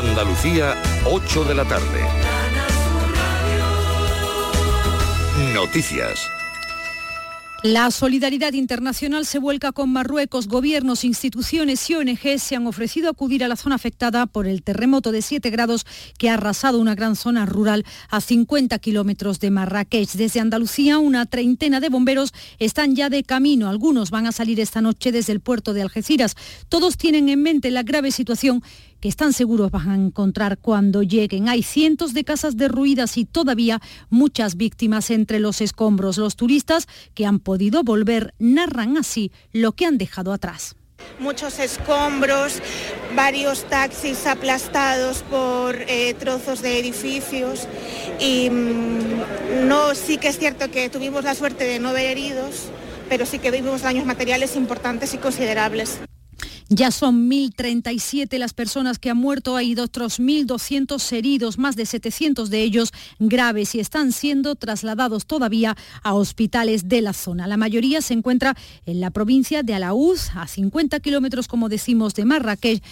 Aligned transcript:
Andalucía, 0.00 0.80
8 1.04 1.44
de 1.44 1.54
la 1.54 1.64
tarde. 1.66 2.00
Noticias. 5.52 6.26
La 7.62 7.90
solidaridad 7.90 8.54
internacional 8.54 9.26
se 9.26 9.38
vuelca 9.38 9.72
con 9.72 9.92
Marruecos. 9.92 10.48
Gobiernos, 10.48 11.04
instituciones 11.04 11.90
y 11.90 11.94
ONG 11.96 12.38
se 12.38 12.56
han 12.56 12.66
ofrecido 12.66 13.10
acudir 13.10 13.44
a 13.44 13.48
la 13.48 13.56
zona 13.56 13.74
afectada 13.74 14.24
por 14.24 14.46
el 14.46 14.62
terremoto 14.62 15.12
de 15.12 15.20
7 15.20 15.50
grados 15.50 15.84
que 16.16 16.30
ha 16.30 16.34
arrasado 16.34 16.80
una 16.80 16.94
gran 16.94 17.16
zona 17.16 17.44
rural 17.44 17.84
a 18.08 18.22
50 18.22 18.78
kilómetros 18.78 19.40
de 19.40 19.50
Marrakech. 19.50 20.12
Desde 20.12 20.40
Andalucía, 20.40 20.96
una 20.96 21.26
treintena 21.26 21.80
de 21.80 21.90
bomberos 21.90 22.32
están 22.58 22.96
ya 22.96 23.10
de 23.10 23.24
camino. 23.24 23.68
Algunos 23.68 24.10
van 24.10 24.26
a 24.26 24.32
salir 24.32 24.58
esta 24.58 24.80
noche 24.80 25.12
desde 25.12 25.34
el 25.34 25.40
puerto 25.40 25.74
de 25.74 25.82
Algeciras. 25.82 26.36
Todos 26.70 26.96
tienen 26.96 27.28
en 27.28 27.42
mente 27.42 27.70
la 27.70 27.82
grave 27.82 28.10
situación 28.10 28.62
que 29.00 29.08
están 29.08 29.32
seguros 29.32 29.70
van 29.70 29.90
a 29.90 29.94
encontrar 29.94 30.58
cuando 30.58 31.02
lleguen. 31.02 31.48
Hay 31.48 31.62
cientos 31.62 32.14
de 32.14 32.24
casas 32.24 32.56
derruidas 32.56 33.16
y 33.16 33.24
todavía 33.24 33.80
muchas 34.08 34.56
víctimas 34.56 35.10
entre 35.10 35.40
los 35.40 35.60
escombros. 35.60 36.18
Los 36.18 36.36
turistas 36.36 36.86
que 37.14 37.26
han 37.26 37.38
podido 37.38 37.82
volver 37.82 38.34
narran 38.38 38.96
así 38.96 39.32
lo 39.52 39.72
que 39.72 39.86
han 39.86 39.98
dejado 39.98 40.32
atrás 40.32 40.76
muchos 41.18 41.58
escombros, 41.58 42.60
varios 43.14 43.64
taxis 43.64 44.26
aplastados 44.26 45.22
por 45.22 45.76
eh, 45.76 46.14
trozos 46.14 46.62
de 46.62 46.78
edificios 46.78 47.68
y 48.18 48.48
mm, 48.50 49.66
no 49.68 49.94
sí 49.94 50.18
que 50.18 50.28
es 50.28 50.38
cierto 50.38 50.70
que 50.70 50.88
tuvimos 50.88 51.24
la 51.24 51.34
suerte 51.34 51.64
de 51.64 51.78
no 51.78 51.92
ver 51.92 52.06
heridos, 52.06 52.68
pero 53.08 53.26
sí 53.26 53.38
que 53.38 53.50
vimos 53.50 53.82
daños 53.82 54.06
materiales 54.06 54.56
importantes 54.56 55.14
y 55.14 55.18
considerables. 55.18 56.00
Ya 56.72 56.92
son 56.92 57.28
1.037 57.28 58.38
las 58.38 58.54
personas 58.54 59.00
que 59.00 59.10
han 59.10 59.16
muerto, 59.16 59.56
hay 59.56 59.74
otros 59.74 60.20
1.200 60.20 61.12
heridos, 61.12 61.58
más 61.58 61.74
de 61.74 61.84
700 61.84 62.48
de 62.48 62.62
ellos 62.62 62.92
graves 63.18 63.74
y 63.74 63.80
están 63.80 64.12
siendo 64.12 64.54
trasladados 64.54 65.26
todavía 65.26 65.76
a 66.04 66.14
hospitales 66.14 66.88
de 66.88 67.00
la 67.00 67.12
zona. 67.12 67.48
La 67.48 67.56
mayoría 67.56 68.02
se 68.02 68.14
encuentra 68.14 68.56
en 68.86 69.00
la 69.00 69.10
provincia 69.10 69.64
de 69.64 69.74
Alaúz, 69.74 70.30
a 70.36 70.46
50 70.46 71.00
kilómetros, 71.00 71.48
como 71.48 71.68
decimos, 71.68 72.14
de 72.14 72.24
Marrakech 72.24 72.84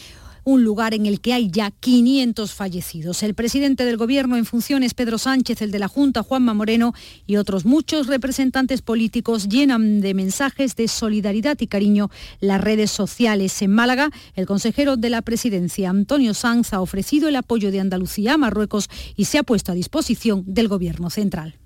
un 0.44 0.64
lugar 0.64 0.94
en 0.94 1.06
el 1.06 1.20
que 1.20 1.32
hay 1.32 1.50
ya 1.50 1.70
500 1.70 2.52
fallecidos. 2.52 3.22
El 3.22 3.34
presidente 3.34 3.84
del 3.84 3.96
Gobierno 3.96 4.36
en 4.36 4.44
funciones, 4.44 4.94
Pedro 4.94 5.18
Sánchez, 5.18 5.62
el 5.62 5.70
de 5.70 5.78
la 5.78 5.88
Junta, 5.88 6.22
Juanma 6.22 6.54
Moreno, 6.54 6.94
y 7.26 7.36
otros 7.36 7.64
muchos 7.64 8.06
representantes 8.06 8.82
políticos 8.82 9.48
llenan 9.48 10.00
de 10.00 10.14
mensajes 10.14 10.76
de 10.76 10.88
solidaridad 10.88 11.56
y 11.60 11.66
cariño 11.66 12.10
las 12.40 12.60
redes 12.60 12.90
sociales. 12.90 13.60
En 13.62 13.72
Málaga, 13.72 14.10
el 14.34 14.46
consejero 14.46 14.96
de 14.96 15.10
la 15.10 15.22
presidencia, 15.22 15.90
Antonio 15.90 16.34
Sanz, 16.34 16.72
ha 16.72 16.80
ofrecido 16.80 17.28
el 17.28 17.36
apoyo 17.36 17.70
de 17.70 17.80
Andalucía 17.80 18.34
a 18.34 18.38
Marruecos 18.38 18.88
y 19.16 19.26
se 19.26 19.38
ha 19.38 19.42
puesto 19.42 19.72
a 19.72 19.74
disposición 19.74 20.44
del 20.46 20.68
Gobierno 20.68 21.10
central. 21.10 21.56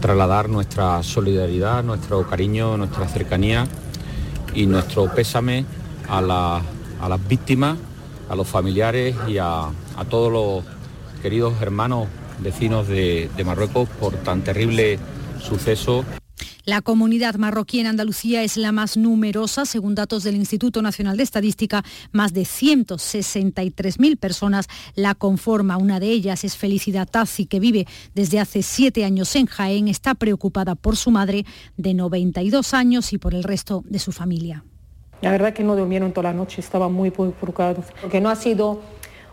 Trasladar 0.00 0.48
nuestra 0.48 1.02
solidaridad, 1.02 1.82
nuestro 1.82 2.26
cariño, 2.28 2.76
nuestra 2.76 3.08
cercanía 3.08 3.66
y 4.54 4.66
nuestro 4.66 5.12
pésame 5.12 5.64
a, 6.08 6.62
a 7.00 7.08
las 7.08 7.28
víctimas 7.28 7.76
a 8.28 8.36
los 8.36 8.46
familiares 8.46 9.16
y 9.26 9.38
a, 9.38 9.70
todos 10.08 10.32
los 10.32 10.64
queridos 11.22 11.60
hermanos 11.60 12.08
vecinos 12.40 12.86
de, 12.88 13.30
de 13.36 13.44
Marruecos 13.44 13.88
por 14.00 14.14
tan 14.14 14.42
terrible 14.42 14.98
suceso. 15.40 16.04
La 16.68 16.82
comunidad 16.82 17.36
marroquí 17.36 17.80
en 17.80 17.86
Andalucía 17.86 18.42
es 18.42 18.58
la 18.58 18.72
más 18.72 18.98
numerosa, 18.98 19.64
según 19.64 19.94
datos 19.94 20.22
del 20.22 20.36
Instituto 20.36 20.82
Nacional 20.82 21.16
de 21.16 21.22
Estadística. 21.22 21.82
Más 22.12 22.34
de 22.34 22.42
163.000 22.42 24.18
personas 24.18 24.66
la 24.94 25.14
conforma. 25.14 25.78
Una 25.78 25.98
de 25.98 26.10
ellas 26.10 26.44
es 26.44 26.58
Felicidad 26.58 27.08
Tazi, 27.08 27.46
que 27.46 27.58
vive 27.58 27.86
desde 28.14 28.38
hace 28.38 28.62
siete 28.62 29.06
años 29.06 29.34
en 29.34 29.46
Jaén. 29.46 29.88
Está 29.88 30.14
preocupada 30.14 30.74
por 30.74 30.98
su 30.98 31.10
madre 31.10 31.46
de 31.78 31.94
92 31.94 32.74
años 32.74 33.14
y 33.14 33.18
por 33.18 33.34
el 33.34 33.44
resto 33.44 33.82
de 33.88 33.98
su 33.98 34.12
familia. 34.12 34.62
La 35.20 35.30
verdad 35.30 35.52
que 35.52 35.64
no 35.64 35.76
durmieron 35.76 36.12
toda 36.12 36.30
la 36.30 36.34
noche, 36.34 36.60
estaban 36.60 36.92
muy 36.92 37.10
preocupados, 37.10 37.86
porque 38.00 38.20
no 38.20 38.30
ha 38.30 38.36
sido 38.36 38.80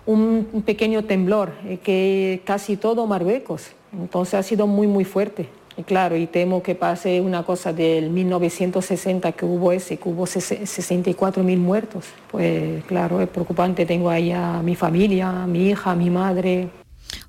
un 0.06 0.64
pequeño 0.66 1.04
temblor, 1.06 1.52
eh, 1.66 1.78
que 1.78 2.42
casi 2.46 2.78
todo 2.78 3.08
Marruecos, 3.08 3.72
entonces 3.92 4.36
ha 4.36 4.44
sido 4.44 4.68
muy, 4.68 4.88
muy 4.88 5.06
fuerte. 5.06 5.48
Y 5.78 5.84
claro, 5.84 6.16
y 6.16 6.26
temo 6.26 6.64
que 6.64 6.74
pase 6.74 7.20
una 7.20 7.44
cosa 7.44 7.74
del 7.74 8.10
1960 8.10 9.34
que 9.34 9.46
hubo 9.46 9.74
ese, 9.74 9.98
que 9.98 10.08
hubo 10.08 10.26
64 10.26 11.44
mil 11.44 11.60
muertos. 11.60 12.06
Pues 12.32 12.84
claro, 12.86 13.20
es 13.20 13.28
preocupante. 13.28 13.86
Tengo 13.86 14.10
ahí 14.10 14.32
a 14.32 14.62
mi 14.64 14.76
familia, 14.76 15.44
a 15.44 15.48
mi 15.48 15.70
hija, 15.70 15.92
a 15.92 15.96
mi 15.96 16.10
madre, 16.10 16.70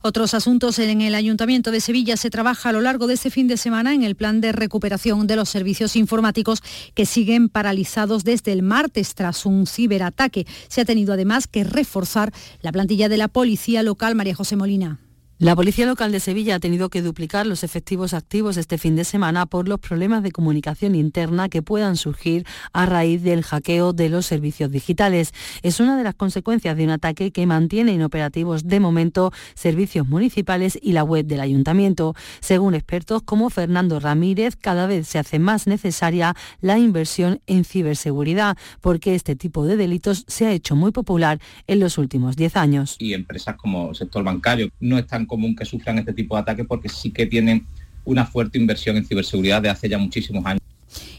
otros 0.00 0.34
asuntos 0.34 0.78
en 0.78 1.00
el 1.00 1.14
Ayuntamiento 1.14 1.70
de 1.70 1.80
Sevilla 1.80 2.16
se 2.16 2.30
trabaja 2.30 2.68
a 2.68 2.72
lo 2.72 2.80
largo 2.80 3.06
de 3.06 3.14
este 3.14 3.30
fin 3.30 3.48
de 3.48 3.56
semana 3.56 3.94
en 3.94 4.02
el 4.02 4.14
plan 4.14 4.40
de 4.40 4.52
recuperación 4.52 5.26
de 5.26 5.36
los 5.36 5.48
servicios 5.48 5.96
informáticos 5.96 6.62
que 6.94 7.06
siguen 7.06 7.48
paralizados 7.48 8.24
desde 8.24 8.52
el 8.52 8.62
martes 8.62 9.14
tras 9.14 9.46
un 9.46 9.66
ciberataque. 9.66 10.46
Se 10.68 10.80
ha 10.80 10.84
tenido 10.84 11.14
además 11.14 11.46
que 11.46 11.64
reforzar 11.64 12.32
la 12.62 12.72
plantilla 12.72 13.08
de 13.08 13.16
la 13.16 13.28
policía 13.28 13.82
local 13.82 14.14
María 14.14 14.34
José 14.34 14.56
Molina. 14.56 14.98
La 15.38 15.54
Policía 15.54 15.84
Local 15.84 16.12
de 16.12 16.20
Sevilla 16.20 16.54
ha 16.54 16.60
tenido 16.60 16.88
que 16.88 17.02
duplicar 17.02 17.46
los 17.46 17.62
efectivos 17.62 18.14
activos 18.14 18.56
este 18.56 18.78
fin 18.78 18.96
de 18.96 19.04
semana 19.04 19.44
por 19.44 19.68
los 19.68 19.78
problemas 19.78 20.22
de 20.22 20.32
comunicación 20.32 20.94
interna 20.94 21.50
que 21.50 21.60
puedan 21.60 21.96
surgir 21.96 22.46
a 22.72 22.86
raíz 22.86 23.22
del 23.22 23.42
hackeo 23.42 23.92
de 23.92 24.08
los 24.08 24.24
servicios 24.24 24.70
digitales. 24.70 25.34
Es 25.60 25.78
una 25.78 25.98
de 25.98 26.04
las 26.04 26.14
consecuencias 26.14 26.74
de 26.74 26.84
un 26.84 26.90
ataque 26.90 27.32
que 27.32 27.44
mantiene 27.44 27.92
inoperativos 27.92 28.66
de 28.66 28.80
momento 28.80 29.30
servicios 29.54 30.08
municipales 30.08 30.78
y 30.80 30.92
la 30.92 31.04
web 31.04 31.26
del 31.26 31.40
ayuntamiento. 31.40 32.14
Según 32.40 32.74
expertos 32.74 33.20
como 33.20 33.50
Fernando 33.50 34.00
Ramírez, 34.00 34.56
cada 34.56 34.86
vez 34.86 35.06
se 35.06 35.18
hace 35.18 35.38
más 35.38 35.66
necesaria 35.66 36.34
la 36.62 36.78
inversión 36.78 37.42
en 37.46 37.66
ciberseguridad 37.66 38.56
porque 38.80 39.14
este 39.14 39.36
tipo 39.36 39.66
de 39.66 39.76
delitos 39.76 40.24
se 40.28 40.46
ha 40.46 40.52
hecho 40.52 40.76
muy 40.76 40.92
popular 40.92 41.40
en 41.66 41.80
los 41.80 41.98
últimos 41.98 42.36
10 42.36 42.56
años. 42.56 42.96
Y 42.98 43.12
empresas 43.12 43.56
como 43.56 43.90
el 43.90 43.96
sector 43.96 44.24
bancario 44.24 44.70
no 44.80 44.96
están 44.96 45.25
común 45.26 45.54
que 45.54 45.64
sufran 45.64 45.98
este 45.98 46.12
tipo 46.12 46.34
de 46.36 46.42
ataques 46.42 46.66
porque 46.66 46.88
sí 46.88 47.10
que 47.10 47.26
tienen 47.26 47.66
una 48.04 48.24
fuerte 48.24 48.58
inversión 48.58 48.96
en 48.96 49.04
ciberseguridad 49.04 49.62
de 49.62 49.68
hace 49.68 49.88
ya 49.88 49.98
muchísimos 49.98 50.44
años. 50.46 50.62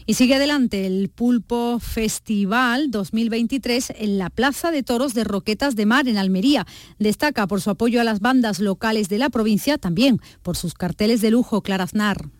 Y 0.06 0.14
sigue 0.14 0.36
adelante 0.36 0.86
el 0.86 1.10
Pulpo 1.10 1.78
Festival 1.80 2.90
2023 2.90 3.92
en 3.98 4.18
la 4.18 4.30
Plaza 4.30 4.70
de 4.70 4.82
Toros 4.82 5.12
de 5.12 5.24
Roquetas 5.24 5.76
de 5.76 5.84
Mar 5.84 6.08
en 6.08 6.16
Almería. 6.16 6.66
Destaca 6.98 7.46
por 7.46 7.60
su 7.60 7.68
apoyo 7.68 8.00
a 8.00 8.04
las 8.04 8.20
bandas 8.20 8.58
locales 8.58 9.10
de 9.10 9.18
la 9.18 9.28
provincia, 9.28 9.76
también 9.76 10.20
por 10.42 10.56
sus 10.56 10.72
carteles 10.72 11.20
de 11.20 11.30
lujo 11.30 11.62
Claraznar. 11.62 12.30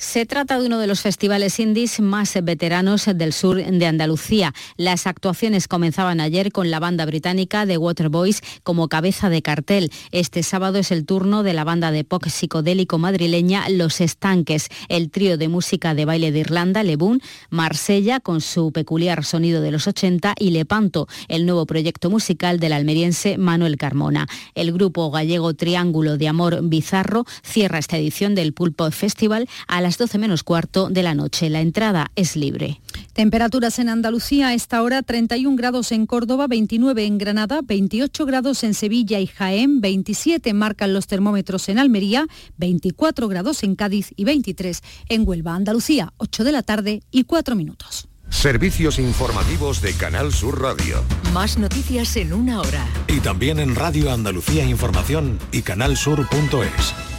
Se 0.00 0.26
trata 0.26 0.60
de 0.60 0.66
uno 0.66 0.78
de 0.78 0.86
los 0.86 1.00
festivales 1.00 1.58
indies 1.58 1.98
más 1.98 2.38
veteranos 2.44 3.06
del 3.12 3.32
sur 3.32 3.56
de 3.56 3.84
Andalucía. 3.84 4.54
Las 4.76 5.08
actuaciones 5.08 5.66
comenzaban 5.66 6.20
ayer 6.20 6.52
con 6.52 6.70
la 6.70 6.78
banda 6.78 7.04
británica 7.04 7.66
The 7.66 7.78
Waterboys 7.78 8.40
como 8.62 8.86
cabeza 8.86 9.28
de 9.28 9.42
cartel. 9.42 9.90
Este 10.12 10.44
sábado 10.44 10.78
es 10.78 10.92
el 10.92 11.04
turno 11.04 11.42
de 11.42 11.52
la 11.52 11.64
banda 11.64 11.90
de 11.90 12.04
pop 12.04 12.24
psicodélico 12.28 12.98
madrileña 12.98 13.68
Los 13.70 14.00
Estanques, 14.00 14.68
el 14.88 15.10
trío 15.10 15.36
de 15.36 15.48
música 15.48 15.94
de 15.94 16.04
baile 16.04 16.30
de 16.30 16.38
Irlanda, 16.38 16.84
Lebún, 16.84 17.20
Marsella 17.50 18.20
con 18.20 18.40
su 18.40 18.70
peculiar 18.70 19.24
sonido 19.24 19.62
de 19.62 19.72
los 19.72 19.88
80 19.88 20.36
y 20.38 20.50
Lepanto, 20.50 21.08
el 21.26 21.44
nuevo 21.44 21.66
proyecto 21.66 22.08
musical 22.08 22.60
del 22.60 22.74
almeriense 22.74 23.36
Manuel 23.36 23.76
Carmona. 23.76 24.28
El 24.54 24.70
grupo 24.70 25.10
gallego 25.10 25.54
Triángulo 25.54 26.18
de 26.18 26.28
Amor 26.28 26.60
Bizarro 26.62 27.24
cierra 27.42 27.80
esta 27.80 27.98
edición 27.98 28.36
del 28.36 28.52
Pulpo 28.52 28.88
Festival 28.92 29.48
a 29.66 29.87
las 29.88 29.96
12 29.96 30.18
menos 30.18 30.42
cuarto 30.42 30.90
de 30.90 31.02
la 31.02 31.14
noche. 31.14 31.48
La 31.48 31.62
entrada 31.62 32.12
es 32.14 32.36
libre. 32.36 32.82
Temperaturas 33.14 33.78
en 33.78 33.88
Andalucía 33.88 34.48
a 34.48 34.52
esta 34.52 34.82
hora 34.82 35.00
31 35.00 35.56
grados 35.56 35.92
en 35.92 36.04
Córdoba, 36.04 36.46
29 36.46 37.06
en 37.06 37.16
Granada, 37.16 37.60
28 37.64 38.26
grados 38.26 38.64
en 38.64 38.74
Sevilla 38.74 39.18
y 39.18 39.26
Jaén, 39.26 39.80
27 39.80 40.52
marcan 40.52 40.92
los 40.92 41.06
termómetros 41.06 41.70
en 41.70 41.78
Almería, 41.78 42.26
24 42.58 43.28
grados 43.28 43.62
en 43.62 43.76
Cádiz 43.76 44.12
y 44.14 44.24
23 44.24 44.82
en 45.08 45.26
Huelva, 45.26 45.54
Andalucía, 45.54 46.12
8 46.18 46.44
de 46.44 46.52
la 46.52 46.62
tarde 46.62 47.02
y 47.10 47.24
4 47.24 47.56
minutos. 47.56 48.08
Servicios 48.28 48.98
informativos 48.98 49.80
de 49.80 49.94
Canal 49.94 50.34
Sur 50.34 50.60
Radio. 50.60 51.02
Más 51.32 51.56
noticias 51.56 52.14
en 52.16 52.34
una 52.34 52.60
hora. 52.60 52.86
Y 53.06 53.20
también 53.20 53.58
en 53.58 53.74
Radio 53.74 54.12
Andalucía 54.12 54.64
Información 54.64 55.38
y 55.50 55.62
canalsur.es. 55.62 57.17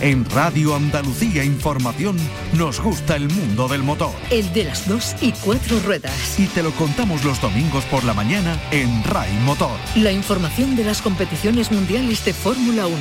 En 0.00 0.24
Radio 0.30 0.76
Andalucía 0.76 1.42
Información 1.42 2.16
nos 2.52 2.80
gusta 2.80 3.16
el 3.16 3.28
mundo 3.28 3.66
del 3.66 3.82
motor. 3.82 4.12
El 4.30 4.52
de 4.52 4.64
las 4.64 4.86
dos 4.86 5.16
y 5.20 5.32
cuatro 5.32 5.80
ruedas. 5.80 6.38
Y 6.38 6.46
te 6.46 6.62
lo 6.62 6.70
contamos 6.72 7.24
los 7.24 7.40
domingos 7.40 7.84
por 7.86 8.04
la 8.04 8.14
mañana 8.14 8.60
en 8.70 9.02
RAI 9.02 9.32
Motor. 9.40 9.76
La 9.96 10.12
información 10.12 10.76
de 10.76 10.84
las 10.84 11.02
competiciones 11.02 11.72
mundiales 11.72 12.24
de 12.24 12.32
Fórmula 12.32 12.86
1, 12.86 12.98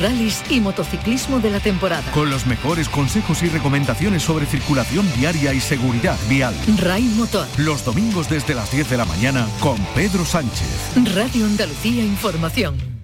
rallies 0.00 0.44
y 0.48 0.60
motociclismo 0.60 1.40
de 1.40 1.50
la 1.50 1.58
temporada. 1.58 2.08
Con 2.12 2.30
los 2.30 2.46
mejores 2.46 2.88
consejos 2.88 3.42
y 3.42 3.48
recomendaciones 3.48 4.22
sobre 4.22 4.46
circulación 4.46 5.04
viaria 5.18 5.52
y 5.52 5.60
seguridad 5.60 6.18
vial. 6.28 6.54
RAI 6.78 7.02
Motor. 7.02 7.48
Los 7.56 7.84
domingos 7.84 8.28
desde 8.28 8.54
las 8.54 8.70
10 8.70 8.88
de 8.88 8.96
la 8.96 9.04
mañana 9.04 9.48
con 9.58 9.78
Pedro 9.96 10.24
Sánchez. 10.24 10.92
Radio 11.12 11.44
Andalucía 11.44 12.04
Información. 12.04 12.95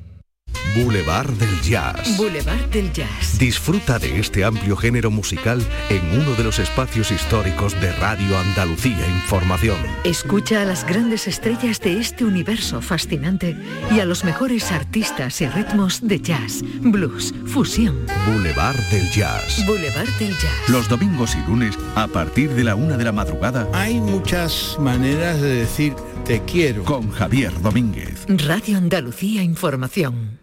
Boulevard 0.74 1.30
del 1.32 1.60
Jazz. 1.60 2.16
Boulevard 2.16 2.64
del 2.70 2.90
Jazz. 2.92 3.38
Disfruta 3.38 3.98
de 3.98 4.18
este 4.18 4.42
amplio 4.42 4.74
género 4.74 5.10
musical 5.10 5.62
en 5.90 6.18
uno 6.18 6.34
de 6.34 6.44
los 6.44 6.58
espacios 6.58 7.10
históricos 7.10 7.78
de 7.78 7.92
Radio 7.96 8.38
Andalucía 8.38 9.06
Información. 9.06 9.76
Escucha 10.04 10.62
a 10.62 10.64
las 10.64 10.86
grandes 10.86 11.28
estrellas 11.28 11.78
de 11.80 11.98
este 11.98 12.24
universo 12.24 12.80
fascinante 12.80 13.54
y 13.94 14.00
a 14.00 14.06
los 14.06 14.24
mejores 14.24 14.72
artistas 14.72 15.42
y 15.42 15.48
ritmos 15.48 16.00
de 16.00 16.20
jazz, 16.20 16.62
blues, 16.80 17.34
fusión. 17.46 18.06
Boulevard 18.26 18.78
del 18.90 19.10
Jazz. 19.10 19.64
Boulevard 19.66 20.08
del 20.18 20.32
Jazz. 20.32 20.68
Los 20.68 20.88
domingos 20.88 21.34
y 21.34 21.50
lunes 21.50 21.78
a 21.96 22.06
partir 22.08 22.50
de 22.50 22.64
la 22.64 22.74
una 22.74 22.96
de 22.96 23.04
la 23.04 23.12
madrugada. 23.12 23.68
Hay 23.74 24.00
muchas 24.00 24.78
maneras 24.80 25.40
de 25.40 25.54
decir 25.54 25.94
te 26.24 26.40
quiero. 26.44 26.84
Con 26.84 27.10
Javier 27.10 27.52
Domínguez. 27.60 28.24
Radio 28.28 28.78
Andalucía 28.78 29.42
Información. 29.42 30.41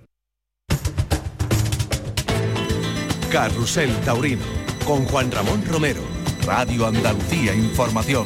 Carrusel 3.30 3.96
Taurino, 4.02 4.44
con 4.86 5.06
Juan 5.06 5.31
Ramón 5.31 5.64
Romero, 5.66 6.02
Radio 6.46 6.88
Andalucía 6.88 7.54
Información. 7.54 8.26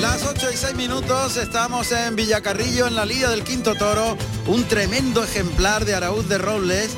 Las 0.00 0.26
8 0.26 0.48
y 0.52 0.56
6 0.56 0.74
minutos, 0.74 1.38
estamos 1.38 1.90
en 1.92 2.14
Villacarrillo, 2.16 2.86
en 2.86 2.96
la 2.96 3.06
Liga 3.06 3.30
del 3.30 3.44
Quinto 3.44 3.74
Toro, 3.74 4.18
un 4.46 4.64
tremendo 4.64 5.24
ejemplar 5.24 5.86
de 5.86 5.94
Araúz 5.94 6.28
de 6.28 6.36
Robles, 6.36 6.90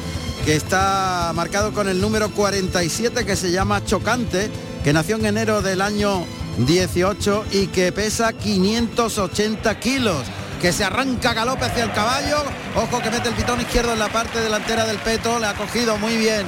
que 0.45 0.57
está 0.57 1.33
marcado 1.35 1.73
con 1.73 1.89
el 1.89 2.01
número 2.01 2.31
47, 2.33 3.25
que 3.25 3.37
se 3.37 3.53
llama 3.53 3.85
Chocante, 3.85 4.51
que 4.83 4.93
nació 4.93 5.15
en 5.15 5.27
enero 5.27 5.63
del 5.63 5.81
año 5.81 6.25
18 6.59 7.45
y 7.53 7.69
que 7.69 7.93
pesa 7.93 8.33
580 8.33 9.79
kilos 9.79 10.25
que 10.61 10.73
se 10.73 10.85
arranca 10.85 11.35
galope 11.35 11.65
hacia 11.65 11.85
el 11.85 11.93
caballo. 11.93 12.39
Ojo 12.75 13.01
que 13.01 13.11
mete 13.11 13.29
el 13.29 13.35
pitón 13.35 13.61
izquierdo 13.61 13.93
en 13.93 13.99
la 13.99 14.09
parte 14.09 14.41
delantera 14.41 14.87
del 14.87 14.99
peto. 14.99 15.39
Le 15.39 15.47
ha 15.47 15.55
cogido 15.55 15.97
muy 15.99 16.17
bien 16.17 16.47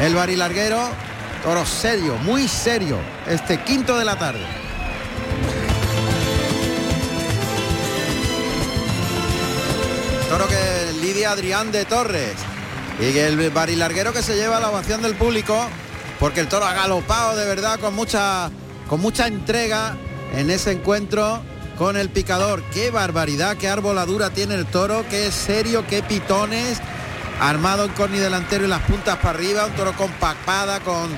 el 0.00 0.14
barilarguero. 0.14 0.80
Toro 1.42 1.66
serio, 1.66 2.16
muy 2.18 2.48
serio. 2.48 2.98
Este 3.26 3.60
quinto 3.60 3.98
de 3.98 4.04
la 4.04 4.18
tarde. 4.18 4.44
Toro 10.28 10.46
que 10.48 10.92
lidia 11.00 11.32
Adrián 11.32 11.72
de 11.72 11.84
Torres. 11.84 12.34
Y 13.00 13.18
el 13.18 13.50
barilarguero 13.50 14.12
que 14.12 14.22
se 14.22 14.36
lleva 14.36 14.60
la 14.60 14.70
ovación 14.70 15.02
del 15.02 15.14
público. 15.14 15.68
Porque 16.20 16.40
el 16.40 16.48
toro 16.48 16.66
ha 16.66 16.72
galopado 16.72 17.36
de 17.36 17.44
verdad 17.46 17.80
con 17.80 17.94
mucha, 17.94 18.50
con 18.88 19.00
mucha 19.00 19.26
entrega 19.26 19.96
en 20.34 20.50
ese 20.50 20.70
encuentro 20.70 21.42
con 21.76 21.96
el 21.96 22.10
picador. 22.10 22.62
Qué 22.72 22.90
barbaridad, 22.90 23.56
qué 23.56 23.68
arboladura 23.68 24.30
tiene 24.30 24.54
el 24.54 24.66
toro, 24.66 25.04
qué 25.08 25.30
serio, 25.30 25.84
qué 25.88 26.02
pitones. 26.02 26.80
Armado 27.40 27.84
en 27.84 27.92
corni 27.92 28.18
delantero 28.18 28.64
y 28.64 28.68
las 28.68 28.82
puntas 28.82 29.16
para 29.16 29.30
arriba, 29.30 29.66
un 29.66 29.72
toro 29.72 29.92
con 29.96 30.10
papada, 30.12 30.80
con, 30.80 31.10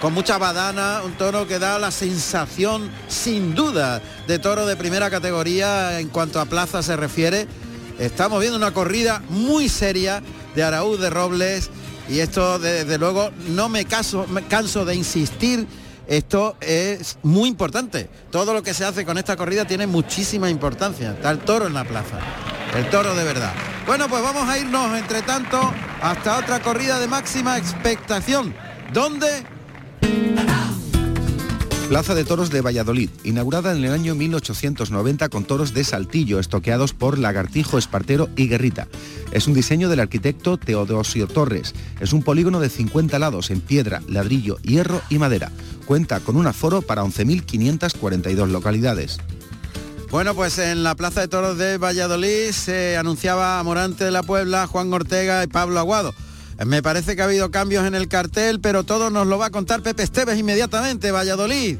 con 0.00 0.12
mucha 0.12 0.36
badana, 0.36 1.00
un 1.04 1.12
toro 1.12 1.46
que 1.46 1.58
da 1.58 1.78
la 1.78 1.90
sensación 1.90 2.90
sin 3.08 3.54
duda 3.54 4.02
de 4.26 4.38
toro 4.38 4.66
de 4.66 4.76
primera 4.76 5.10
categoría 5.10 6.00
en 6.00 6.08
cuanto 6.08 6.40
a 6.40 6.46
plaza 6.46 6.82
se 6.82 6.96
refiere. 6.96 7.46
Estamos 7.98 8.40
viendo 8.40 8.58
una 8.58 8.74
corrida 8.74 9.22
muy 9.28 9.68
seria 9.68 10.22
de 10.54 10.62
Araúz 10.62 11.00
de 11.00 11.08
Robles 11.08 11.70
y 12.08 12.18
esto 12.18 12.58
desde 12.58 12.98
luego 12.98 13.30
no 13.48 13.68
me, 13.68 13.86
me 14.28 14.42
canso 14.46 14.84
de 14.84 14.94
insistir 14.94 15.66
esto 16.06 16.56
es 16.60 17.18
muy 17.22 17.48
importante. 17.48 18.08
Todo 18.30 18.54
lo 18.54 18.62
que 18.62 18.74
se 18.74 18.84
hace 18.84 19.04
con 19.04 19.18
esta 19.18 19.36
corrida 19.36 19.66
tiene 19.66 19.86
muchísima 19.86 20.50
importancia. 20.50 21.12
Está 21.12 21.30
el 21.30 21.38
toro 21.38 21.66
en 21.66 21.74
la 21.74 21.84
plaza. 21.84 22.18
El 22.76 22.88
toro 22.90 23.14
de 23.14 23.24
verdad. 23.24 23.52
Bueno, 23.86 24.08
pues 24.08 24.22
vamos 24.22 24.48
a 24.48 24.58
irnos, 24.58 24.96
entre 24.96 25.22
tanto, 25.22 25.58
hasta 26.00 26.38
otra 26.38 26.60
corrida 26.60 26.98
de 26.98 27.08
máxima 27.08 27.58
expectación. 27.58 28.54
¿Dónde? 28.92 29.44
Plaza 31.92 32.14
de 32.14 32.24
Toros 32.24 32.48
de 32.48 32.62
Valladolid, 32.62 33.10
inaugurada 33.22 33.76
en 33.76 33.84
el 33.84 33.92
año 33.92 34.14
1890 34.14 35.28
con 35.28 35.44
toros 35.44 35.74
de 35.74 35.84
saltillo 35.84 36.38
estoqueados 36.38 36.94
por 36.94 37.18
Lagartijo, 37.18 37.76
Espartero 37.76 38.30
y 38.34 38.48
Guerrita. 38.48 38.88
Es 39.30 39.46
un 39.46 39.52
diseño 39.52 39.90
del 39.90 40.00
arquitecto 40.00 40.56
Teodosio 40.56 41.26
Torres. 41.26 41.74
Es 42.00 42.14
un 42.14 42.22
polígono 42.22 42.60
de 42.60 42.70
50 42.70 43.18
lados 43.18 43.50
en 43.50 43.60
piedra, 43.60 44.00
ladrillo, 44.08 44.56
hierro 44.62 45.02
y 45.10 45.18
madera. 45.18 45.52
Cuenta 45.86 46.20
con 46.20 46.36
un 46.36 46.46
aforo 46.46 46.82
para 46.82 47.02
11.542 47.02 48.48
localidades. 48.48 49.18
Bueno, 50.10 50.34
pues 50.34 50.58
en 50.58 50.82
la 50.82 50.94
Plaza 50.94 51.22
de 51.22 51.28
Toros 51.28 51.56
de 51.56 51.78
Valladolid 51.78 52.50
se 52.50 52.98
anunciaba 52.98 53.58
a 53.58 53.62
Morante 53.62 54.04
de 54.04 54.10
la 54.10 54.22
Puebla, 54.22 54.66
Juan 54.66 54.92
Ortega 54.92 55.42
y 55.42 55.46
Pablo 55.46 55.78
Aguado. 55.80 56.14
Me 56.66 56.82
parece 56.82 57.16
que 57.16 57.22
ha 57.22 57.24
habido 57.24 57.50
cambios 57.50 57.86
en 57.86 57.94
el 57.94 58.08
cartel, 58.08 58.60
pero 58.60 58.84
todo 58.84 59.10
nos 59.10 59.26
lo 59.26 59.38
va 59.38 59.46
a 59.46 59.50
contar 59.50 59.82
Pepe 59.82 60.02
Esteves 60.02 60.38
inmediatamente, 60.38 61.10
Valladolid. 61.10 61.78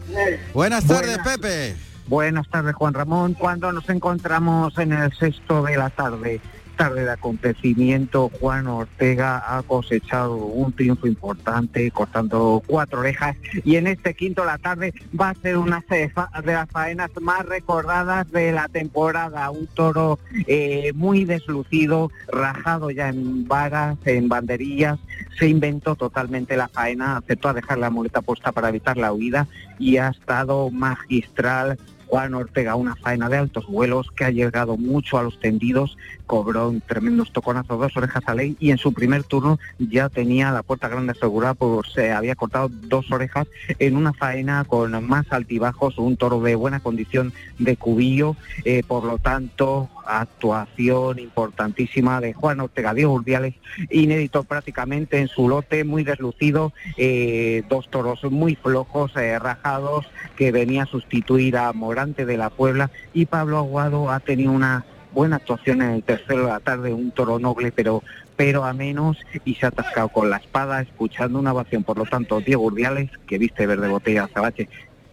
Buenas 0.54 0.86
tardes, 0.86 1.18
Pepe. 1.18 1.76
Buenas 2.08 2.48
tardes, 2.48 2.74
Juan 2.74 2.94
Ramón. 2.94 3.34
Cuando 3.34 3.70
nos 3.70 3.88
encontramos 3.88 4.76
en 4.78 4.92
el 4.92 5.12
sexto 5.16 5.62
de 5.62 5.76
la 5.76 5.90
tarde, 5.90 6.40
tarde 6.82 7.04
de 7.04 7.12
acontecimiento, 7.12 8.28
Juan 8.40 8.66
Ortega 8.66 9.56
ha 9.56 9.62
cosechado 9.62 10.34
un 10.34 10.72
triunfo 10.72 11.06
importante, 11.06 11.88
cortando 11.92 12.60
cuatro 12.66 12.98
orejas, 12.98 13.36
y 13.64 13.76
en 13.76 13.86
este 13.86 14.14
quinto 14.14 14.44
la 14.44 14.58
tarde 14.58 14.92
va 15.18 15.28
a 15.28 15.34
ser 15.34 15.58
una 15.58 15.84
de 15.88 16.10
las 16.44 16.68
faenas 16.70 17.10
más 17.20 17.46
recordadas 17.46 18.28
de 18.32 18.50
la 18.50 18.66
temporada. 18.66 19.48
Un 19.52 19.68
toro 19.68 20.18
eh, 20.48 20.90
muy 20.96 21.24
deslucido, 21.24 22.10
rajado 22.26 22.90
ya 22.90 23.10
en 23.10 23.46
varas, 23.46 23.96
en 24.04 24.28
banderillas, 24.28 24.98
se 25.38 25.46
inventó 25.46 25.94
totalmente 25.94 26.56
la 26.56 26.66
faena, 26.66 27.18
aceptó 27.18 27.50
a 27.50 27.54
dejar 27.54 27.78
la 27.78 27.90
muleta 27.90 28.22
puesta 28.22 28.50
para 28.50 28.70
evitar 28.70 28.96
la 28.96 29.12
huida 29.12 29.46
y 29.78 29.98
ha 29.98 30.08
estado 30.08 30.68
magistral 30.72 31.78
Juan 32.12 32.34
Ortega, 32.34 32.74
una 32.74 32.94
faena 32.94 33.30
de 33.30 33.38
altos 33.38 33.66
vuelos 33.66 34.10
que 34.14 34.26
ha 34.26 34.30
llegado 34.30 34.76
mucho 34.76 35.16
a 35.16 35.22
los 35.22 35.40
tendidos, 35.40 35.96
cobró 36.32 36.70
un 36.70 36.80
tremendo 36.80 37.26
toconazo, 37.26 37.76
dos 37.76 37.94
orejas 37.94 38.22
a 38.24 38.34
ley 38.34 38.56
y 38.58 38.70
en 38.70 38.78
su 38.78 38.94
primer 38.94 39.22
turno 39.22 39.58
ya 39.78 40.08
tenía 40.08 40.50
la 40.50 40.62
puerta 40.62 40.88
grande 40.88 41.12
asegurada, 41.12 41.52
pues 41.52 41.92
se 41.92 42.10
había 42.10 42.34
cortado 42.36 42.70
dos 42.70 43.12
orejas 43.12 43.46
en 43.78 43.96
una 43.96 44.14
faena 44.14 44.64
con 44.64 45.06
más 45.06 45.30
altibajos, 45.30 45.98
un 45.98 46.16
toro 46.16 46.40
de 46.40 46.54
buena 46.54 46.80
condición 46.80 47.34
de 47.58 47.76
cubillo, 47.76 48.34
eh, 48.64 48.82
por 48.82 49.04
lo 49.04 49.18
tanto 49.18 49.90
actuación 50.06 51.18
importantísima 51.18 52.20
de 52.22 52.32
Juan 52.32 52.60
Ortega 52.60 52.94
Diego 52.94 53.12
Urdiales, 53.12 53.54
inédito 53.90 54.42
prácticamente 54.44 55.18
en 55.18 55.28
su 55.28 55.50
lote, 55.50 55.84
muy 55.84 56.02
deslucido, 56.02 56.72
eh, 56.96 57.62
dos 57.68 57.90
toros 57.90 58.24
muy 58.24 58.54
flojos, 58.56 59.14
eh, 59.16 59.38
rajados, 59.38 60.06
que 60.36 60.50
venía 60.50 60.84
a 60.84 60.86
sustituir 60.86 61.58
a 61.58 61.74
Morante 61.74 62.24
de 62.24 62.38
la 62.38 62.48
Puebla 62.48 62.90
y 63.12 63.26
Pablo 63.26 63.58
Aguado 63.58 64.10
ha 64.10 64.20
tenido 64.20 64.50
una 64.50 64.86
buena 65.12 65.36
actuación 65.36 65.82
en 65.82 65.90
el 65.90 66.02
tercero 66.02 66.46
de 66.46 66.52
la 66.52 66.60
tarde, 66.60 66.92
un 66.92 67.10
toro 67.10 67.38
noble, 67.38 67.72
pero 67.72 68.02
pero 68.36 68.64
a 68.64 68.72
menos 68.72 69.18
y 69.44 69.54
se 69.54 69.66
ha 69.66 69.68
atascado 69.68 70.08
con 70.08 70.30
la 70.30 70.38
espada, 70.38 70.80
escuchando 70.80 71.38
una 71.38 71.52
ovación. 71.52 71.84
Por 71.84 71.98
lo 71.98 72.04
tanto, 72.06 72.40
Diego 72.40 72.64
Urdiales, 72.64 73.10
que 73.26 73.38
viste 73.38 73.66
verde 73.66 73.88
botella 73.88 74.28
Zabache, 74.32 74.68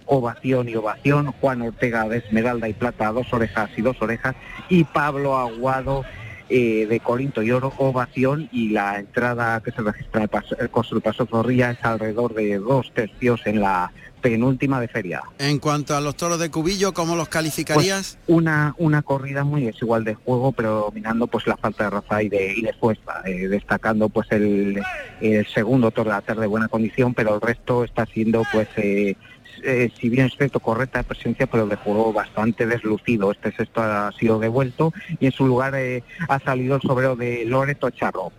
ovación 0.05 0.69
y 0.69 0.75
ovación, 0.75 1.31
Juan 1.33 1.61
Ortega 1.61 2.07
de 2.07 2.17
Esmeralda 2.17 2.67
y 2.67 2.73
Plata, 2.73 3.11
dos 3.11 3.31
orejas 3.33 3.69
y 3.77 3.81
dos 3.81 4.01
orejas, 4.01 4.35
y 4.69 4.83
Pablo 4.83 5.37
Aguado 5.37 6.05
eh, 6.49 6.87
de 6.87 6.99
Corinto 6.99 7.43
y 7.43 7.51
Oro, 7.51 7.71
ovación, 7.77 8.49
y 8.51 8.69
la 8.69 8.97
entrada 8.97 9.61
que 9.61 9.71
se 9.71 9.83
registra 9.83 10.23
el 10.23 10.29
del 10.29 11.01
Paso 11.01 11.25
Zorrilla 11.27 11.71
es 11.71 11.85
alrededor 11.85 12.33
de 12.33 12.57
dos 12.57 12.91
tercios 12.93 13.45
en 13.45 13.61
la 13.61 13.91
penúltima 14.21 14.79
de 14.79 14.87
feria. 14.87 15.21
En 15.37 15.59
cuanto 15.59 15.95
a 15.95 16.01
los 16.01 16.15
toros 16.15 16.39
de 16.39 16.49
Cubillo, 16.49 16.93
¿cómo 16.93 17.15
los 17.15 17.29
calificarías? 17.29 18.17
Pues 18.25 18.37
una, 18.37 18.75
una 18.77 19.01
corrida 19.01 19.43
muy 19.43 19.63
desigual 19.63 20.03
de 20.03 20.15
juego, 20.15 20.51
pero 20.51 20.85
dominando 20.89 21.27
pues 21.27 21.47
la 21.47 21.57
falta 21.57 21.85
de 21.85 21.89
raza 21.89 22.23
y 22.23 22.29
de, 22.29 22.53
y 22.55 22.61
de 22.61 22.73
fuerza, 22.73 23.21
eh, 23.25 23.47
destacando 23.47 24.09
pues 24.09 24.31
el, 24.31 24.81
el, 25.21 25.47
segundo 25.47 25.91
toro 25.91 26.09
de 26.09 26.15
la 26.15 26.21
tarde 26.21 26.41
de 26.41 26.47
buena 26.47 26.67
condición, 26.67 27.13
pero 27.13 27.35
el 27.35 27.41
resto 27.41 27.83
está 27.83 28.05
siendo 28.05 28.43
pues 28.51 28.67
eh, 28.77 29.15
eh, 29.63 29.91
si 29.99 30.09
bien 30.09 30.27
es 30.27 30.35
cierto, 30.37 30.59
correcta 30.59 30.99
de 30.99 31.03
presencia, 31.03 31.47
pero 31.47 31.67
de 31.67 31.75
juego 31.75 32.13
bastante 32.13 32.65
deslucido. 32.65 33.31
Este 33.31 33.51
sexto 33.51 33.81
ha 33.81 34.11
sido 34.13 34.39
devuelto 34.39 34.93
y 35.19 35.27
en 35.27 35.31
su 35.31 35.45
lugar 35.45 35.75
eh, 35.75 36.03
ha 36.27 36.39
salido 36.39 36.75
el 36.75 36.81
sobrero 36.81 37.15
de 37.15 37.45
Loreto 37.45 37.89
Charro. 37.89 38.31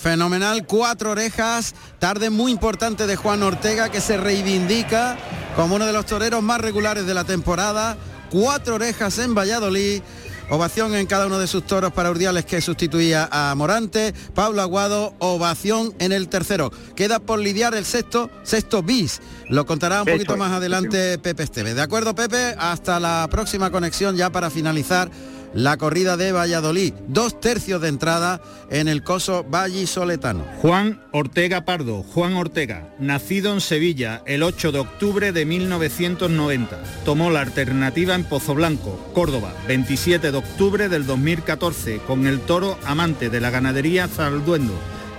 Fenomenal, 0.00 0.64
cuatro 0.64 1.10
orejas, 1.10 1.74
tarde 1.98 2.30
muy 2.30 2.52
importante 2.52 3.06
de 3.06 3.16
Juan 3.16 3.42
Ortega 3.42 3.90
que 3.90 4.00
se 4.00 4.16
reivindica 4.16 5.16
como 5.56 5.74
uno 5.74 5.86
de 5.86 5.92
los 5.92 6.06
toreros 6.06 6.40
más 6.40 6.60
regulares 6.60 7.04
de 7.04 7.14
la 7.14 7.24
temporada. 7.24 7.96
Cuatro 8.30 8.76
orejas 8.76 9.18
en 9.18 9.34
Valladolid. 9.34 10.02
Ovación 10.50 10.94
en 10.94 11.06
cada 11.06 11.26
uno 11.26 11.38
de 11.38 11.46
sus 11.46 11.66
toros 11.66 11.92
para 11.92 12.10
Urdiales 12.10 12.46
que 12.46 12.60
sustituía 12.62 13.28
a 13.30 13.54
Morante. 13.54 14.14
Pablo 14.34 14.62
Aguado, 14.62 15.14
ovación 15.18 15.92
en 15.98 16.12
el 16.12 16.28
tercero. 16.28 16.70
Queda 16.94 17.18
por 17.18 17.38
lidiar 17.38 17.74
el 17.74 17.84
sexto, 17.84 18.30
sexto 18.44 18.82
bis. 18.82 19.20
Lo 19.48 19.66
contará 19.66 20.02
un 20.02 20.08
poquito 20.08 20.36
más 20.38 20.52
adelante 20.52 21.18
Pepe 21.18 21.42
Esteves. 21.42 21.74
¿De 21.74 21.82
acuerdo, 21.82 22.14
Pepe? 22.14 22.54
Hasta 22.58 22.98
la 22.98 23.28
próxima 23.30 23.70
conexión 23.70 24.16
ya 24.16 24.30
para 24.30 24.48
finalizar 24.48 25.10
la 25.54 25.76
corrida 25.76 26.16
de 26.16 26.32
Valladolid. 26.32 26.92
Dos 27.08 27.40
tercios 27.40 27.80
de 27.80 27.88
entrada 27.88 28.40
en 28.70 28.88
el 28.88 29.02
coso 29.02 29.46
Soletano. 29.86 30.44
Juan 30.60 31.02
Ortega 31.12 31.64
Pardo, 31.64 32.02
Juan 32.02 32.34
Ortega, 32.34 32.94
nacido 32.98 33.52
en 33.52 33.60
Sevilla 33.60 34.22
el 34.26 34.42
8 34.42 34.72
de 34.72 34.78
octubre 34.78 35.32
de 35.32 35.44
1990. 35.44 36.82
Tomó 37.04 37.30
la 37.30 37.40
alternativa 37.40 38.14
en 38.14 38.24
Pozo 38.24 38.54
Blanco, 38.54 39.10
Córdoba, 39.14 39.54
27 39.66 40.30
de 40.30 40.38
octubre 40.38 40.88
del 40.88 41.06
2014, 41.06 42.00
con 42.06 42.26
el 42.26 42.40
toro 42.40 42.78
amante 42.84 43.30
de 43.30 43.40
la 43.40 43.50
ganadería 43.50 44.08
Zalduendo, 44.08 44.74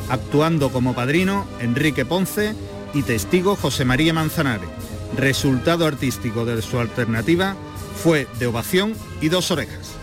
actuando 0.09 0.71
como 0.71 0.93
padrino 0.93 1.47
Enrique 1.59 2.05
Ponce 2.05 2.55
y 2.93 3.03
testigo 3.03 3.55
José 3.55 3.85
María 3.85 4.13
Manzanares. 4.13 4.69
Resultado 5.15 5.85
artístico 5.85 6.45
de 6.45 6.61
su 6.61 6.79
alternativa 6.79 7.55
fue 8.03 8.27
de 8.39 8.47
ovación 8.47 8.93
y 9.21 9.29
dos 9.29 9.51
orejas. 9.51 9.98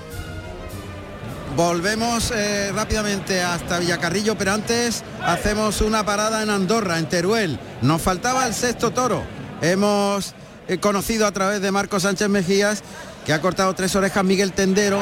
Volvemos 1.57 2.33
eh, 2.33 2.71
rápidamente 2.75 3.41
hasta 3.41 3.79
Villacarrillo, 3.79 4.37
pero 4.37 4.53
antes 4.53 5.03
hacemos 5.25 5.81
una 5.81 6.05
parada 6.05 6.43
en 6.43 6.51
Andorra, 6.51 6.99
en 6.99 7.09
Teruel. 7.09 7.59
Nos 7.81 8.03
faltaba 8.03 8.47
el 8.47 8.53
sexto 8.53 8.91
toro. 8.91 9.23
Hemos 9.63 10.35
eh, 10.69 10.77
conocido 10.77 11.27
a 11.27 11.33
través 11.33 11.63
de 11.63 11.73
Marco 11.73 11.99
Sánchez 11.99 12.29
Mejías 12.29 12.83
que 13.25 13.33
ha 13.33 13.41
cortado 13.41 13.75
tres 13.75 13.97
orejas 13.97 14.23
Miguel 14.23 14.53
Tendero, 14.53 15.01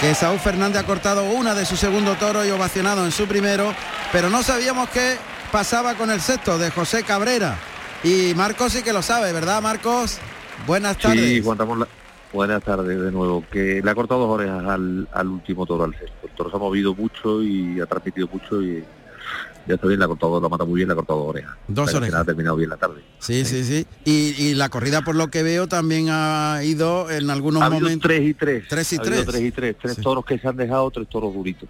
que 0.00 0.14
Saúl 0.14 0.38
Fernández 0.38 0.80
ha 0.80 0.86
cortado 0.86 1.24
una 1.24 1.56
de 1.56 1.66
su 1.66 1.76
segundo 1.76 2.14
toro 2.14 2.44
y 2.44 2.50
ovacionado 2.50 3.04
en 3.04 3.10
su 3.10 3.26
primero, 3.26 3.74
pero 4.12 4.30
no 4.30 4.44
sabíamos 4.44 4.88
qué 4.90 5.16
pasaba 5.50 5.96
con 5.96 6.12
el 6.12 6.20
sexto 6.20 6.56
de 6.56 6.70
José 6.70 7.02
Cabrera. 7.02 7.58
Y 8.04 8.32
Marcos 8.36 8.74
sí 8.74 8.82
que 8.84 8.92
lo 8.92 9.02
sabe, 9.02 9.32
¿verdad 9.32 9.60
Marcos? 9.60 10.18
Buenas 10.68 10.96
tardes. 10.98 11.42
Sí, 11.42 11.42
Buenas 12.32 12.62
tardes 12.62 13.00
de 13.00 13.10
nuevo. 13.10 13.44
Que 13.50 13.80
le 13.82 13.90
ha 13.90 13.94
cortado 13.94 14.20
dos 14.20 14.30
orejas 14.30 14.64
al, 14.64 15.28
último 15.28 15.66
toro, 15.66 15.84
al 15.84 15.92
sexto. 15.92 16.26
El 16.26 16.30
toro 16.30 16.50
se 16.50 16.56
ha 16.56 16.58
movido 16.58 16.94
mucho 16.94 17.42
y 17.42 17.80
ha 17.80 17.86
transmitido 17.86 18.28
mucho 18.32 18.62
y 18.62 18.84
ya 19.66 19.74
está 19.74 19.86
bien, 19.86 19.98
le 19.98 20.04
ha 20.04 20.08
cortado, 20.08 20.40
la 20.40 20.48
mata 20.48 20.64
muy 20.64 20.76
bien, 20.76 20.88
le 20.88 20.92
ha 20.92 20.96
cortado 20.96 21.20
dos 21.20 21.28
orejas. 21.28 21.56
Dos 21.68 21.94
orejas. 21.94 22.20
Ha 22.20 22.24
terminado 22.24 22.56
bien 22.56 22.70
la 22.70 22.76
tarde. 22.76 23.02
Sí, 23.18 23.44
sí, 23.44 23.64
sí. 23.64 23.86
Y, 24.04 24.54
la 24.54 24.68
corrida, 24.68 25.02
por 25.02 25.16
lo 25.16 25.28
que 25.28 25.42
veo, 25.42 25.66
también 25.66 26.06
ha 26.10 26.60
ido 26.64 27.10
en 27.10 27.30
algunos 27.30 27.62
ha 27.62 27.70
momentos. 27.70 28.08
tres 28.08 28.28
y 28.28 28.34
tres. 28.34 28.64
Tres 28.68 28.92
y 28.92 28.96
ha 28.96 29.02
tres. 29.02 29.26
tres 29.26 29.42
y 29.42 29.50
tres. 29.50 29.76
Tres 29.80 29.96
toros 29.96 30.24
que 30.24 30.38
se 30.38 30.48
han 30.48 30.56
dejado, 30.56 30.90
tres 30.90 31.08
toros 31.08 31.34
duritos. 31.34 31.68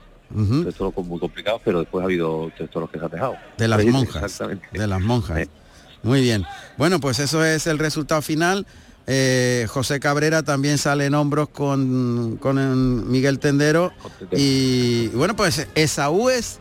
Tres 0.63 0.75
toros 0.75 0.95
muy 1.05 1.19
complicados, 1.19 1.61
pero 1.65 1.81
después 1.81 2.03
ha 2.03 2.05
habido 2.05 2.53
tres 2.57 2.71
toros 2.71 2.91
que 2.91 2.99
se 2.99 3.05
han 3.05 3.11
dejado. 3.11 3.35
De 3.57 3.67
las 3.67 3.85
monjas. 3.85 4.23
Exactamente. 4.23 4.69
De 4.73 4.87
las 4.87 5.01
monjas. 5.01 5.49
Muy 6.03 6.23
bien. 6.23 6.45
Bueno, 6.79 7.01
pues 7.01 7.19
eso 7.19 7.45
es 7.45 7.67
el 7.67 7.79
resultado 7.79 8.23
final. 8.23 8.67
Eh, 9.07 9.67
José 9.69 9.99
Cabrera 9.99 10.43
también 10.43 10.79
sale 10.79 11.07
en 11.07 11.15
hombros 11.15 11.49
con, 11.49 12.37
con 12.41 13.11
Miguel 13.11 13.39
Tendero. 13.39 13.93
Y 14.33 15.09
bueno, 15.09 15.35
pues 15.35 15.67
Esaú 15.75 16.31
es 16.31 16.61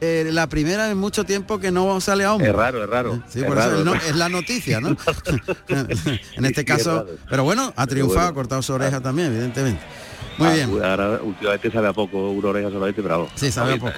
eh, 0.00 0.28
la 0.32 0.48
primera 0.48 0.90
en 0.90 0.98
mucho 0.98 1.24
tiempo 1.24 1.58
que 1.58 1.70
no 1.70 2.00
sale 2.00 2.24
a 2.24 2.32
hombros. 2.34 2.50
Es 2.50 2.56
raro, 2.56 2.84
es 2.84 2.90
raro. 2.90 3.22
es, 4.06 4.16
la 4.16 4.28
noticia, 4.28 4.80
¿no? 4.80 4.88
en 5.68 6.44
este 6.44 6.64
caso, 6.64 7.06
pero 7.30 7.44
bueno, 7.44 7.72
ha 7.76 7.86
triunfado, 7.86 8.28
ha 8.28 8.34
cortado 8.34 8.60
su 8.60 8.72
oreja 8.72 9.00
también, 9.00 9.28
evidentemente. 9.28 9.82
Muy 10.36 10.48
ah, 10.48 10.52
bien. 10.52 10.84
Ahora 10.84 11.20
últimamente 11.22 11.70
sabe 11.70 11.88
a 11.88 11.92
poco, 11.92 12.30
una 12.30 12.48
oreja 12.48 12.70
solamente, 12.70 13.02
pero 13.02 13.28
Sí, 13.34 13.52
sabe 13.52 13.74
a 13.74 13.78
poco. 13.78 13.92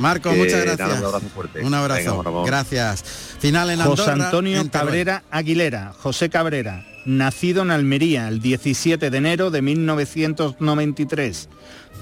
Marco, 0.00 0.32
muchas 0.32 0.64
gracias. 0.64 0.88
un 0.88 1.04
abrazo 1.04 1.28
fuerte. 1.34 1.60
Un 1.60 1.74
abrazo. 1.74 2.44
gracias. 2.44 3.04
Final 3.38 3.70
en 3.70 3.80
Andorra. 3.80 4.04
José 4.04 4.22
Antonio 4.22 4.70
Cabrera 4.70 5.22
Aguilera, 5.30 5.92
José 5.98 6.30
Cabrera, 6.30 6.84
nacido 7.04 7.62
en 7.62 7.70
Almería 7.70 8.28
el 8.28 8.40
17 8.40 9.10
de 9.10 9.16
enero 9.16 9.50
de 9.50 9.62
1993. 9.62 11.48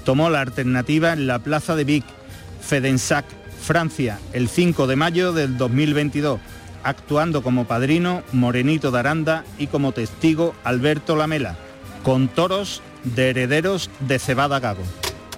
Tomó 0.03 0.29
la 0.29 0.41
alternativa 0.41 1.13
en 1.13 1.27
la 1.27 1.39
Plaza 1.39 1.75
de 1.75 1.83
Vic, 1.83 2.05
Fedensac, 2.61 3.25
Francia, 3.61 4.19
el 4.33 4.49
5 4.49 4.87
de 4.87 4.95
mayo 4.95 5.33
del 5.33 5.57
2022, 5.57 6.39
actuando 6.83 7.43
como 7.43 7.65
padrino 7.65 8.23
Morenito 8.31 8.91
de 8.91 8.99
Aranda 8.99 9.43
y 9.57 9.67
como 9.67 9.91
testigo 9.91 10.55
Alberto 10.63 11.15
Lamela, 11.15 11.57
con 12.03 12.27
toros 12.29 12.81
de 13.03 13.29
herederos 13.29 13.89
de 13.99 14.19
Cebada 14.19 14.59
Gago. 14.59 14.83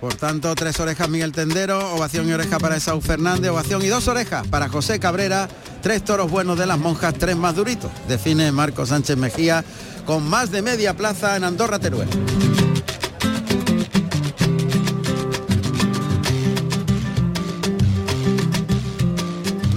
Por 0.01 0.15
tanto, 0.15 0.55
tres 0.55 0.79
orejas 0.79 1.07
Miguel 1.09 1.31
Tendero, 1.31 1.93
ovación 1.93 2.27
y 2.27 2.33
oreja 2.33 2.57
para 2.57 2.75
Esaú 2.75 3.01
Fernández, 3.01 3.51
ovación 3.51 3.83
y 3.83 3.87
dos 3.87 4.07
orejas 4.07 4.47
para 4.47 4.67
José 4.67 4.99
Cabrera, 4.99 5.47
tres 5.83 6.03
toros 6.03 6.31
buenos 6.31 6.57
de 6.57 6.65
las 6.65 6.79
monjas, 6.79 7.13
tres 7.13 7.37
más 7.37 7.55
duritos. 7.55 7.91
Define 8.07 8.51
Marco 8.51 8.83
Sánchez 8.83 9.15
Mejía 9.15 9.63
con 10.07 10.27
más 10.27 10.49
de 10.49 10.63
media 10.63 10.97
plaza 10.97 11.37
en 11.37 11.43
Andorra 11.43 11.77
Teruel. 11.77 12.09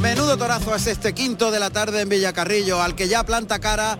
Menudo 0.00 0.38
torazo 0.38 0.75
es 0.75 0.87
este 0.87 1.12
quinto 1.12 1.50
de 1.50 1.61
la 1.61 1.69
tarde 1.69 2.00
en 2.00 2.09
Villacarrillo, 2.09 2.81
al 2.81 2.95
que 2.95 3.09
ya 3.09 3.25
planta 3.25 3.59
cara 3.59 3.99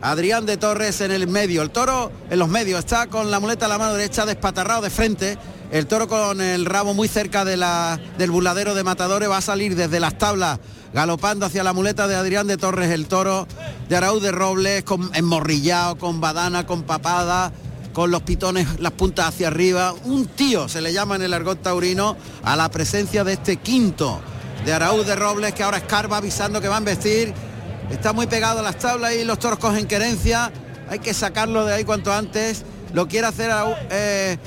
Adrián 0.00 0.46
de 0.46 0.56
Torres 0.56 1.00
en 1.00 1.10
el 1.10 1.26
medio. 1.26 1.62
El 1.62 1.70
toro 1.70 2.12
en 2.30 2.38
los 2.38 2.48
medios 2.48 2.78
está 2.78 3.08
con 3.08 3.30
la 3.30 3.40
muleta 3.40 3.66
a 3.66 3.68
la 3.68 3.78
mano 3.78 3.94
derecha 3.94 4.26
despatarrado 4.26 4.82
de 4.82 4.90
frente. 4.90 5.38
El 5.70 5.86
toro 5.86 6.08
con 6.08 6.40
el 6.40 6.64
rabo 6.64 6.94
muy 6.94 7.08
cerca 7.08 7.44
de 7.44 7.56
la, 7.56 8.00
del 8.16 8.30
burladero 8.30 8.74
de 8.74 8.84
matadores 8.84 9.28
va 9.28 9.38
a 9.38 9.42
salir 9.42 9.76
desde 9.76 10.00
las 10.00 10.16
tablas 10.16 10.58
galopando 10.94 11.44
hacia 11.44 11.62
la 11.62 11.72
muleta 11.72 12.08
de 12.08 12.14
Adrián 12.14 12.46
de 12.46 12.56
Torres, 12.56 12.90
el 12.90 13.06
toro 13.06 13.46
de 13.88 13.96
Araúz 13.96 14.22
de 14.22 14.32
Robles, 14.32 14.84
con 14.84 15.10
enmorrillado, 15.14 15.98
con 15.98 16.20
badana, 16.20 16.64
con 16.64 16.84
papada, 16.84 17.52
con 17.92 18.10
los 18.10 18.22
pitones, 18.22 18.80
las 18.80 18.92
puntas 18.92 19.26
hacia 19.26 19.48
arriba. 19.48 19.92
Un 20.04 20.26
tío 20.26 20.68
se 20.68 20.80
le 20.80 20.92
llama 20.92 21.16
en 21.16 21.22
el 21.22 21.34
argot 21.34 21.60
taurino 21.60 22.16
a 22.42 22.56
la 22.56 22.70
presencia 22.70 23.24
de 23.24 23.34
este 23.34 23.56
quinto 23.56 24.20
de 24.64 24.72
Araúz 24.72 25.06
de 25.06 25.16
Robles 25.16 25.52
que 25.52 25.62
ahora 25.62 25.78
escarba 25.78 26.16
avisando 26.16 26.60
que 26.60 26.68
va 26.68 26.78
a 26.78 26.80
vestir 26.80 27.34
Está 27.90 28.12
muy 28.12 28.26
pegado 28.26 28.60
a 28.60 28.62
las 28.62 28.76
tablas 28.76 29.14
y 29.14 29.24
los 29.24 29.38
toros 29.38 29.58
cogen 29.58 29.86
querencia. 29.86 30.52
Hay 30.90 30.98
que 30.98 31.14
sacarlo 31.14 31.64
de 31.64 31.74
ahí 31.74 31.84
cuanto 31.84 32.12
antes. 32.12 32.64
Lo 32.92 33.08
quiere 33.08 33.26
hacer 33.26 33.50
eh, 33.90 34.38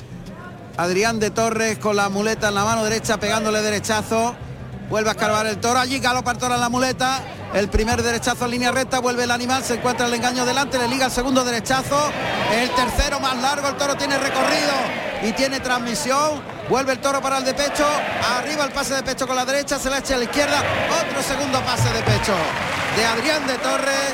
Adrián 0.76 1.18
de 1.18 1.30
Torres 1.30 1.78
con 1.78 1.96
la 1.96 2.08
muleta 2.08 2.48
en 2.48 2.54
la 2.54 2.64
mano 2.64 2.84
derecha 2.84 3.18
pegándole 3.18 3.60
derechazo. 3.60 4.34
Vuelve 4.88 5.08
a 5.08 5.12
escarbar 5.12 5.46
el 5.46 5.58
toro. 5.58 5.80
Allí 5.80 5.98
galopa 5.98 6.30
el 6.30 6.38
toro 6.38 6.54
en 6.54 6.60
la 6.60 6.68
muleta. 6.68 7.20
El 7.52 7.68
primer 7.68 8.02
derechazo 8.02 8.44
en 8.44 8.52
línea 8.52 8.70
recta. 8.70 9.00
Vuelve 9.00 9.24
el 9.24 9.30
animal. 9.30 9.64
Se 9.64 9.74
encuentra 9.74 10.06
el 10.06 10.14
engaño 10.14 10.46
delante. 10.46 10.78
Le 10.78 10.86
liga 10.86 11.06
el 11.06 11.12
segundo 11.12 11.44
derechazo. 11.44 12.10
El 12.54 12.70
tercero 12.70 13.18
más 13.18 13.36
largo. 13.42 13.68
El 13.68 13.76
toro 13.76 13.96
tiene 13.96 14.18
recorrido 14.18 14.72
y 15.24 15.32
tiene 15.32 15.58
transmisión. 15.58 16.42
Vuelve 16.68 16.92
el 16.92 17.00
toro 17.00 17.20
para 17.20 17.38
el 17.38 17.44
de 17.44 17.54
pecho. 17.54 17.86
Arriba 18.36 18.64
el 18.64 18.72
pase 18.72 18.94
de 18.94 19.02
pecho 19.02 19.26
con 19.26 19.34
la 19.34 19.44
derecha. 19.44 19.80
Se 19.80 19.90
la 19.90 19.98
echa 19.98 20.14
a 20.14 20.18
la 20.18 20.24
izquierda. 20.24 20.62
Otro 21.08 21.22
segundo 21.22 21.60
pase 21.62 21.92
de 21.92 22.02
pecho 22.02 22.34
de 22.96 23.04
Adrián 23.04 23.46
de 23.46 23.56
Torres, 23.58 24.12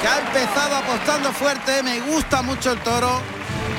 que 0.00 0.08
ha 0.08 0.18
empezado 0.20 0.76
apostando 0.76 1.32
fuerte. 1.32 1.82
Me 1.82 2.00
gusta 2.00 2.42
mucho 2.42 2.72
el 2.72 2.78
toro. 2.80 3.20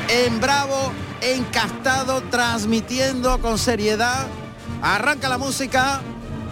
En 0.10 0.40
bravo, 0.40 0.92
encastado, 1.22 2.22
transmitiendo 2.30 3.40
con 3.42 3.58
seriedad. 3.58 4.28
Arranca 4.82 5.30
la 5.30 5.38
música. 5.38 6.02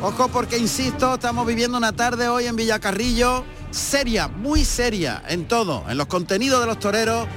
Ojo 0.02 0.28
porque, 0.30 0.58
insisto, 0.58 1.14
estamos 1.14 1.46
viviendo 1.46 1.78
una 1.78 1.94
tarde 1.94 2.28
hoy 2.28 2.48
en 2.48 2.56
Villacarrillo 2.56 3.46
seria, 3.72 4.28
muy 4.28 4.66
seria 4.66 5.24
en 5.28 5.48
todo, 5.48 5.84
en 5.90 5.98
los 5.98 6.08
contenidos 6.08 6.60
de 6.60 6.68
los 6.68 6.80
toreros 6.80 7.28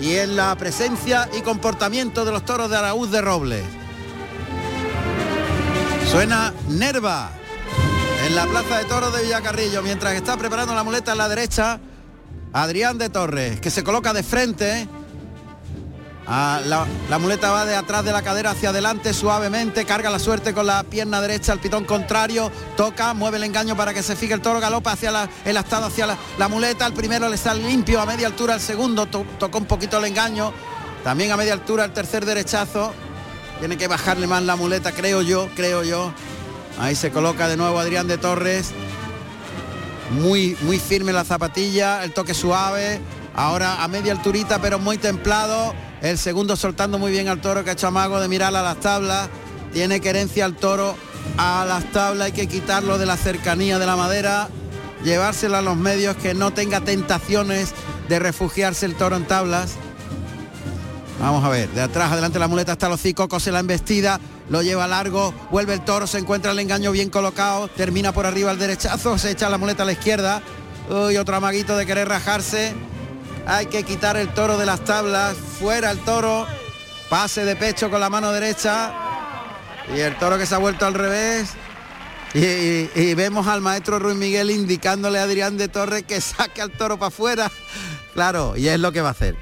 y 0.00 0.14
en 0.14 0.34
la 0.36 0.54
presencia 0.56 1.28
y 1.38 1.42
comportamiento 1.42 2.24
de 2.24 2.32
los 2.32 2.44
toros 2.44 2.68
de 2.68 2.76
Araúz 2.76 3.10
de 3.10 3.20
Robles. 3.20 3.64
Suena 6.10 6.52
Nerva 6.68 7.30
en 8.24 8.34
la 8.34 8.46
plaza 8.46 8.78
de 8.78 8.84
toros 8.84 9.14
de 9.14 9.22
Villacarrillo, 9.22 9.82
mientras 9.82 10.14
está 10.14 10.36
preparando 10.38 10.74
la 10.74 10.82
muleta 10.82 11.12
en 11.12 11.18
la 11.18 11.28
derecha, 11.28 11.78
Adrián 12.54 12.96
de 12.96 13.10
Torres, 13.10 13.60
que 13.60 13.70
se 13.70 13.84
coloca 13.84 14.14
de 14.14 14.22
frente. 14.22 14.88
la, 16.26 16.86
la, 17.10 17.18
muleta 17.18 17.50
va 17.50 17.66
de 17.66 17.76
atrás 17.76 18.02
de 18.02 18.12
la 18.12 18.22
cadera 18.22 18.52
hacia 18.52 18.70
adelante 18.70 19.12
suavemente, 19.12 19.84
carga 19.84 20.08
la 20.08 20.18
suerte 20.18 20.54
con 20.54 20.66
la 20.66 20.84
pierna 20.84 21.20
derecha 21.20 21.52
al 21.52 21.60
pitón 21.60 21.84
contrario, 21.84 22.50
toca, 22.78 23.12
mueve 23.12 23.36
el 23.36 23.44
engaño 23.44 23.76
para 23.76 23.92
que 23.92 24.02
se 24.02 24.16
fije 24.16 24.32
el 24.32 24.40
toro, 24.40 24.58
galopa 24.58 24.92
hacia 24.92 25.10
la, 25.10 25.28
el 25.44 25.56
astado 25.58 25.86
hacia 25.86 26.16
la, 26.38 26.48
muleta, 26.48 26.86
el 26.86 26.94
primero 26.94 27.28
le 27.28 27.36
sale 27.36 27.62
limpio 27.62 28.00
a 28.00 28.06
media 28.06 28.28
altura, 28.28 28.54
el 28.54 28.60
segundo 28.60 29.04
tocó 29.06 29.58
un 29.58 29.66
poquito 29.66 29.98
el 29.98 30.04
engaño, 30.06 30.50
también 31.02 31.30
a 31.30 31.36
media 31.36 31.52
altura 31.52 31.84
el 31.84 31.92
tercer 31.92 32.24
derechazo, 32.24 32.94
tiene 33.58 33.76
que 33.76 33.86
bajarle 33.86 34.26
más 34.26 34.42
la 34.44 34.56
muleta, 34.56 34.92
creo 34.92 35.20
yo, 35.20 35.50
creo 35.54 35.82
yo. 35.82 36.10
Ahí 36.78 36.94
se 36.94 37.10
coloca 37.10 37.48
de 37.48 37.56
nuevo 37.56 37.78
Adrián 37.78 38.08
de 38.08 38.18
Torres. 38.18 38.72
Muy, 40.10 40.56
muy 40.62 40.78
firme 40.78 41.12
la 41.12 41.24
zapatilla, 41.24 42.04
el 42.04 42.12
toque 42.12 42.34
suave. 42.34 43.00
Ahora 43.34 43.82
a 43.82 43.88
media 43.88 44.12
alturita, 44.12 44.60
pero 44.60 44.78
muy 44.78 44.98
templado. 44.98 45.74
El 46.02 46.18
segundo 46.18 46.56
soltando 46.56 46.98
muy 46.98 47.10
bien 47.10 47.28
al 47.28 47.40
toro 47.40 47.64
que 47.64 47.70
ha 47.70 47.72
hecho 47.72 47.86
amago 47.86 48.20
de 48.20 48.28
mirar 48.28 48.54
a 48.54 48.62
las 48.62 48.80
tablas. 48.80 49.28
Tiene 49.72 50.00
querencia 50.00 50.44
al 50.44 50.56
toro 50.56 50.96
a 51.38 51.64
las 51.66 51.90
tablas. 51.92 52.26
Hay 52.26 52.32
que 52.32 52.46
quitarlo 52.46 52.98
de 52.98 53.06
la 53.06 53.16
cercanía 53.16 53.78
de 53.78 53.86
la 53.86 53.96
madera. 53.96 54.48
Llevárselo 55.02 55.56
a 55.56 55.62
los 55.62 55.76
medios 55.76 56.16
que 56.16 56.34
no 56.34 56.52
tenga 56.52 56.80
tentaciones 56.80 57.72
de 58.08 58.18
refugiarse 58.18 58.86
el 58.86 58.94
toro 58.94 59.16
en 59.16 59.26
tablas. 59.26 59.76
Vamos 61.20 61.44
a 61.44 61.48
ver, 61.48 61.68
de 61.70 61.80
atrás 61.80 62.12
adelante 62.12 62.38
la 62.38 62.48
muleta 62.48 62.72
está 62.72 62.88
los 62.88 63.00
hocico, 63.00 63.28
cose 63.28 63.52
la 63.52 63.60
embestida, 63.60 64.20
lo 64.50 64.62
lleva 64.62 64.86
largo, 64.88 65.32
vuelve 65.50 65.72
el 65.74 65.80
toro, 65.84 66.06
se 66.06 66.18
encuentra 66.18 66.50
el 66.50 66.58
engaño 66.58 66.90
bien 66.90 67.08
colocado, 67.08 67.68
termina 67.68 68.12
por 68.12 68.26
arriba 68.26 68.50
el 68.50 68.58
derechazo, 68.58 69.16
se 69.16 69.30
echa 69.30 69.48
la 69.48 69.56
muleta 69.56 69.84
a 69.84 69.86
la 69.86 69.92
izquierda. 69.92 70.42
Uy, 70.90 71.16
otro 71.16 71.36
amaguito 71.36 71.76
de 71.76 71.86
querer 71.86 72.08
rajarse. 72.08 72.74
Hay 73.46 73.66
que 73.66 73.84
quitar 73.84 74.16
el 74.16 74.28
toro 74.34 74.58
de 74.58 74.66
las 74.66 74.80
tablas, 74.84 75.34
fuera 75.36 75.90
el 75.92 75.98
toro, 76.00 76.46
pase 77.08 77.44
de 77.44 77.56
pecho 77.56 77.90
con 77.90 78.00
la 78.00 78.10
mano 78.10 78.32
derecha 78.32 78.92
y 79.94 80.00
el 80.00 80.16
toro 80.18 80.36
que 80.36 80.46
se 80.46 80.54
ha 80.54 80.58
vuelto 80.58 80.84
al 80.84 80.94
revés. 80.94 81.50
Y, 82.34 82.40
y- 82.44 82.90
y 82.96 83.14
vemos 83.14 83.46
al 83.46 83.60
maestro 83.60 83.98
Ruiz 84.00 84.16
Miguel 84.16 84.50
indicándole 84.50 85.20
a 85.20 85.22
Adrián 85.22 85.56
de 85.56 85.68
Torres 85.68 86.02
que 86.02 86.20
saque 86.20 86.60
al 86.60 86.72
toro 86.72 86.98
para 86.98 87.08
afuera. 87.08 87.50
Claro, 88.14 88.56
y 88.56 88.66
es 88.68 88.80
lo 88.80 88.90
que 88.92 89.00
va 89.00 89.08
a 89.08 89.12
hacer. 89.12 89.36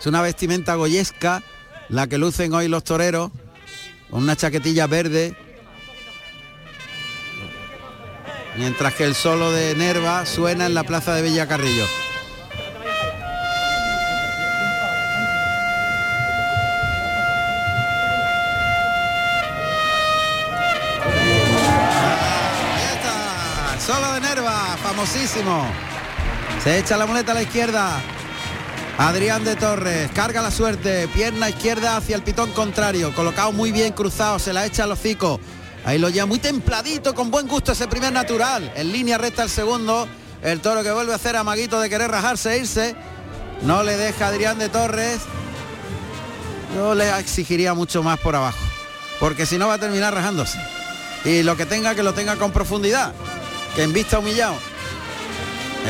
Es 0.00 0.06
una 0.06 0.22
vestimenta 0.22 0.76
goyesca 0.76 1.42
la 1.90 2.06
que 2.06 2.16
lucen 2.16 2.54
hoy 2.54 2.68
los 2.68 2.84
toreros, 2.84 3.30
con 4.08 4.22
una 4.22 4.34
chaquetilla 4.34 4.86
verde. 4.86 5.36
Mientras 8.56 8.94
que 8.94 9.04
el 9.04 9.14
solo 9.14 9.52
de 9.52 9.74
Nerva 9.74 10.24
suena 10.24 10.64
en 10.64 10.72
la 10.72 10.84
plaza 10.84 11.14
de 11.14 11.20
Villacarrillo. 11.20 11.84
Solo 23.86 24.12
de 24.14 24.20
Nerva, 24.22 24.78
famosísimo. 24.82 25.66
Se 26.64 26.78
echa 26.78 26.96
la 26.96 27.04
muleta 27.04 27.32
a 27.32 27.34
la 27.34 27.42
izquierda. 27.42 28.00
Adrián 29.00 29.42
de 29.44 29.56
Torres, 29.56 30.10
carga 30.12 30.42
la 30.42 30.50
suerte, 30.50 31.08
pierna 31.08 31.48
izquierda 31.48 31.96
hacia 31.96 32.16
el 32.16 32.22
pitón 32.22 32.52
contrario, 32.52 33.14
colocado 33.14 33.50
muy 33.50 33.72
bien 33.72 33.94
cruzado, 33.94 34.38
se 34.38 34.52
la 34.52 34.66
echa 34.66 34.84
al 34.84 34.92
hocico. 34.92 35.40
Ahí 35.86 35.98
lo 35.98 36.10
lleva 36.10 36.26
muy 36.26 36.38
templadito, 36.38 37.14
con 37.14 37.30
buen 37.30 37.48
gusto 37.48 37.72
ese 37.72 37.88
primer 37.88 38.12
natural. 38.12 38.70
En 38.76 38.92
línea 38.92 39.16
recta 39.16 39.42
el 39.42 39.48
segundo. 39.48 40.06
El 40.42 40.60
toro 40.60 40.82
que 40.82 40.90
vuelve 40.90 41.14
a 41.14 41.16
hacer 41.16 41.34
amaguito 41.34 41.80
de 41.80 41.88
querer 41.88 42.10
rajarse 42.10 42.52
e 42.52 42.58
irse. 42.58 42.94
No 43.62 43.82
le 43.82 43.96
deja 43.96 44.26
Adrián 44.26 44.58
de 44.58 44.68
Torres. 44.68 45.20
Yo 46.76 46.94
le 46.94 47.08
exigiría 47.18 47.72
mucho 47.72 48.02
más 48.02 48.20
por 48.20 48.36
abajo. 48.36 48.58
Porque 49.18 49.46
si 49.46 49.56
no 49.56 49.66
va 49.66 49.74
a 49.74 49.78
terminar 49.78 50.12
rajándose. 50.12 50.58
Y 51.24 51.42
lo 51.42 51.56
que 51.56 51.64
tenga, 51.64 51.94
que 51.94 52.02
lo 52.02 52.12
tenga 52.12 52.36
con 52.36 52.52
profundidad. 52.52 53.14
Que 53.74 53.82
en 53.82 53.94
vista 53.94 54.18
humillado. 54.18 54.56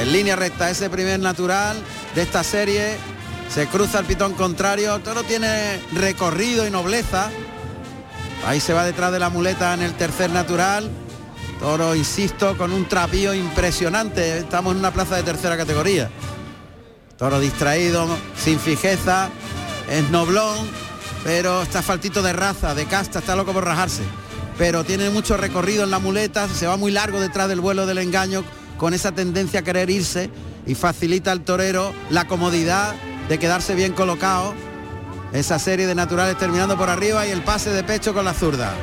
En 0.01 0.13
línea 0.13 0.37
recta 0.37 0.71
ese 0.71 0.89
primer 0.89 1.19
natural 1.19 1.77
de 2.15 2.23
esta 2.23 2.43
serie. 2.45 2.97
Se 3.49 3.67
cruza 3.67 4.01
el 4.01 4.07
pitón 4.07 4.35
contrario. 4.35 4.97
El 4.97 5.03
toro 5.03 5.23
tiene 5.23 5.81
recorrido 5.93 6.67
y 6.67 6.71
nobleza. 6.71 7.31
Ahí 8.47 8.61
se 8.61 8.73
va 8.73 8.85
detrás 8.85 9.13
de 9.13 9.19
la 9.19 9.29
muleta 9.29 9.75
en 9.75 9.83
el 9.83 9.95
tercer 9.95 10.31
natural. 10.31 10.91
Toro, 11.59 11.95
insisto, 11.95 12.57
con 12.57 12.73
un 12.73 12.87
trapío 12.87 13.35
impresionante. 13.35 14.39
Estamos 14.39 14.73
en 14.73 14.79
una 14.79 14.93
plaza 14.93 15.17
de 15.17 15.23
tercera 15.23 15.57
categoría. 15.57 16.11
Toro 17.19 17.39
distraído, 17.39 18.09
sin 18.35 18.59
fijeza, 18.59 19.29
es 19.91 20.09
noblón, 20.09 20.57
pero 21.23 21.61
está 21.61 21.83
faltito 21.83 22.23
de 22.23 22.33
raza, 22.33 22.75
de 22.75 22.87
casta, 22.87 23.19
está 23.19 23.37
loco 23.37 23.53
por 23.53 23.65
rajarse. 23.65 24.03
Pero 24.57 24.85
tiene 24.85 25.11
mucho 25.11 25.37
recorrido 25.37 25.85
en 25.85 25.91
la 25.91 25.99
muleta, 25.99 26.49
se 26.49 26.67
va 26.67 26.79
muy 26.79 26.93
largo 26.93 27.21
detrás 27.21 27.49
del 27.49 27.61
vuelo 27.61 27.85
del 27.85 27.99
engaño, 27.99 28.43
con 28.79 28.95
esa 28.95 29.13
tendencia 29.13 29.61
a 29.61 29.63
querer 29.63 29.91
irse 29.91 30.31
y 30.67 30.75
facilita 30.75 31.33
al 31.33 31.43
torero 31.43 31.93
la 32.11 32.27
comodidad 32.27 32.95
de 33.29 33.39
quedarse 33.39 33.75
bien 33.75 33.93
colocado. 33.93 34.55
Esa 35.33 35.59
serie 35.59 35.87
de 35.87 35.95
naturales 35.95 36.37
terminando 36.37 36.77
por 36.77 36.91
arriba 36.91 37.27
y 37.27 37.31
el 37.31 37.43
pase 37.43 37.71
de 37.71 37.85
pecho 37.85 38.13
con 38.13 38.25
la 38.25 38.35
zurda. 38.35 38.75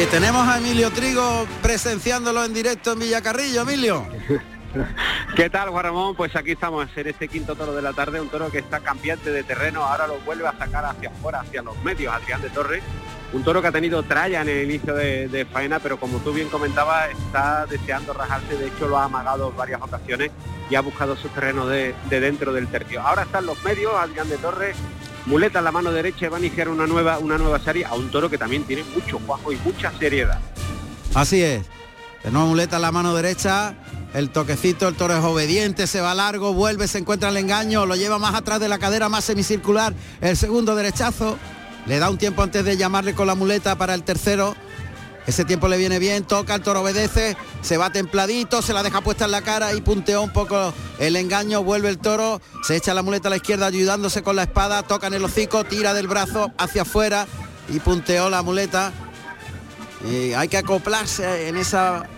Y 0.00 0.06
tenemos 0.06 0.46
a 0.46 0.58
Emilio 0.58 0.90
Trigo 0.90 1.46
presenciándolo 1.62 2.44
en 2.44 2.54
directo 2.54 2.92
en 2.92 3.00
Villacarrillo, 3.00 3.62
Emilio. 3.62 4.06
¿Qué 5.36 5.50
tal, 5.50 5.70
Juan 5.70 5.84
Ramón? 5.84 6.14
Pues 6.14 6.36
aquí 6.36 6.52
estamos 6.52 6.86
en 6.96 7.08
este 7.08 7.28
quinto 7.28 7.56
toro 7.56 7.74
de 7.74 7.82
la 7.82 7.92
tarde, 7.92 8.20
un 8.20 8.28
toro 8.28 8.50
que 8.50 8.58
está 8.58 8.80
cambiante 8.80 9.32
de 9.32 9.42
terreno, 9.42 9.82
ahora 9.82 10.06
lo 10.06 10.18
vuelve 10.20 10.46
a 10.46 10.56
sacar 10.56 10.84
hacia 10.84 11.10
afuera, 11.10 11.40
hacia 11.40 11.62
los 11.62 11.76
medios, 11.82 12.14
Adrián 12.14 12.40
de 12.40 12.50
Torres. 12.50 12.82
Un 13.32 13.44
toro 13.44 13.62
que 13.62 13.68
ha 13.68 13.72
tenido 13.72 14.02
tralla 14.02 14.42
en 14.42 14.48
el 14.48 14.70
inicio 14.70 14.94
de, 14.94 15.28
de 15.28 15.44
faena, 15.44 15.78
pero 15.78 16.00
como 16.00 16.18
tú 16.18 16.32
bien 16.32 16.48
comentabas, 16.48 17.10
está 17.10 17.64
deseando 17.66 18.12
rajarse, 18.12 18.56
de 18.56 18.66
hecho 18.66 18.88
lo 18.88 18.98
ha 18.98 19.04
amagado 19.04 19.52
varias 19.52 19.80
ocasiones 19.80 20.32
y 20.68 20.74
ha 20.74 20.80
buscado 20.80 21.16
su 21.16 21.28
terreno 21.28 21.66
de, 21.66 21.94
de 22.08 22.20
dentro 22.20 22.52
del 22.52 22.66
tercio. 22.66 23.00
Ahora 23.00 23.22
están 23.22 23.46
los 23.46 23.62
medios, 23.62 23.92
Adrián 23.94 24.28
de 24.28 24.36
Torres, 24.36 24.76
muleta 25.26 25.60
en 25.60 25.64
la 25.64 25.72
mano 25.72 25.92
derecha 25.92 26.28
va 26.28 26.38
a 26.38 26.40
iniciar 26.40 26.68
una 26.68 26.86
nueva, 26.86 27.18
una 27.18 27.38
nueva 27.38 27.60
serie 27.60 27.84
a 27.84 27.94
un 27.94 28.10
toro 28.10 28.28
que 28.28 28.38
también 28.38 28.64
tiene 28.64 28.82
mucho 28.94 29.18
cuajo 29.20 29.52
y 29.52 29.56
mucha 29.58 29.92
seriedad. 29.98 30.40
Así 31.14 31.42
es. 31.42 31.62
Nuevo 32.24 32.48
muleta 32.48 32.76
en 32.76 32.82
la 32.82 32.92
mano 32.92 33.14
derecha, 33.14 33.74
el 34.12 34.30
toquecito, 34.30 34.88
el 34.88 34.94
toro 34.94 35.16
es 35.16 35.24
obediente, 35.24 35.86
se 35.86 36.00
va 36.00 36.14
largo, 36.14 36.52
vuelve, 36.52 36.86
se 36.86 36.98
encuentra 36.98 37.30
el 37.30 37.36
engaño, 37.36 37.86
lo 37.86 37.94
lleva 37.94 38.18
más 38.18 38.34
atrás 38.34 38.60
de 38.60 38.68
la 38.68 38.78
cadera, 38.78 39.08
más 39.08 39.24
semicircular, 39.24 39.94
el 40.20 40.36
segundo 40.36 40.74
derechazo, 40.74 41.38
le 41.86 41.98
da 41.98 42.10
un 42.10 42.18
tiempo 42.18 42.42
antes 42.42 42.64
de 42.64 42.76
llamarle 42.76 43.14
con 43.14 43.26
la 43.26 43.34
muleta 43.34 43.76
para 43.76 43.94
el 43.94 44.02
tercero, 44.02 44.54
ese 45.26 45.44
tiempo 45.44 45.68
le 45.68 45.76
viene 45.76 45.98
bien, 45.98 46.24
toca, 46.24 46.54
el 46.54 46.62
toro 46.62 46.80
obedece, 46.80 47.36
se 47.62 47.76
va 47.76 47.90
templadito, 47.90 48.62
se 48.62 48.72
la 48.72 48.82
deja 48.82 49.00
puesta 49.00 49.26
en 49.26 49.30
la 49.30 49.42
cara 49.42 49.74
y 49.74 49.80
punteó 49.80 50.22
un 50.22 50.32
poco 50.32 50.72
el 50.98 51.14
engaño, 51.14 51.62
vuelve 51.62 51.88
el 51.88 51.98
toro, 51.98 52.40
se 52.62 52.76
echa 52.76 52.94
la 52.94 53.02
muleta 53.02 53.28
a 53.28 53.30
la 53.30 53.36
izquierda 53.36 53.66
ayudándose 53.66 54.22
con 54.22 54.36
la 54.36 54.42
espada, 54.42 54.82
toca 54.82 55.06
en 55.06 55.14
el 55.14 55.24
hocico, 55.24 55.64
tira 55.64 55.94
del 55.94 56.08
brazo 56.08 56.52
hacia 56.58 56.82
afuera 56.82 57.26
y 57.68 57.78
punteó 57.80 58.30
la 58.30 58.42
muleta. 58.42 58.92
Hay 60.36 60.48
que 60.48 60.56
acoplarse 60.56 61.48
en 61.48 61.58
esa 61.58 62.08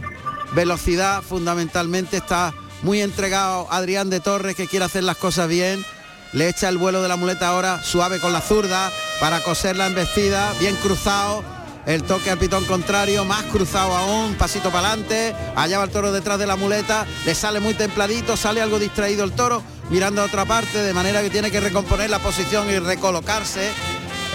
velocidad 0.54 1.20
fundamentalmente. 1.22 2.18
Está 2.18 2.54
muy 2.82 3.02
entregado 3.02 3.66
Adrián 3.70 4.08
de 4.08 4.20
Torres 4.20 4.54
que 4.54 4.68
quiere 4.68 4.84
hacer 4.84 5.02
las 5.02 5.16
cosas 5.16 5.48
bien. 5.48 5.84
Le 6.32 6.48
echa 6.48 6.68
el 6.68 6.78
vuelo 6.78 7.02
de 7.02 7.08
la 7.08 7.16
muleta 7.16 7.48
ahora 7.48 7.82
suave 7.82 8.20
con 8.20 8.32
la 8.32 8.40
zurda 8.40 8.90
para 9.22 9.40
coser 9.40 9.76
la 9.76 9.86
embestida, 9.86 10.52
bien 10.58 10.74
cruzado. 10.74 11.44
El 11.86 12.02
toque 12.02 12.28
al 12.28 12.38
pitón 12.38 12.64
contrario, 12.64 13.24
más 13.24 13.44
cruzado 13.44 13.96
aún, 13.96 14.34
pasito 14.34 14.72
para 14.72 14.88
adelante. 14.88 15.32
Allá 15.54 15.78
va 15.78 15.84
el 15.84 15.90
toro 15.90 16.10
detrás 16.10 16.40
de 16.40 16.46
la 16.46 16.56
muleta, 16.56 17.06
le 17.24 17.32
sale 17.36 17.60
muy 17.60 17.74
templadito, 17.74 18.36
sale 18.36 18.60
algo 18.60 18.80
distraído 18.80 19.22
el 19.22 19.30
toro, 19.30 19.62
mirando 19.90 20.22
a 20.22 20.24
otra 20.24 20.44
parte, 20.44 20.78
de 20.78 20.92
manera 20.92 21.22
que 21.22 21.30
tiene 21.30 21.52
que 21.52 21.60
recomponer 21.60 22.10
la 22.10 22.18
posición 22.18 22.68
y 22.68 22.80
recolocarse. 22.80 23.70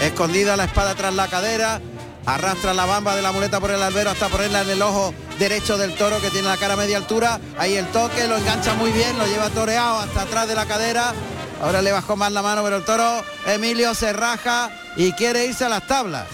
Escondida 0.00 0.56
la 0.56 0.64
espada 0.64 0.94
tras 0.94 1.12
la 1.12 1.28
cadera, 1.28 1.82
arrastra 2.24 2.72
la 2.72 2.86
bamba 2.86 3.14
de 3.14 3.20
la 3.20 3.30
muleta 3.30 3.60
por 3.60 3.70
el 3.70 3.82
albero 3.82 4.08
hasta 4.08 4.28
ponerla 4.28 4.62
en 4.62 4.70
el 4.70 4.80
ojo 4.80 5.12
derecho 5.38 5.76
del 5.76 5.96
toro 5.96 6.18
que 6.22 6.30
tiene 6.30 6.48
la 6.48 6.56
cara 6.56 6.72
a 6.72 6.76
media 6.78 6.96
altura. 6.96 7.38
Ahí 7.58 7.76
el 7.76 7.88
toque, 7.88 8.26
lo 8.26 8.38
engancha 8.38 8.72
muy 8.72 8.90
bien, 8.92 9.18
lo 9.18 9.26
lleva 9.26 9.50
toreado 9.50 9.98
hasta 9.98 10.22
atrás 10.22 10.48
de 10.48 10.54
la 10.54 10.64
cadera. 10.64 11.12
Ahora 11.60 11.82
le 11.82 11.92
bajó 11.92 12.16
más 12.16 12.32
la 12.32 12.42
mano, 12.42 12.62
pero 12.62 12.76
el 12.76 12.84
toro 12.84 13.22
Emilio 13.46 13.94
se 13.94 14.12
raja 14.12 14.70
y 14.96 15.12
quiere 15.12 15.46
irse 15.46 15.64
a 15.64 15.68
las 15.68 15.86
tablas. 15.86 16.26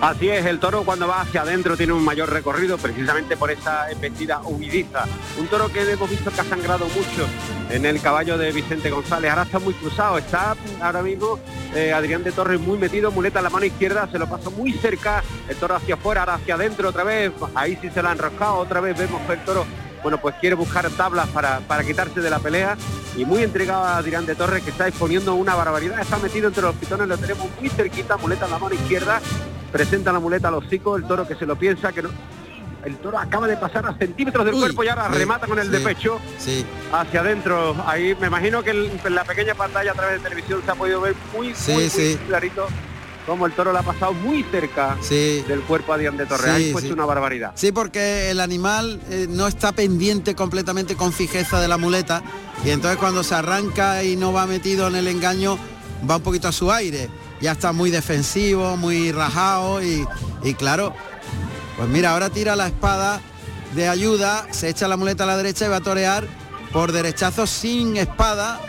Así 0.00 0.28
es, 0.28 0.44
el 0.44 0.60
toro 0.60 0.84
cuando 0.84 1.08
va 1.08 1.22
hacia 1.22 1.40
adentro 1.40 1.74
tiene 1.74 1.94
un 1.94 2.04
mayor 2.04 2.30
recorrido 2.30 2.76
precisamente 2.76 3.34
por 3.36 3.50
esa 3.50 3.90
embestida 3.90 4.40
humidiza. 4.40 5.04
Un 5.38 5.46
toro 5.46 5.72
que 5.72 5.90
hemos 5.90 6.10
visto 6.10 6.30
que 6.30 6.40
ha 6.40 6.44
sangrado 6.44 6.86
mucho 6.86 7.26
en 7.70 7.86
el 7.86 8.00
caballo 8.02 8.36
de 8.36 8.52
Vicente 8.52 8.90
González. 8.90 9.30
Ahora 9.30 9.44
está 9.44 9.58
muy 9.58 9.72
cruzado, 9.72 10.18
está 10.18 10.54
ahora 10.82 11.02
mismo 11.02 11.38
eh, 11.74 11.94
Adrián 11.94 12.22
de 12.24 12.32
Torres 12.32 12.60
muy 12.60 12.76
metido, 12.76 13.10
muleta 13.10 13.38
en 13.38 13.44
la 13.44 13.50
mano 13.50 13.64
izquierda, 13.64 14.06
se 14.12 14.18
lo 14.18 14.28
pasó 14.28 14.50
muy 14.50 14.72
cerca, 14.72 15.24
el 15.48 15.56
toro 15.56 15.76
hacia 15.76 15.94
afuera, 15.94 16.22
ahora 16.22 16.34
hacia 16.34 16.56
adentro 16.56 16.90
otra 16.90 17.04
vez, 17.04 17.32
ahí 17.54 17.78
sí 17.80 17.88
se 17.90 18.02
la 18.02 18.10
ha 18.10 18.12
enroscado, 18.12 18.56
otra 18.56 18.80
vez 18.80 18.98
vemos 18.98 19.22
que 19.22 19.32
el 19.32 19.44
toro 19.44 19.66
bueno, 20.06 20.18
pues 20.18 20.36
quiere 20.36 20.54
buscar 20.54 20.88
tablas 20.90 21.26
para, 21.30 21.58
para 21.66 21.82
quitarse 21.82 22.20
de 22.20 22.30
la 22.30 22.38
pelea 22.38 22.76
y 23.16 23.24
muy 23.24 23.42
entregado 23.42 23.82
a 23.82 23.96
Adrián 23.96 24.24
de 24.24 24.36
Torres 24.36 24.62
que 24.62 24.70
está 24.70 24.86
exponiendo 24.86 25.34
una 25.34 25.56
barbaridad, 25.56 25.98
está 26.00 26.16
metido 26.18 26.46
entre 26.46 26.62
los 26.62 26.76
pitones, 26.76 27.08
lo 27.08 27.18
tenemos 27.18 27.48
muy 27.58 27.68
cerquita, 27.70 28.16
muleta 28.16 28.44
en 28.44 28.52
la 28.52 28.58
mano 28.60 28.72
izquierda, 28.76 29.20
presenta 29.72 30.12
la 30.12 30.20
muleta 30.20 30.46
a 30.46 30.52
los 30.52 30.64
hocicos, 30.64 31.02
el 31.02 31.08
toro 31.08 31.26
que 31.26 31.34
se 31.34 31.44
lo 31.44 31.56
piensa, 31.56 31.90
que 31.90 32.02
no, 32.02 32.10
el 32.84 32.98
toro 32.98 33.18
acaba 33.18 33.48
de 33.48 33.56
pasar 33.56 33.84
a 33.84 33.98
centímetros 33.98 34.44
del 34.44 34.54
cuerpo 34.54 34.84
y 34.84 34.88
ahora 34.90 35.08
sí, 35.10 35.18
remata 35.18 35.48
con 35.48 35.58
el 35.58 35.72
de 35.72 35.80
pecho 35.80 36.20
Sí. 36.38 36.64
hacia 36.92 37.18
adentro. 37.18 37.74
Ahí 37.84 38.16
me 38.20 38.28
imagino 38.28 38.62
que 38.62 38.70
en 38.70 39.12
la 39.16 39.24
pequeña 39.24 39.56
pantalla 39.56 39.90
a 39.90 39.94
través 39.94 40.18
de 40.22 40.28
televisión 40.28 40.62
se 40.64 40.70
ha 40.70 40.76
podido 40.76 41.00
ver 41.00 41.16
muy, 41.36 41.52
muy, 41.66 41.90
muy 41.90 42.14
clarito 42.28 42.68
cómo 43.26 43.44
el 43.46 43.52
toro 43.52 43.72
le 43.72 43.78
ha 43.80 43.82
pasado 43.82 44.12
muy 44.12 44.44
cerca 44.44 44.96
Sí. 45.00 45.44
del 45.48 45.60
cuerpo 45.62 45.92
a 45.92 45.98
Dian 45.98 46.16
de 46.16 46.26
Torres. 46.26 46.46
Sí, 46.46 46.50
Ahí 46.66 46.72
puesto 46.72 46.88
sí. 46.88 46.94
una 46.94 47.04
barbaridad. 47.04 47.52
Sí, 47.56 47.72
porque 47.72 48.30
el 48.30 48.40
animal 48.40 49.00
eh, 49.10 49.26
no 49.28 49.46
está 49.48 49.72
pendiente 49.72 50.34
completamente 50.34 50.94
con 50.96 51.12
fijeza 51.12 51.60
de 51.60 51.68
la 51.68 51.76
muleta 51.76 52.22
y 52.64 52.70
entonces 52.70 52.98
cuando 52.98 53.22
se 53.24 53.34
arranca 53.34 54.02
y 54.04 54.16
no 54.16 54.32
va 54.32 54.46
metido 54.46 54.86
en 54.88 54.94
el 54.96 55.08
engaño 55.08 55.58
va 56.08 56.16
un 56.16 56.22
poquito 56.22 56.48
a 56.48 56.52
su 56.52 56.70
aire. 56.72 57.10
Ya 57.40 57.52
está 57.52 57.72
muy 57.72 57.90
defensivo, 57.90 58.76
muy 58.76 59.12
rajado 59.12 59.82
y, 59.82 60.06
y 60.42 60.54
claro, 60.54 60.94
pues 61.76 61.88
mira, 61.88 62.12
ahora 62.12 62.30
tira 62.30 62.56
la 62.56 62.66
espada 62.68 63.20
de 63.74 63.88
ayuda, 63.88 64.46
se 64.52 64.68
echa 64.70 64.88
la 64.88 64.96
muleta 64.96 65.24
a 65.24 65.26
la 65.26 65.36
derecha 65.36 65.66
y 65.66 65.68
va 65.68 65.76
a 65.76 65.80
torear 65.80 66.26
por 66.72 66.92
derechazo 66.92 67.46
sin 67.46 67.96
espada. 67.96 68.60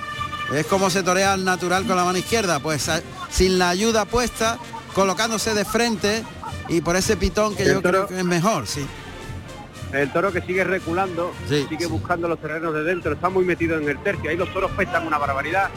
Es 0.54 0.66
como 0.66 0.90
se 0.90 1.04
torea 1.04 1.34
al 1.34 1.46
natural 1.46 1.86
con 1.86 1.96
la 1.96 2.04
mano 2.06 2.18
izquierda, 2.18 2.60
pues 2.60 2.90
a- 2.90 3.02
sin 3.30 3.60
la 3.60 3.70
ayuda 3.70 4.06
puesta, 4.06 4.58
colocándose 4.94 5.54
de 5.54 5.66
frente 5.66 6.24
y 6.70 6.82
por 6.82 6.96
ese 6.96 7.18
pitón 7.18 7.56
que 7.56 7.64
El 7.64 7.74
yo 7.74 7.82
creo 7.82 8.08
que 8.08 8.18
es 8.20 8.26
mejor, 8.26 8.68
sí. 8.68 8.86
El 9.94 10.12
toro 10.12 10.34
que 10.34 10.42
sigue 10.42 10.64
reculando, 10.64 11.34
Sí, 11.48 11.66
sigue 11.70 11.86
buscando 11.86 12.28
los 12.28 12.40
terrenos 12.40 12.74
de 12.74 12.84
dentro, 12.84 13.14
está 13.14 13.30
muy 13.30 13.46
metido 13.46 13.78
en 13.78 13.88
el 13.88 13.98
tercio. 14.04 14.30
Ahí 14.30 14.36
los 14.36 14.52
toros 14.54 14.72
pesan 14.72 15.08
una 15.08 15.18
barbaridad 15.18 15.70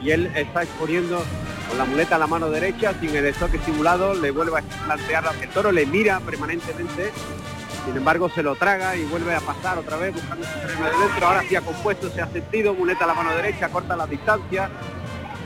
y 0.00 0.10
él 0.10 0.30
está 0.36 0.62
exponiendo 0.62 1.24
con 1.68 1.78
la 1.78 1.84
muleta 1.84 2.14
a 2.14 2.18
la 2.18 2.28
mano 2.28 2.48
derecha, 2.48 2.94
sin 3.00 3.14
el 3.16 3.26
estoque 3.26 3.58
simulado, 3.64 4.14
le 4.14 4.30
vuelve 4.30 4.58
a 4.58 4.62
plantear, 4.62 5.24
el 5.42 5.48
toro 5.48 5.72
le 5.72 5.84
mira 5.84 6.20
permanentemente, 6.20 7.10
sin 7.84 7.96
embargo 7.96 8.30
se 8.30 8.42
lo 8.44 8.54
traga 8.54 8.96
y 8.96 9.04
vuelve 9.04 9.34
a 9.34 9.40
pasar 9.40 9.78
otra 9.78 9.96
vez 9.96 10.14
buscando 10.14 10.46
ese 10.46 10.54
terreno 10.60 10.84
de 10.84 11.06
dentro. 11.06 11.26
Ahora 11.26 11.42
sí 11.48 11.56
ha 11.56 11.60
compuesto, 11.60 12.08
se 12.10 12.20
ha 12.20 12.28
sentido, 12.30 12.72
muleta 12.72 13.02
a 13.02 13.08
la 13.08 13.14
mano 13.14 13.34
derecha, 13.34 13.68
corta 13.68 13.96
la 13.96 14.06
distancia, 14.06 14.70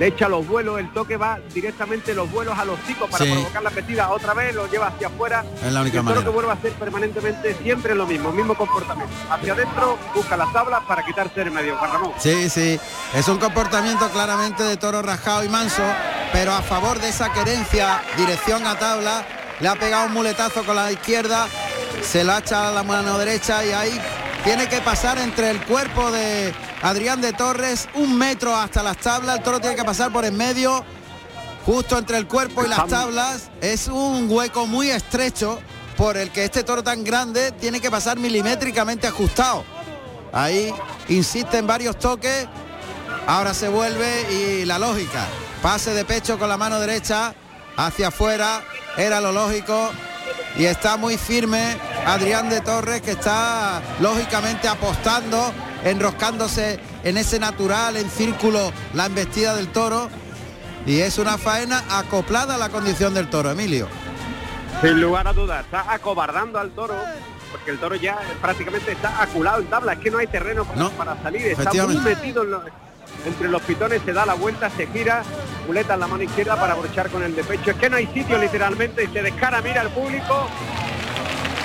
le 0.00 0.06
echa 0.06 0.30
los 0.30 0.46
vuelos, 0.48 0.80
el 0.80 0.90
toque 0.94 1.18
va 1.18 1.38
directamente 1.52 2.14
los 2.14 2.30
vuelos 2.32 2.58
a 2.58 2.64
los 2.64 2.82
chicos 2.86 3.10
para 3.10 3.22
Sí. 3.22 3.30
provocar 3.32 3.62
la 3.62 3.68
metida 3.68 4.08
otra 4.10 4.32
vez, 4.32 4.54
lo 4.54 4.66
lleva 4.66 4.86
hacia 4.86 5.08
afuera. 5.08 5.44
Es 5.62 5.70
la 5.70 5.82
única 5.82 5.98
Y 5.98 6.02
manera. 6.02 6.24
que 6.24 6.30
vuelve 6.30 6.50
a 6.50 6.54
hacer 6.54 6.72
permanentemente 6.72 7.54
siempre 7.62 7.94
lo 7.94 8.06
mismo, 8.06 8.32
mismo 8.32 8.54
comportamiento. 8.54 9.12
Hacia 9.30 9.52
adentro 9.52 9.98
busca 10.14 10.38
las 10.38 10.50
tablas 10.54 10.80
para 10.88 11.04
quitarse 11.04 11.42
el 11.42 11.50
medio, 11.50 11.76
Juan 11.76 11.92
Ramón. 11.92 12.12
Sí, 12.18 12.48
sí. 12.48 12.80
Es 13.12 13.28
un 13.28 13.36
comportamiento 13.36 14.08
claramente 14.08 14.62
de 14.62 14.78
toro 14.78 15.02
rajado 15.02 15.44
y 15.44 15.50
manso, 15.50 15.82
pero 16.32 16.52
a 16.54 16.62
favor 16.62 16.98
de 16.98 17.10
esa 17.10 17.30
querencia, 17.34 18.00
dirección 18.16 18.66
a 18.66 18.78
tabla, 18.78 19.22
le 19.60 19.68
ha 19.68 19.74
pegado 19.74 20.06
un 20.06 20.14
muletazo 20.14 20.64
con 20.64 20.76
la 20.76 20.90
izquierda, 20.90 21.46
se 22.02 22.24
la 22.24 22.38
echa 22.38 22.68
a 22.68 22.70
la 22.70 22.82
mano 22.82 23.18
derecha 23.18 23.62
y 23.66 23.72
ahí 23.72 24.00
tiene 24.44 24.68
que 24.68 24.80
pasar 24.80 25.18
entre 25.18 25.50
el 25.50 25.64
cuerpo 25.64 26.10
de 26.10 26.54
Adrián 26.82 27.20
de 27.20 27.32
Torres, 27.32 27.88
un 27.94 28.16
metro 28.16 28.54
hasta 28.56 28.82
las 28.82 28.96
tablas, 28.98 29.38
el 29.38 29.42
toro 29.42 29.60
tiene 29.60 29.76
que 29.76 29.84
pasar 29.84 30.12
por 30.12 30.24
en 30.24 30.36
medio, 30.36 30.84
justo 31.66 31.98
entre 31.98 32.16
el 32.16 32.26
cuerpo 32.26 32.64
y 32.64 32.68
las 32.68 32.86
tablas, 32.86 33.50
es 33.60 33.88
un 33.88 34.30
hueco 34.30 34.66
muy 34.66 34.90
estrecho 34.90 35.60
por 35.96 36.16
el 36.16 36.30
que 36.30 36.44
este 36.44 36.64
toro 36.64 36.82
tan 36.82 37.04
grande 37.04 37.52
tiene 37.52 37.80
que 37.80 37.90
pasar 37.90 38.18
milimétricamente 38.18 39.06
ajustado. 39.06 39.64
Ahí 40.32 40.72
insiste 41.08 41.58
en 41.58 41.66
varios 41.66 41.98
toques. 41.98 42.46
Ahora 43.26 43.52
se 43.52 43.68
vuelve 43.68 44.32
y 44.32 44.64
la 44.64 44.78
lógica. 44.78 45.26
Pase 45.60 45.92
de 45.92 46.04
pecho 46.04 46.38
con 46.38 46.48
la 46.48 46.56
mano 46.56 46.80
derecha 46.80 47.34
hacia 47.76 48.08
afuera. 48.08 48.62
Era 48.96 49.20
lo 49.20 49.32
lógico. 49.32 49.90
Y 50.56 50.64
está 50.64 50.96
muy 50.96 51.18
firme 51.18 51.76
Adrián 52.06 52.48
de 52.48 52.60
Torres 52.60 53.00
que 53.02 53.12
está 53.12 53.80
lógicamente 54.00 54.68
apostando, 54.68 55.52
enroscándose 55.84 56.80
en 57.04 57.16
ese 57.16 57.38
natural, 57.38 57.96
en 57.96 58.10
círculo, 58.10 58.72
la 58.94 59.06
embestida 59.06 59.54
del 59.54 59.68
toro. 59.68 60.08
Y 60.86 61.00
es 61.00 61.18
una 61.18 61.38
faena 61.38 61.82
acoplada 61.90 62.54
a 62.54 62.58
la 62.58 62.70
condición 62.70 63.14
del 63.14 63.28
toro, 63.28 63.50
Emilio. 63.50 63.88
Sin 64.80 65.00
lugar 65.00 65.28
a 65.28 65.32
dudas, 65.32 65.64
está 65.64 65.92
acobardando 65.92 66.58
al 66.58 66.70
toro, 66.70 66.94
porque 67.50 67.70
el 67.70 67.78
toro 67.78 67.96
ya 67.96 68.18
prácticamente 68.40 68.92
está 68.92 69.22
aculado 69.22 69.60
en 69.60 69.66
tabla, 69.66 69.92
es 69.92 69.98
que 69.98 70.10
no 70.10 70.18
hay 70.18 70.26
terreno 70.26 70.64
para, 70.64 70.80
No, 70.80 70.90
para 70.90 71.22
salir, 71.22 71.46
está 71.48 71.70
muy 71.86 71.98
metido 71.98 72.42
en 72.44 72.50
entre 73.26 73.48
los 73.48 73.60
pitones, 73.62 74.00
se 74.04 74.12
da 74.12 74.24
la 74.24 74.34
vuelta, 74.34 74.70
se 74.70 74.86
gira, 74.86 75.22
muleta 75.66 75.94
en 75.94 76.00
la 76.00 76.06
mano 76.06 76.22
izquierda 76.22 76.56
para 76.56 76.74
brochar 76.74 77.10
con 77.10 77.22
el 77.22 77.34
de 77.34 77.44
pecho, 77.44 77.72
es 77.72 77.76
que 77.76 77.90
no 77.90 77.96
hay 77.96 78.06
sitio 78.06 78.38
literalmente, 78.38 79.04
y 79.04 79.08
se 79.08 79.22
descara, 79.22 79.60
mira 79.60 79.82
al 79.82 79.90
público, 79.90 80.48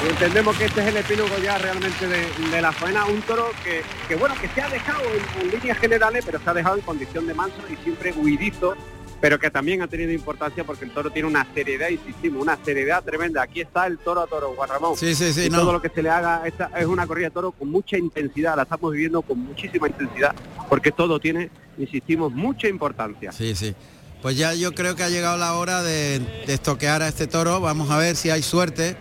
y 0.03 0.09
entendemos 0.09 0.55
que 0.57 0.65
este 0.65 0.81
es 0.81 0.87
el 0.87 0.97
epílogo 0.97 1.37
ya 1.43 1.57
realmente 1.57 2.07
de, 2.07 2.25
de 2.51 2.61
la 2.61 2.71
faena, 2.71 3.05
un 3.05 3.21
toro 3.21 3.49
que, 3.63 3.81
que 4.07 4.15
bueno, 4.15 4.35
que 4.39 4.47
se 4.49 4.61
ha 4.61 4.69
dejado 4.69 5.01
en, 5.03 5.41
en 5.47 5.51
líneas 5.51 5.77
generales, 5.77 6.23
pero 6.25 6.39
se 6.39 6.49
ha 6.49 6.53
dejado 6.53 6.75
en 6.75 6.81
condición 6.81 7.25
de 7.27 7.33
manso 7.33 7.57
y 7.71 7.75
siempre 7.83 8.11
huidizo, 8.11 8.75
pero 9.21 9.39
que 9.39 9.49
también 9.49 9.81
ha 9.81 9.87
tenido 9.87 10.11
importancia 10.11 10.63
porque 10.63 10.85
el 10.85 10.91
toro 10.91 11.09
tiene 11.09 11.27
una 11.27 11.47
seriedad, 11.53 11.89
insistimos, 11.89 12.41
una 12.43 12.57
seriedad 12.63 13.03
tremenda. 13.03 13.41
Aquí 13.41 13.61
está 13.61 13.87
el 13.87 13.97
toro 13.97 14.21
a 14.21 14.27
toro, 14.27 14.53
Juan 14.55 14.69
Ramón. 14.69 14.95
Sí, 14.97 15.15
sí, 15.15 15.33
sí, 15.33 15.45
Y 15.45 15.49
no. 15.49 15.61
todo 15.61 15.73
lo 15.73 15.81
que 15.81 15.89
se 15.89 16.03
le 16.03 16.09
haga, 16.09 16.43
esta 16.45 16.69
es 16.77 16.85
una 16.85 17.07
corrida 17.07 17.27
de 17.27 17.31
toro 17.31 17.51
con 17.51 17.71
mucha 17.71 17.97
intensidad, 17.97 18.55
la 18.57 18.63
estamos 18.63 18.91
viviendo 18.91 19.21
con 19.21 19.39
muchísima 19.39 19.87
intensidad, 19.87 20.35
porque 20.69 20.91
todo 20.91 21.19
tiene, 21.19 21.49
insistimos, 21.77 22.31
mucha 22.33 22.67
importancia. 22.67 23.31
Sí, 23.31 23.55
sí. 23.55 23.73
Pues 24.21 24.37
ya 24.37 24.53
yo 24.53 24.73
creo 24.73 24.95
que 24.95 25.03
ha 25.03 25.09
llegado 25.09 25.37
la 25.37 25.53
hora 25.55 25.81
de, 25.81 26.19
de 26.45 26.53
estoquear 26.53 27.01
a 27.01 27.07
este 27.07 27.25
toro. 27.27 27.61
Vamos 27.61 27.89
a 27.91 27.97
ver 27.97 28.15
si 28.15 28.29
hay 28.29 28.43
suerte. 28.43 28.97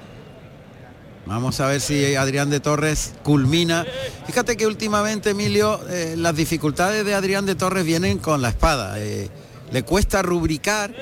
Vamos 1.26 1.58
a 1.60 1.66
ver 1.66 1.80
si 1.80 2.16
Adrián 2.16 2.50
de 2.50 2.60
Torres 2.60 3.14
culmina. 3.22 3.86
Fíjate 4.26 4.56
que 4.56 4.66
últimamente, 4.66 5.30
Emilio, 5.30 5.80
eh, 5.88 6.14
las 6.18 6.36
dificultades 6.36 7.04
de 7.04 7.14
Adrián 7.14 7.46
de 7.46 7.54
Torres 7.54 7.84
vienen 7.84 8.18
con 8.18 8.42
la 8.42 8.50
espada. 8.50 9.00
Eh, 9.00 9.30
le 9.70 9.82
cuesta 9.84 10.22
rubricar 10.22 10.94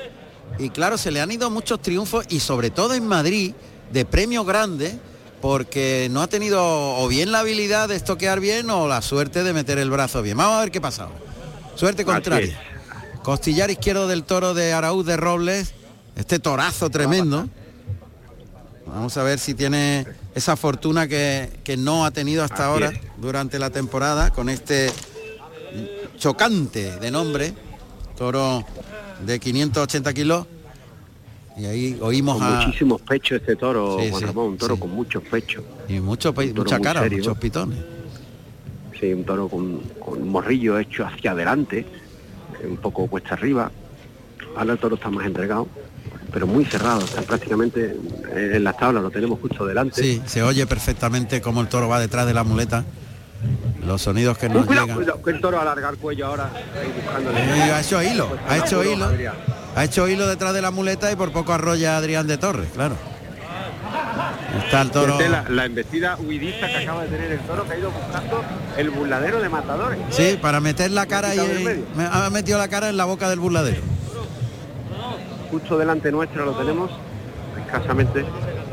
y 0.59 0.69
claro, 0.69 0.97
se 0.97 1.11
le 1.11 1.19
han 1.19 1.31
ido 1.31 1.49
muchos 1.49 1.81
triunfos 1.81 2.25
y 2.29 2.39
sobre 2.39 2.69
todo 2.69 2.93
en 2.93 3.05
Madrid 3.05 3.53
de 3.91 4.05
premio 4.05 4.45
grande 4.45 4.97
porque 5.41 6.07
no 6.09 6.21
ha 6.21 6.27
tenido 6.27 6.61
o 6.63 7.07
bien 7.09 7.33
la 7.33 7.39
habilidad 7.39 7.89
de 7.89 7.97
estoquear 7.97 8.39
bien 8.39 8.69
o 8.69 8.87
la 8.87 9.01
suerte 9.01 9.43
de 9.43 9.51
meter 9.51 9.77
el 9.77 9.89
brazo 9.89 10.21
bien. 10.21 10.37
Vamos 10.37 10.55
a 10.55 10.61
ver 10.61 10.71
qué 10.71 10.79
pasa. 10.79 11.09
Suerte 11.75 12.05
contraria. 12.05 12.57
Costillar 13.23 13.69
izquierdo 13.69 14.07
del 14.07 14.23
toro 14.23 14.53
de 14.53 14.71
Araúz 14.71 15.05
de 15.05 15.17
Robles. 15.17 15.73
Este 16.15 16.39
torazo 16.39 16.89
tremendo. 16.89 17.49
Vamos 18.85 19.15
a 19.17 19.23
ver 19.23 19.39
si 19.39 19.53
tiene 19.53 20.05
esa 20.35 20.55
fortuna 20.55 21.07
que, 21.07 21.49
que 21.63 21.77
no 21.77 22.05
ha 22.05 22.11
tenido 22.11 22.43
hasta 22.43 22.55
Así 22.55 22.63
ahora 22.63 22.89
es. 22.89 22.99
durante 23.17 23.57
la 23.59 23.69
temporada 23.69 24.31
con 24.31 24.49
este 24.49 24.91
chocante 26.17 26.99
de 26.99 27.11
nombre. 27.11 27.53
Toro 28.17 28.63
de 29.25 29.39
580 29.39 30.13
kilos. 30.13 30.45
Y 31.57 31.65
ahí 31.65 31.97
oímos 32.01 32.37
Con 32.39 32.47
a... 32.47 32.61
muchísimos 32.65 33.01
pechos 33.01 33.39
este 33.39 33.55
toro, 33.55 33.97
Sí, 33.99 34.09
Juan 34.09 34.19
sí, 34.21 34.25
Ramón, 34.25 34.45
un 34.49 34.57
toro 34.57 34.75
sí. 34.75 34.81
con 34.81 34.89
muchos 34.91 35.23
pechos. 35.23 35.63
Y 35.87 35.99
mucho, 35.99 36.33
pe- 36.33 36.51
mucha 36.53 36.79
cara, 36.79 37.01
serio. 37.03 37.19
muchos 37.19 37.37
pitones. 37.37 37.79
Sí, 38.99 39.13
un 39.13 39.23
toro 39.23 39.47
con, 39.47 39.79
con 39.99 40.21
un 40.21 40.29
morrillo 40.29 40.79
hecho 40.79 41.05
hacia 41.05 41.31
adelante, 41.31 41.85
un 42.67 42.77
poco 42.77 43.05
cuesta 43.07 43.35
arriba. 43.35 43.71
Ahora 44.55 44.73
el 44.73 44.79
toro 44.79 44.95
está 44.95 45.09
más 45.11 45.25
entregado, 45.27 45.67
pero 46.33 46.47
muy 46.47 46.65
cerrado, 46.65 46.99
está 47.05 47.21
prácticamente 47.21 47.95
eh, 48.35 48.53
en 48.55 48.63
las 48.63 48.75
tablas, 48.75 49.03
lo 49.03 49.11
tenemos 49.11 49.39
justo 49.39 49.65
delante. 49.67 50.01
Sí, 50.01 50.21
se 50.25 50.41
oye 50.41 50.65
perfectamente 50.65 51.41
cómo 51.41 51.61
el 51.61 51.67
toro 51.67 51.87
va 51.87 51.99
detrás 51.99 52.25
de 52.25 52.33
la 52.33 52.43
muleta. 52.43 52.83
Los 53.85 54.01
sonidos 54.01 54.37
que 54.37 54.47
nos 54.49 54.65
cuidado, 54.65 54.87
llegan. 54.87 54.97
cuidado, 54.97 55.21
que 55.21 55.29
el 55.31 55.41
toro 55.41 55.59
alarga 55.59 55.89
el 55.89 55.97
cuello 55.97 56.25
ahora, 56.27 56.49
ahí 56.81 56.91
buscándole. 56.95 57.39
Ha 57.39 57.81
hecho 57.81 58.01
hilo, 58.01 58.29
Pues 58.29 58.41
ha 58.49 58.57
hecho 58.57 58.83
hilo. 58.83 59.11
Ha 59.75 59.83
hecho 59.83 60.07
hilo 60.07 60.27
detrás 60.27 60.53
de 60.53 60.61
la 60.61 60.71
muleta 60.71 61.11
y 61.11 61.15
por 61.15 61.31
poco 61.31 61.53
arrolla 61.53 61.95
a 61.95 61.97
Adrián 61.97 62.25
de 62.25 62.37
Torres, 62.37 62.69
claro. 62.73 62.95
Está 64.65 64.81
el 64.81 64.91
toro. 64.91 65.19
La, 65.19 65.45
la 65.49 65.65
embestida 65.65 66.15
huidista 66.17 66.67
que 66.67 66.77
acaba 66.77 67.03
de 67.03 67.09
tener 67.09 67.31
el 67.33 67.39
toro 67.41 67.65
que 67.67 67.73
ha 67.73 67.77
ido 67.77 67.91
buscando 67.91 68.43
el 68.77 68.89
burladero 68.91 69.41
de 69.41 69.49
matadores. 69.49 69.99
Sí, 70.11 70.39
para 70.41 70.59
meter 70.61 70.91
la 70.91 71.05
cara 71.05 71.35
y 71.35 71.39
me 71.95 72.05
ha 72.05 72.29
metido 72.29 72.57
la 72.57 72.67
cara 72.67 72.89
en 72.89 72.97
la 72.97 73.05
boca 73.05 73.29
del 73.29 73.39
burladero. 73.39 73.81
Justo 75.53 75.77
delante 75.77 76.11
nuestro 76.11 76.45
lo 76.45 76.53
tenemos, 76.53 76.89
escasamente 77.63 78.25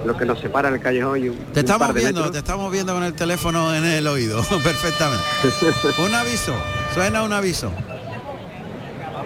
lo 0.06 0.16
que 0.16 0.24
nos 0.24 0.40
separa 0.40 0.70
el 0.70 0.80
callejón 0.80 1.22
y 1.22 1.28
un, 1.28 1.36
Te 1.36 1.60
un 1.60 1.66
estamos 1.66 1.86
par 1.88 1.94
de 1.94 2.00
viendo, 2.00 2.20
metros. 2.20 2.32
te 2.32 2.38
estamos 2.38 2.72
viendo 2.72 2.94
con 2.94 3.02
el 3.04 3.12
teléfono 3.12 3.74
en 3.74 3.84
el 3.84 4.06
oído, 4.06 4.38
perfectamente. 4.64 5.22
un 6.02 6.14
aviso, 6.14 6.54
suena 6.94 7.22
un 7.22 7.34
aviso. 7.34 7.70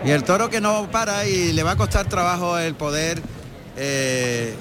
Y 0.05 0.11
el 0.11 0.25
toro 0.25 0.51
que 0.51 0.61
no 0.61 0.89
para 0.91 1.29
y 1.29 1.53
le 1.53 1.63
va 1.63 1.71
a 1.71 1.77
costar 1.77 2.09
trabajo 2.09 2.59
el 2.59 2.75
poder 2.75 3.23
eh, 3.77 4.53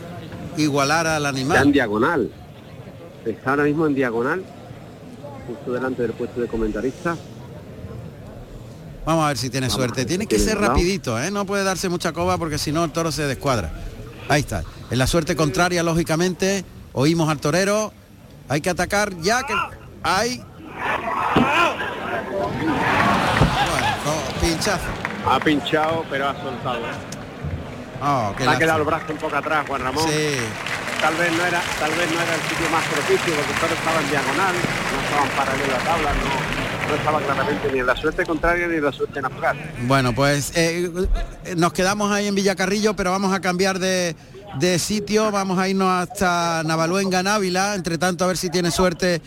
igualar 0.57 1.07
al 1.07 1.25
Está 1.25 1.29
en 1.29 1.35
animal. 1.35 1.71
diagonal. 1.71 2.31
Está 3.25 3.49
ahora 3.49 3.63
mismo 3.63 3.87
en 3.87 3.95
diagonal, 3.95 4.43
justo 5.47 5.73
delante 5.73 6.03
del 6.03 6.11
puesto 6.11 6.39
de 6.41 6.47
comentarista. 6.47 7.17
Vamos 9.05 9.25
a 9.25 9.27
ver 9.29 9.37
si 9.37 9.49
tiene 9.49 9.67
Vamos 9.67 9.77
suerte. 9.77 10.05
Tiene 10.05 10.27
que 10.27 10.39
ser 10.39 10.59
rapidito, 10.59 11.21
¿eh? 11.21 11.29
no 11.31 11.45
puede 11.45 11.63
darse 11.63 11.89
mucha 11.89 12.13
coba 12.13 12.37
porque 12.37 12.57
si 12.57 12.71
no 12.71 12.83
el 12.83 12.91
toro 12.91 13.11
se 13.11 13.27
descuadra. 13.27 13.71
Ahí 14.29 14.41
está. 14.41 14.63
En 14.89 14.97
la 14.97 15.07
suerte 15.07 15.35
contraria, 15.35 15.83
lógicamente, 15.83 16.63
oímos 16.93 17.29
al 17.29 17.39
torero, 17.39 17.91
Hay 18.49 18.61
que 18.61 18.69
atacar 18.69 19.13
ya 19.21 19.43
que 19.43 19.53
hay... 20.03 20.43
Bueno, 23.71 24.17
pinchazo. 24.41 24.85
Ha 25.25 25.39
pinchado, 25.39 26.05
pero 26.09 26.29
ha 26.29 26.35
soltado. 26.41 26.79
Oh, 28.01 28.33
ha 28.47 28.57
quedado 28.57 28.79
el 28.79 28.85
brazo 28.85 29.05
un 29.13 29.17
poco 29.17 29.35
atrás, 29.35 29.65
Juan 29.65 29.81
Ramón. 29.81 30.03
Sí. 30.09 30.35
Tal 30.99 31.15
vez 31.15 31.31
no 31.31 31.45
era, 31.45 31.61
tal 31.79 31.91
vez 31.91 32.11
no 32.11 32.19
era 32.19 32.35
el 32.35 32.41
sitio 32.41 32.69
más 32.69 32.83
propicio, 32.85 33.33
porque 33.35 33.53
todo 33.59 33.73
estaba 33.73 33.99
en 34.01 34.09
diagonal, 34.09 34.55
no 34.55 35.01
estaban 35.03 35.29
paralelos 35.35 35.75
a 35.75 35.83
tabla, 35.83 36.11
no, 36.13 36.52
no 36.87 36.95
estaba 36.95 37.19
claramente 37.21 37.71
ni 37.71 37.79
en 37.79 37.85
la 37.85 37.95
suerte 37.95 38.25
contraria 38.25 38.67
ni 38.67 38.75
en 38.75 38.83
la 38.83 38.91
suerte 38.91 39.21
natural. 39.21 39.57
Bueno, 39.87 40.13
pues 40.13 40.51
eh, 40.55 40.91
nos 41.55 41.73
quedamos 41.73 42.11
ahí 42.11 42.27
en 42.27 42.35
Villacarrillo, 42.35 42.95
pero 42.95 43.11
vamos 43.11 43.33
a 43.33 43.39
cambiar 43.39 43.79
de, 43.79 44.15
de 44.59 44.79
sitio, 44.79 45.31
vamos 45.31 45.57
a 45.59 45.67
irnos 45.67 45.89
hasta 45.89 46.63
Navaluenga, 46.63 47.23
Návila, 47.23 47.75
entre 47.75 47.97
tanto 47.97 48.23
a 48.23 48.27
ver 48.27 48.37
si 48.37 48.49
tiene 48.49 48.71
suerte 48.71 49.21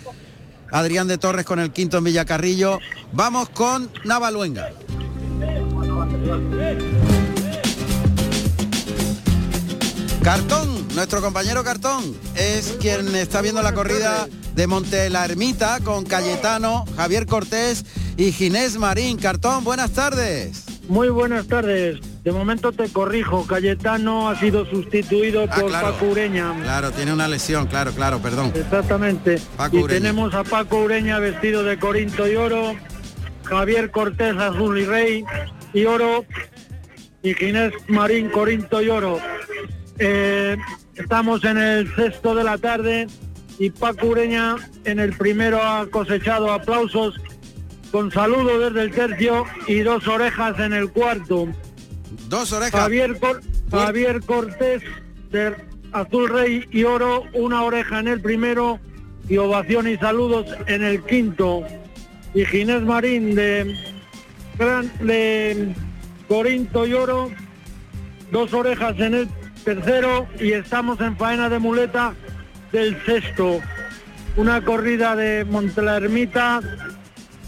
Adrián 0.71 1.09
de 1.09 1.19
Torres 1.19 1.45
con 1.45 1.59
el 1.59 1.73
quinto 1.73 1.99
en 1.99 2.05
Villacarrillo. 2.05 2.79
Vamos 3.13 3.49
con 3.51 3.91
Navaluenga. 4.05 4.71
Cartón, 10.23 10.89
nuestro 10.97 11.23
compañero 11.23 11.63
Cartón, 11.63 12.17
es 12.35 12.77
quien 12.81 13.15
está 13.15 13.43
viendo 13.43 13.63
la 13.63 13.73
corrida 13.75 14.27
de 14.57 14.67
Monte 14.67 15.11
la 15.11 15.25
Ermita 15.27 15.79
con 15.85 16.05
Cayetano, 16.05 16.85
Javier 16.97 17.27
Cortés 17.27 17.85
y 18.17 18.33
Ginés 18.33 18.79
Marín. 18.79 19.19
Cartón, 19.19 19.63
buenas 19.65 19.93
tardes. 19.93 20.65
Muy 20.89 21.09
buenas 21.11 21.47
tardes. 21.47 22.01
De 22.25 22.33
momento 22.33 22.73
te 22.73 22.89
corrijo, 22.89 23.47
Cayetano 23.47 24.29
ha 24.31 24.39
sido 24.41 24.65
sustituido 24.67 25.45
Ah, 25.51 25.55
por 25.55 25.67
claro. 25.69 25.93
Paco 25.93 26.07
Ureña. 26.07 26.55
Claro, 26.63 26.91
tiene 26.93 27.13
una 27.13 27.29
lesión, 27.29 27.67
claro, 27.67 27.93
claro, 27.93 28.21
perdón. 28.21 28.53
Exactamente. 28.55 29.39
Paco 29.57 29.77
y 29.77 29.83
Ureña. 29.83 30.01
tenemos 30.01 30.35
a 30.35 30.43
Paco 30.43 30.79
Ureña 30.79 31.19
vestido 31.19 31.63
de 31.63 31.79
Corinto 31.79 32.27
y 32.27 32.37
oro, 32.37 32.75
Javier 33.45 33.91
Cortés 33.91 34.37
azul 34.37 34.79
y 34.79 34.87
rey 34.87 35.25
y 35.75 35.85
oro, 35.85 36.25
y 37.23 37.35
Ginés 37.35 37.73
Marín 37.89 38.31
Corinto 38.31 38.81
y 38.81 38.89
oro. 38.89 39.19
Eh, 39.99 40.57
estamos 40.95 41.45
en 41.45 41.59
el 41.59 41.95
sexto 41.95 42.35
de 42.35 42.45
la 42.45 42.59
tarde 42.59 43.07
y 43.59 43.71
Paco 43.71 44.09
Ureña 44.09 44.57
en 44.85 44.99
el 44.99 45.13
primero 45.17 45.63
ha 45.63 45.87
cosechado 45.89 46.53
aplausos 46.53 47.15
con 47.91 48.11
saludo 48.11 48.59
desde 48.59 48.83
el 48.83 48.91
tercio 48.91 49.45
y 49.67 49.81
dos 49.81 50.07
orejas 50.09 50.59
en 50.59 50.73
el 50.73 50.91
cuarto. 50.91 51.49
Dos 52.29 52.53
orejas. 52.53 52.81
Javier, 52.81 53.19
Cor- 53.19 53.41
Javier 53.71 54.21
Cortés 54.21 54.83
de 55.31 55.55
Azul 55.93 56.29
Rey 56.29 56.65
y 56.71 56.85
Oro, 56.85 57.25
una 57.33 57.63
oreja 57.63 58.01
en 58.01 58.09
el 58.09 58.21
primero 58.21 58.79
y 59.29 59.39
ovación 59.39 59.89
y 59.89 59.97
saludos 59.97 60.47
en 60.67 60.83
el 60.85 61.03
quinto. 61.05 61.63
Y 62.35 62.45
Ginés 62.45 62.83
Marín 62.83 63.35
de, 63.35 63.75
Gran- 64.59 64.93
de 65.01 65.75
Corinto 66.29 66.87
y 66.87 66.93
Oro, 66.93 67.31
dos 68.31 68.53
orejas 68.53 68.99
en 68.99 69.15
el 69.15 69.29
tercero 69.65 70.27
y 70.39 70.53
estamos 70.53 71.01
en 71.01 71.17
faena 71.17 71.49
de 71.49 71.59
muleta 71.59 72.15
del 72.77 73.05
sexto. 73.05 73.61
Una 74.37 74.63
corrida 74.63 75.17
de 75.17 75.45
Montelermita 75.47 76.61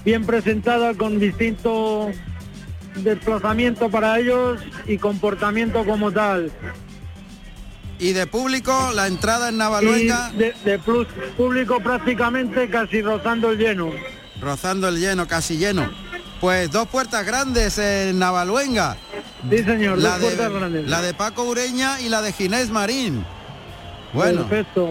bien 0.05 0.25
presentada 0.25 0.95
con 0.95 1.19
distinto 1.19 2.11
desplazamiento 2.97 3.91
para 3.91 4.19
ellos 4.19 4.61
y 4.87 4.97
comportamiento 4.97 5.85
como 5.85 6.11
tal. 6.11 6.51
Y 7.99 8.13
de 8.13 8.27
público, 8.27 8.93
la 8.95 9.07
entrada 9.07 9.51
en 9.51 9.59
Navaluenga, 9.59 10.31
de 10.31 10.79
plus 10.79 11.07
público 11.37 11.81
prácticamente 11.81 12.71
casi 12.71 13.03
rozando 13.03 13.51
el 13.51 13.59
lleno. 13.59 13.91
rozando 14.41 14.89
el 14.89 14.99
lleno, 14.99 15.27
casi 15.27 15.59
lleno. 15.59 15.91
Pues 16.41 16.71
dos 16.71 16.87
puertas 16.89 17.27
grandes 17.27 17.77
en 17.79 18.19
Navaluenga. 18.19 18.97
Sí, 19.51 19.59
señor, 19.59 19.99
la 19.99 20.19
dos 20.19 20.21
de, 20.21 20.37
puertas 20.37 20.53
grandes. 20.53 20.89
La 20.89 21.03
de 21.03 21.13
Paco 21.13 21.43
Ureña 21.43 22.01
y 22.01 22.09
la 22.09 22.23
de 22.23 22.33
Ginés 22.33 22.71
Marín. 22.71 23.25
Bueno. 24.13 24.47
Perfecto. 24.47 24.91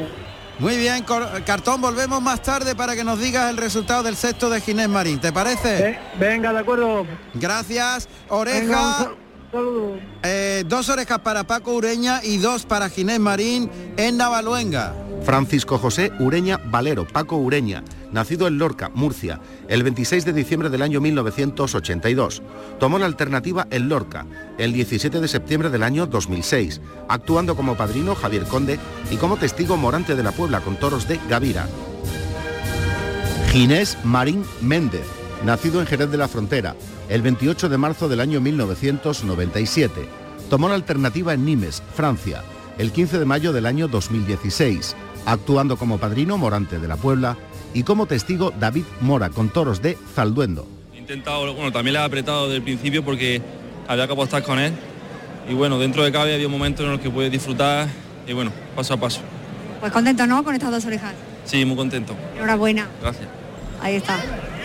Muy 0.60 0.76
bien, 0.78 1.06
Cartón, 1.46 1.82
volvemos 1.82 2.20
más 2.22 2.42
tarde 2.42 2.74
para 2.76 2.96
que 2.96 3.04
nos 3.04 3.20
digas 3.20 3.50
el 3.52 3.58
resultado 3.58 4.02
del 4.02 4.16
sexto 4.16 4.50
de 4.50 4.60
Ginés 4.60 4.90
Marín. 4.90 5.20
¿Te 5.20 5.32
parece? 5.32 6.00
venga, 6.20 6.52
de 6.52 6.60
acuerdo. 6.60 7.06
Gracias. 7.36 8.08
Venga, 8.24 8.36
Oreja. 8.36 8.98
sal- 8.98 9.16
eh, 10.24 10.64
dos 10.68 10.90
orejas 10.90 11.20
para 11.20 11.44
Paco 11.46 11.74
Ureña 11.74 12.22
y 12.24 12.38
dos 12.38 12.66
para 12.66 12.90
Ginés 12.90 13.20
Marín 13.20 13.70
en 13.98 14.18
Navaluenga. 14.18 14.94
Francisco 15.24 15.78
José 15.78 16.12
Ureña 16.20 16.60
Valero, 16.66 17.08
Paco 17.08 17.38
Ureña, 17.38 17.84
nacido 18.12 18.48
en 18.48 18.58
Lorca, 18.58 18.92
Murcia, 18.94 19.40
el 19.68 19.84
26 19.84 20.26
de 20.26 20.34
diciembre 20.34 20.70
del 20.70 20.82
año 20.82 21.02
1982. 21.02 22.42
Tomó 22.80 23.00
la 23.00 23.06
alternativa 23.06 23.68
en 23.70 23.90
Lorca, 23.90 24.26
el 24.58 24.74
17 24.74 25.20
de 25.20 25.28
septiembre 25.28 25.70
del 25.70 25.84
año 25.84 26.06
2006, 26.06 26.82
actuando 27.08 27.56
como 27.56 27.76
padrino 27.76 28.16
Javier 28.16 28.44
Conde 28.44 28.80
y 29.12 29.18
como 29.18 29.38
testigo 29.38 29.78
Morante 29.78 30.16
de 30.16 30.24
la 30.24 30.32
Puebla 30.32 30.62
con 30.62 30.78
toros 30.78 31.08
de 31.08 31.20
Gavira. 31.30 31.68
Ginés 33.52 33.98
Marín 34.04 34.44
Méndez, 34.62 35.06
nacido 35.46 35.80
en 35.80 35.88
Jerez 35.88 36.12
de 36.12 36.18
la 36.18 36.28
Frontera, 36.28 36.76
el 37.10 37.22
28 37.22 37.70
de 37.70 37.78
marzo 37.78 38.10
del 38.10 38.20
año 38.20 38.42
1997. 38.42 40.08
Tomó 40.50 40.70
la 40.70 40.76
alternativa 40.76 41.34
en 41.34 41.46
Nimes, 41.46 41.82
Francia, 41.96 42.44
el 42.78 42.92
15 42.92 43.20
de 43.20 43.26
mayo 43.26 43.54
del 43.54 43.66
año 43.66 43.88
2016, 43.88 44.96
actuando 45.26 45.78
como 45.78 45.98
padrino 45.98 46.38
Morante 46.38 46.80
de 46.80 46.88
la 46.88 46.98
Puebla 46.98 47.38
y 47.74 47.84
como 47.84 48.06
testigo 48.06 48.54
David 48.60 48.84
Mora 49.02 49.30
con 49.30 49.50
toros 49.50 49.82
de 49.82 49.98
Zalduendo. 50.16 50.68
He 50.94 50.98
intentado, 50.98 51.54
bueno, 51.54 51.72
también 51.72 51.94
le 51.94 52.00
he 52.00 52.04
apretado 52.04 52.46
desde 52.46 52.58
el 52.58 52.64
principio 52.64 53.04
porque 53.04 53.42
había 53.88 54.08
que 54.08 54.14
apostar 54.14 54.44
con 54.44 54.60
él. 54.60 54.74
Y 55.50 55.54
bueno, 55.54 55.80
dentro 55.80 56.04
de 56.04 56.12
cabe 56.12 56.34
había 56.34 56.50
momentos 56.50 56.86
en 56.86 56.92
los 56.92 57.00
que 57.00 57.10
puedes 57.10 57.32
disfrutar 57.32 57.88
y 58.28 58.34
bueno, 58.34 58.52
paso 58.76 58.94
a 58.94 58.98
paso. 58.98 59.22
Pues 59.80 59.92
contento, 59.92 60.28
¿no? 60.28 60.44
Con 60.44 60.54
estas 60.56 60.72
dos 60.72 60.86
orejas. 60.86 61.14
Sí, 61.46 61.64
muy 61.64 61.78
contento. 61.78 62.16
Enhorabuena. 62.36 62.88
Gracias. 63.02 63.28
Ahí 63.82 63.96
está. 63.96 64.20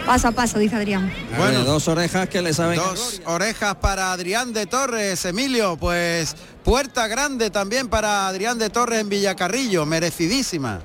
Paso 0.06 0.28
a 0.28 0.32
paso, 0.32 0.58
dice 0.58 0.74
Adrián. 0.74 1.12
Bueno, 1.36 1.62
dos 1.64 1.86
orejas 1.86 2.28
que 2.28 2.42
le 2.42 2.52
saben. 2.52 2.76
Dos 2.76 3.20
orejas 3.24 3.76
para 3.76 4.12
Adrián 4.12 4.52
de 4.52 4.66
Torres, 4.66 5.24
Emilio. 5.24 5.76
Pues 5.76 6.34
puerta 6.64 7.06
grande 7.06 7.50
también 7.50 7.88
para 7.88 8.26
Adrián 8.26 8.58
de 8.58 8.68
Torres 8.68 9.00
en 9.00 9.08
Villacarrillo, 9.08 9.86
merecidísima. 9.86 10.80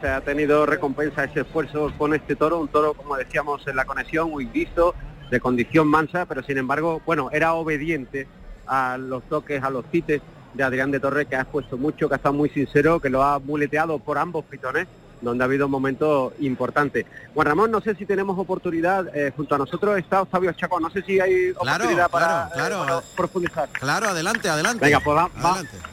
Se 0.00 0.08
ha 0.08 0.20
tenido 0.20 0.64
recompensa 0.64 1.24
ese 1.24 1.40
esfuerzo 1.40 1.90
con 1.98 2.14
este 2.14 2.36
toro, 2.36 2.58
un 2.60 2.68
toro, 2.68 2.94
como 2.94 3.16
decíamos 3.16 3.66
en 3.66 3.74
la 3.74 3.84
conexión, 3.84 4.30
muy 4.30 4.46
listo, 4.46 4.94
de 5.30 5.40
condición 5.40 5.88
mansa, 5.88 6.24
pero 6.26 6.42
sin 6.44 6.56
embargo, 6.58 7.00
bueno, 7.04 7.30
era 7.32 7.54
obediente 7.54 8.28
a 8.66 8.96
los 8.96 9.24
toques, 9.24 9.60
a 9.62 9.70
los 9.70 9.84
cites 9.90 10.22
de 10.54 10.62
Adrián 10.62 10.92
de 10.92 11.00
Torres, 11.00 11.26
que 11.26 11.34
ha 11.34 11.40
expuesto 11.40 11.76
mucho, 11.78 12.08
que 12.08 12.14
ha 12.14 12.16
estado 12.16 12.34
muy 12.34 12.48
sincero, 12.50 13.00
que 13.00 13.08
lo 13.08 13.24
ha 13.24 13.40
muleteado 13.40 13.98
por 13.98 14.18
ambos 14.18 14.44
pitones, 14.44 14.86
donde 15.20 15.42
ha 15.42 15.46
habido 15.46 15.68
momentos 15.68 16.32
importantes. 16.38 17.04
Juan 17.34 17.46
Ramón, 17.48 17.70
no 17.72 17.80
sé 17.80 17.94
si 17.96 18.06
tenemos 18.06 18.38
oportunidad, 18.38 19.06
eh, 19.16 19.32
junto 19.34 19.56
a 19.56 19.58
nosotros 19.58 19.98
está 19.98 20.22
Octavio 20.22 20.52
Chaco, 20.52 20.78
no 20.78 20.90
sé 20.90 21.02
si 21.02 21.18
hay 21.18 21.52
Claro, 21.54 21.76
oportunidad 21.84 22.08
para, 22.10 22.48
claro, 22.52 22.74
eh, 22.76 22.78
claro. 22.84 23.00
para 23.02 23.16
profundizar. 23.16 23.68
Claro, 23.70 24.08
adelante, 24.08 24.48
adelante. 24.48 24.84
Venga, 24.84 25.00
pues 25.00 25.16
va- 25.16 25.30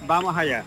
vamos 0.06 0.38
allá. 0.38 0.63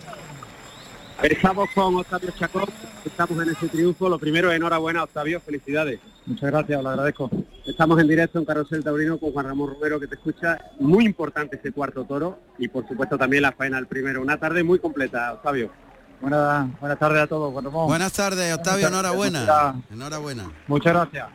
Estamos 1.23 1.69
con 1.73 1.95
Octavio 1.95 2.31
Chacón, 2.37 2.65
estamos 3.05 3.41
en 3.41 3.49
ese 3.53 3.67
triunfo. 3.69 4.09
Lo 4.09 4.19
primero, 4.19 4.51
enhorabuena, 4.51 5.03
Octavio, 5.03 5.39
felicidades. 5.39 5.99
Muchas 6.25 6.51
gracias, 6.51 6.83
lo 6.83 6.89
agradezco. 6.89 7.29
Estamos 7.65 7.99
en 8.01 8.07
directo 8.09 8.39
en 8.39 8.45
Carrusel 8.45 8.83
Taurino 8.83 9.17
con 9.17 9.31
Juan 9.31 9.45
Ramón 9.45 9.69
Romero 9.73 9.99
que 10.01 10.07
te 10.07 10.15
escucha. 10.15 10.57
Muy 10.79 11.05
importante 11.05 11.55
ese 11.55 11.71
cuarto 11.71 12.03
toro 12.03 12.39
y 12.57 12.67
por 12.67 12.85
supuesto 12.87 13.17
también 13.17 13.43
la 13.43 13.53
faena 13.53 13.77
del 13.77 13.87
primero. 13.87 14.21
Una 14.21 14.37
tarde 14.37 14.63
muy 14.63 14.79
completa, 14.79 15.31
Octavio. 15.33 15.71
Buenas, 16.19 16.79
buenas 16.81 16.99
tardes 16.99 17.21
a 17.23 17.27
todos, 17.27 17.53
Juan 17.53 17.65
Ramón. 17.65 17.87
Buenas 17.87 18.11
tardes, 18.13 18.53
Octavio, 18.53 18.87
enhorabuena. 18.87 19.39
muchas- 19.39 19.91
Enhorabuena. 19.91 20.51
Muchas 20.67 20.93
gracias. 20.93 21.27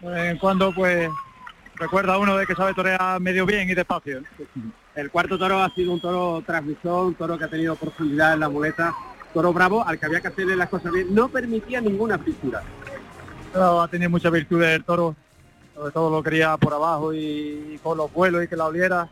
De 0.00 0.08
vez 0.10 0.30
en 0.32 0.38
cuando, 0.38 0.72
pues, 0.74 1.08
recuerda 1.74 2.18
uno 2.18 2.36
de 2.36 2.46
que 2.46 2.54
sabe 2.54 2.72
torear 2.74 3.20
medio 3.20 3.46
bien 3.46 3.68
y 3.68 3.74
despacio. 3.74 4.18
¿eh? 4.18 4.24
El 4.94 5.10
cuarto 5.10 5.38
toro 5.38 5.62
ha 5.62 5.70
sido 5.70 5.92
un 5.92 6.00
toro 6.00 6.42
transmisor, 6.44 7.06
un 7.06 7.14
toro 7.14 7.38
que 7.38 7.44
ha 7.44 7.48
tenido 7.48 7.76
profundidad 7.76 8.34
en 8.34 8.40
la 8.40 8.48
muleta. 8.48 8.94
Toro 9.32 9.52
bravo 9.52 9.86
al 9.86 9.98
que 9.98 10.06
había 10.06 10.20
que 10.20 10.28
hacerle 10.28 10.54
las 10.54 10.68
cosas 10.68 10.92
bien. 10.92 11.14
No 11.14 11.28
permitía 11.28 11.80
ninguna. 11.80 12.20
Pero 13.52 13.80
ha 13.80 13.88
tenido 13.88 14.10
muchas 14.10 14.32
virtudes 14.32 14.68
el 14.76 14.84
toro, 14.84 15.16
sobre 15.74 15.92
todo 15.92 16.10
lo 16.10 16.22
quería 16.22 16.56
por 16.58 16.74
abajo 16.74 17.14
y, 17.14 17.80
con 17.82 17.96
los 17.96 18.12
vuelos 18.12 18.44
y 18.44 18.48
que 18.48 18.56
la 18.56 18.66
oliera 18.66 19.08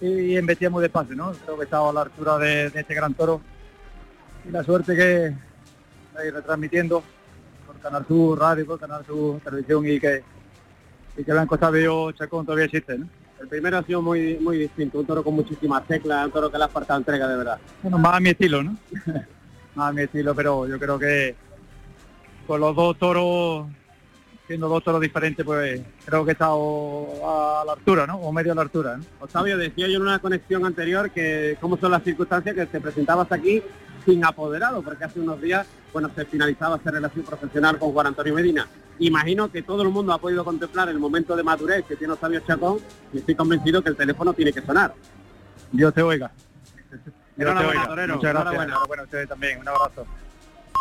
y, 0.00 0.36
embestía 0.36 0.68
muy 0.68 0.82
despacio, 0.82 1.16
¿no? 1.16 1.32
Creo 1.32 1.56
que 1.56 1.64
estaba 1.64 1.88
a 1.88 1.92
la 1.92 2.02
altura 2.02 2.36
de, 2.38 2.68
de 2.68 2.80
este 2.80 2.94
gran 2.94 3.14
toro 3.14 3.40
y 4.46 4.50
la 4.50 4.62
suerte 4.62 4.94
que 4.94 5.34
ahí 6.18 6.30
retransmitiendo 6.30 7.02
por 7.66 7.78
Canal 7.78 8.06
Sur 8.06 8.38
Radio, 8.38 8.66
por 8.66 8.78
Canal 8.78 9.06
Sur 9.06 9.40
Televisión 9.40 9.88
y 9.88 9.98
que 9.98 10.22
y 11.16 11.24
que 11.24 11.32
Blanco 11.32 11.54
Octavio 11.54 12.12
Chacón 12.12 12.44
todavía 12.44 12.66
existe. 12.66 12.98
El 13.44 13.50
primero 13.50 13.76
ha 13.76 13.82
sido 13.82 14.00
muy 14.00 14.38
muy 14.38 14.56
distinto, 14.56 14.98
un 14.98 15.04
toro 15.04 15.22
con 15.22 15.34
muchísimas 15.34 15.86
teclas, 15.86 16.24
un 16.24 16.32
toro 16.32 16.50
que 16.50 16.56
le 16.56 16.64
ha 16.64 16.68
faltado 16.68 16.98
entrega 16.98 17.28
de 17.28 17.36
verdad. 17.36 17.58
Bueno, 17.82 17.98
más 17.98 18.14
a 18.14 18.20
mi 18.20 18.30
estilo, 18.30 18.62
¿no? 18.62 18.74
más 19.74 19.90
a 19.90 19.92
mi 19.92 20.00
estilo, 20.00 20.34
pero 20.34 20.66
yo 20.66 20.78
creo 20.78 20.98
que 20.98 21.36
con 22.46 22.58
los 22.58 22.74
dos 22.74 22.98
toros, 22.98 23.66
siendo 24.46 24.66
dos 24.66 24.82
toros 24.82 24.98
diferentes, 24.98 25.44
pues 25.44 25.78
creo 26.06 26.24
que 26.24 26.30
he 26.30 26.32
estado 26.32 27.06
a 27.22 27.64
la 27.66 27.72
altura, 27.74 28.06
¿no? 28.06 28.16
O 28.16 28.32
medio 28.32 28.52
a 28.52 28.54
la 28.54 28.62
altura, 28.62 28.96
¿no? 28.96 29.04
Octavio, 29.20 29.58
decía 29.58 29.88
yo 29.88 29.96
en 29.96 30.02
una 30.02 30.20
conexión 30.20 30.64
anterior 30.64 31.10
que 31.10 31.58
cómo 31.60 31.76
son 31.76 31.90
las 31.90 32.02
circunstancias 32.02 32.54
que 32.54 32.64
te 32.64 32.80
presentabas 32.80 33.30
aquí 33.30 33.62
sin 34.06 34.24
apoderado, 34.24 34.80
porque 34.80 35.04
hace 35.04 35.20
unos 35.20 35.38
días, 35.38 35.66
bueno, 35.92 36.10
se 36.16 36.24
finalizaba 36.24 36.76
esa 36.76 36.90
relación 36.90 37.26
profesional 37.26 37.78
con 37.78 37.92
Juan 37.92 38.06
Antonio 38.06 38.32
Medina. 38.32 38.66
Imagino 38.98 39.50
que 39.50 39.62
todo 39.62 39.82
el 39.82 39.88
mundo 39.88 40.12
ha 40.12 40.18
podido 40.18 40.44
contemplar 40.44 40.88
el 40.88 40.98
momento 40.98 41.34
de 41.34 41.42
madurez 41.42 41.84
que 41.84 41.96
tiene 41.96 42.12
Octavio 42.12 42.40
Chacón 42.46 42.78
y 43.12 43.18
estoy 43.18 43.34
convencido 43.34 43.82
que 43.82 43.88
el 43.90 43.96
teléfono 43.96 44.32
tiene 44.32 44.52
que 44.52 44.62
sonar. 44.62 44.94
Dios 45.72 45.92
te 45.92 46.02
oiga. 46.02 46.30
Dios 47.36 47.58
te 47.58 47.64
oiga. 47.66 47.86
torero, 47.86 48.14
Muchas 48.16 48.32
gracias. 48.32 48.52
enhorabuena. 48.52 48.72
Enhorabuena 48.72 49.02
a 49.02 49.04
ustedes 49.04 49.28
también. 49.28 49.58
Un 49.58 49.68
abrazo. 49.68 50.06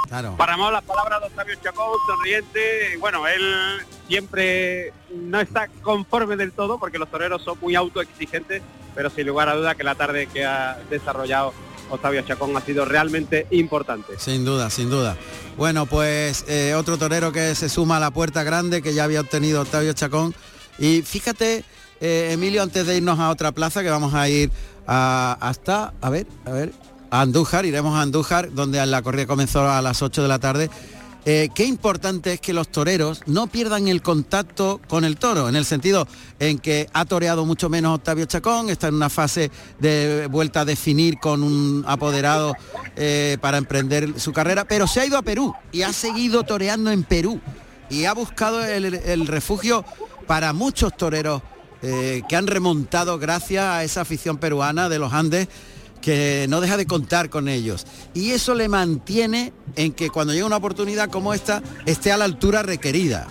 Claro. 0.07 0.35
Paramos 0.37 0.71
las 0.71 0.83
palabras 0.83 1.21
de 1.21 1.27
Octavio 1.27 1.55
Chacón, 1.63 1.97
sonriente. 2.07 2.97
Bueno, 2.99 3.25
él 3.27 3.79
siempre 4.07 4.93
no 5.09 5.39
está 5.39 5.67
conforme 5.81 6.35
del 6.35 6.51
todo 6.51 6.77
porque 6.77 6.99
los 6.99 7.09
toreros 7.09 7.41
son 7.41 7.57
muy 7.61 7.73
autoexigentes, 7.75 8.61
pero 8.93 9.09
sin 9.09 9.25
lugar 9.25 9.49
a 9.49 9.55
duda 9.55 9.75
que 9.75 9.83
la 9.83 9.95
tarde 9.95 10.27
que 10.27 10.45
ha 10.45 10.77
desarrollado 10.89 11.53
Octavio 11.89 12.21
Chacón 12.23 12.55
ha 12.57 12.61
sido 12.61 12.85
realmente 12.85 13.47
importante. 13.51 14.13
Sin 14.17 14.45
duda, 14.45 14.69
sin 14.69 14.89
duda. 14.89 15.15
Bueno, 15.57 15.85
pues 15.85 16.45
eh, 16.47 16.73
otro 16.75 16.97
torero 16.97 17.31
que 17.31 17.53
se 17.55 17.69
suma 17.69 17.97
a 17.97 17.99
la 17.99 18.11
puerta 18.11 18.43
grande 18.43 18.81
que 18.81 18.93
ya 18.93 19.03
había 19.03 19.21
obtenido 19.21 19.61
Octavio 19.61 19.93
Chacón. 19.93 20.33
Y 20.79 21.01
fíjate, 21.03 21.63
eh, 22.01 22.29
Emilio, 22.31 22.63
antes 22.63 22.87
de 22.87 22.97
irnos 22.97 23.19
a 23.19 23.29
otra 23.29 23.51
plaza, 23.51 23.83
que 23.83 23.89
vamos 23.89 24.13
a 24.13 24.27
ir 24.27 24.49
a- 24.87 25.37
hasta, 25.39 25.93
a 26.01 26.09
ver, 26.09 26.25
a 26.45 26.51
ver, 26.51 26.73
a 27.11 27.21
Andújar, 27.21 27.65
iremos 27.65 27.95
a 27.95 28.01
Andújar, 28.01 28.51
donde 28.53 28.83
la 28.85 29.01
corrida 29.03 29.27
comenzó 29.27 29.69
a 29.69 29.81
las 29.83 30.01
8 30.01 30.23
de 30.23 30.27
la 30.27 30.39
tarde. 30.39 30.69
Eh, 31.25 31.49
qué 31.55 31.65
importante 31.65 32.33
es 32.33 32.41
que 32.41 32.51
los 32.51 32.67
toreros 32.67 33.21
no 33.27 33.47
pierdan 33.47 33.87
el 33.87 34.01
contacto 34.01 34.81
con 34.89 35.05
el 35.05 35.15
toro, 35.15 35.47
en 35.47 35.55
el 35.55 35.63
sentido 35.63 36.05
en 36.39 36.59
que 36.59 36.89
ha 36.91 37.05
toreado 37.05 37.45
mucho 37.45 37.69
menos 37.69 37.95
Octavio 37.95 38.25
Chacón, 38.25 38.69
está 38.69 38.89
en 38.89 38.95
una 38.95 39.09
fase 39.09 39.49
de 39.79 40.27
vuelta 40.27 40.61
a 40.61 40.65
definir 40.65 41.19
con 41.19 41.41
un 41.41 41.85
apoderado 41.87 42.55
eh, 42.97 43.37
para 43.39 43.57
emprender 43.57 44.19
su 44.19 44.33
carrera, 44.33 44.65
pero 44.65 44.85
se 44.85 44.99
ha 44.99 45.05
ido 45.05 45.17
a 45.17 45.21
Perú 45.21 45.53
y 45.71 45.83
ha 45.83 45.93
seguido 45.93 46.43
toreando 46.43 46.91
en 46.91 47.03
Perú 47.03 47.39
y 47.89 48.03
ha 48.03 48.13
buscado 48.13 48.65
el, 48.65 49.27
refugio 49.27 49.85
para 50.27 50.51
muchos 50.51 50.97
toreros 50.97 51.41
eh, 51.81 52.21
que 52.27 52.35
han 52.35 52.47
remontado 52.47 53.17
gracias 53.17 53.63
a 53.63 53.83
esa 53.85 54.01
afición 54.01 54.37
peruana 54.37 54.89
de 54.89 54.99
los 54.99 55.13
Andes 55.13 55.47
que 56.03 56.45
no 56.49 56.59
deja 56.59 56.75
de 56.75 56.85
contar 56.85 57.29
con 57.29 57.47
ellos. 57.47 57.87
Y 58.13 58.31
eso 58.31 58.53
le 58.53 58.67
mantiene 58.67 59.53
en 59.77 59.93
que 59.93 60.09
cuando 60.09 60.33
llega 60.33 60.45
una 60.45 60.57
oportunidad 60.57 61.09
como 61.09 61.33
esta, 61.33 61.63
esté 61.85 62.11
a 62.11 62.17
la 62.17 62.25
altura 62.25 62.61
requerida. 62.61 63.25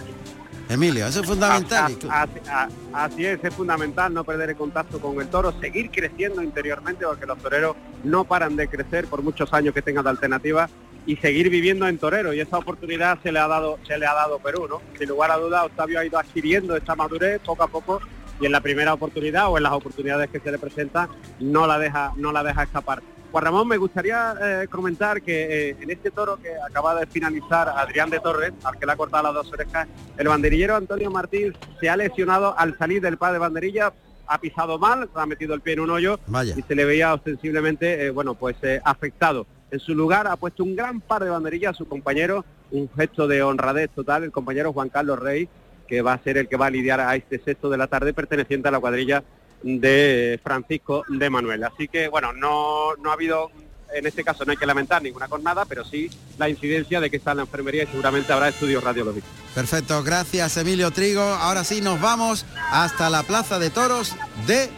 Emilio, 0.71 1.07
eso 1.07 1.21
es 1.21 1.27
fundamental. 1.27 1.85
Así, 1.85 2.09
así- 2.09 2.49
a- 2.49 2.69
así 3.05 3.27
es, 3.27 3.39
es 3.45 3.53
fundamental 3.55 4.15
no 4.15 4.25
perder 4.25 4.51
el 4.51 4.57
contacto 4.57 4.99
con 5.01 5.21
el 5.21 5.29
toro, 5.29 5.53
seguir 5.61 5.91
creciendo 5.91 6.43
interiormente 6.43 7.05
porque 7.05 7.27
los 7.27 7.37
toreros 7.39 7.77
no 8.05 8.25
paran 8.25 8.57
de 8.57 8.69
crecer 8.69 9.07
por 9.07 9.23
muchos 9.23 9.53
años 9.53 9.75
que 9.75 9.83
tengan 9.83 10.05
de 10.05 10.11
alternativa 10.11 10.71
y 11.05 11.17
seguir 11.17 11.51
viviendo 11.51 11.87
en 11.89 11.99
torero 11.99 12.33
y 12.33 12.41
esa 12.41 12.57
oportunidad 12.57 13.19
se 13.23 13.33
le 13.33 13.41
ha 13.41 13.49
dado 13.49 13.79
se 13.87 13.99
le 13.99 14.07
ha 14.07 14.15
dado 14.15 14.39
Perú, 14.39 14.67
¿no? 14.69 14.81
Sin 14.99 15.09
lugar 15.09 15.31
a 15.33 15.37
dudas 15.37 15.65
Octavio 15.67 15.99
ha 15.99 16.07
ido 16.07 16.19
adquiriendo 16.19 16.75
esta 16.77 16.95
madurez 16.95 17.41
poco 17.45 17.65
a 17.65 17.69
poco 17.69 18.01
y 18.43 18.47
en 18.47 18.53
la 18.53 18.61
primera 18.61 18.93
oportunidad 18.93 19.49
o 19.49 19.57
en 19.57 19.63
las 19.63 19.73
oportunidades 19.73 20.29
que 20.29 20.41
se 20.41 20.51
le 20.51 20.59
presentan 20.59 21.09
no 21.39 21.67
la 21.67 21.79
deja 21.79 22.13
no 22.17 22.33
la 22.33 22.43
deja 22.43 22.65
escapar. 22.65 23.01
Juan 23.31 23.45
Ramón, 23.45 23.69
me 23.69 23.79
gustaría 23.79 24.35
eh, 24.43 24.69
comentar 24.69 25.23
que 25.23 25.71
eh, 25.71 25.77
en 25.81 25.91
este 25.91 26.11
toro 26.11 26.37
que 26.37 26.51
acaba 26.55 26.95
de 26.97 27.07
finalizar 27.07 27.67
Adrián 27.69 28.11
de 28.11 28.21
Torres, 28.21 28.53
al 28.63 28.79
que 28.79 28.85
le 28.85 28.93
ha 28.93 28.97
cortado 28.97 29.23
las 29.23 29.33
dos 29.33 29.53
orejas, 29.53 29.89
el 30.19 30.29
banderillero 30.29 30.77
Antonio 30.77 31.11
Martín 31.11 31.57
se 31.81 31.89
ha 31.89 31.97
lesionado 31.97 32.55
al 32.59 32.77
salir 32.77 33.01
del 33.01 33.17
par 33.17 33.33
de 33.33 33.39
banderilla, 33.39 33.95
ha 34.27 34.39
pisado 34.39 34.79
mal, 34.79 35.09
ha 35.15 35.25
metido 35.25 35.55
el 35.55 35.63
pie 35.63 35.75
en 35.75 35.81
un 35.81 35.91
hoyo 35.91 36.21
Vaya. 36.27 36.55
y 36.59 36.63
se 36.63 36.75
le 36.75 36.85
veía 36.85 37.15
ostensiblemente, 37.15 38.05
eh, 38.05 38.11
bueno, 38.11 38.35
pues 38.35 38.57
afectado. 38.85 39.47
En 39.71 39.81
su 39.81 39.95
lugar 39.95 40.27
ha 40.27 40.37
puesto 40.37 40.63
un 40.63 40.77
gran 40.77 41.01
par 41.01 41.25
de 41.25 41.31
banderillas 41.31 41.71
a 41.71 41.79
su 41.79 41.87
compañero, 41.89 42.45
un 42.71 42.91
gesto 42.95 43.27
de 43.27 43.43
honradez 43.43 43.89
total, 43.95 44.25
el 44.25 44.33
compañero 44.33 44.75
Juan 44.75 44.91
Carlos 44.91 45.19
Rey, 45.19 45.49
que 45.93 46.01
va 46.01 46.15
a 46.15 46.23
ser 46.23 46.39
el 46.39 46.49
que 46.49 46.57
va 46.57 46.69
a 46.69 46.71
lidiar 46.71 47.01
a 47.01 47.15
este 47.17 47.39
sexto 47.39 47.69
de 47.69 47.77
la 47.77 47.87
tarde 47.87 48.15
perteneciente 48.15 48.67
a 48.67 48.71
la 48.71 48.81
cuadrilla 48.81 49.23
de 49.63 50.41
Francisco 50.43 51.05
de 51.07 51.29
Manuel. 51.29 51.63
Así 51.65 51.87
que 51.87 52.09
bueno, 52.09 52.33
no, 52.33 52.97
no 52.97 53.11
ha 53.11 53.13
habido, 53.13 53.51
en 53.93 54.07
este 54.07 54.25
caso 54.25 54.47
no 54.47 54.53
hay 54.53 54.57
que 54.57 54.65
lamentar 54.65 55.03
ninguna 55.03 55.29
jornada, 55.29 55.67
pero 55.67 55.85
sí 55.85 56.09
la 56.39 56.49
incidencia 56.49 56.99
de 56.99 57.11
que 57.11 57.19
está 57.19 57.33
en 57.33 57.37
la 57.37 57.43
enfermería 57.43 57.83
y 57.83 57.89
seguramente 57.89 58.33
habrá 58.33 58.49
estudios 58.49 58.83
radiológicos. 58.83 59.29
Perfecto, 59.55 60.03
gracias 60.03 60.57
Emilio 60.57 60.93
Trigo. 60.93 61.21
Ahora 61.21 61.63
sí 61.63 61.83
nos 61.83 62.01
vamos 62.01 62.47
hasta 62.71 63.11
la 63.11 63.23
Plaza 63.25 63.59
de 63.59 63.69
Toros 63.69 64.17
de 64.47 64.71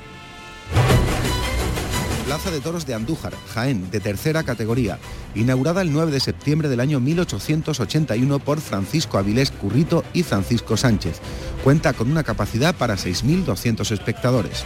Plaza 2.24 2.50
de 2.50 2.60
Toros 2.60 2.86
de 2.86 2.94
Andújar, 2.94 3.34
Jaén, 3.52 3.90
de 3.90 4.00
tercera 4.00 4.44
categoría, 4.44 4.98
inaugurada 5.34 5.82
el 5.82 5.92
9 5.92 6.10
de 6.10 6.20
septiembre 6.20 6.68
del 6.68 6.80
año 6.80 6.98
1881 6.98 8.38
por 8.38 8.60
Francisco 8.60 9.18
Avilés 9.18 9.50
Currito 9.50 10.04
y 10.14 10.22
Francisco 10.22 10.76
Sánchez. 10.76 11.20
Cuenta 11.62 11.92
con 11.92 12.10
una 12.10 12.22
capacidad 12.22 12.74
para 12.74 12.94
6.200 12.96 13.90
espectadores. 13.90 14.64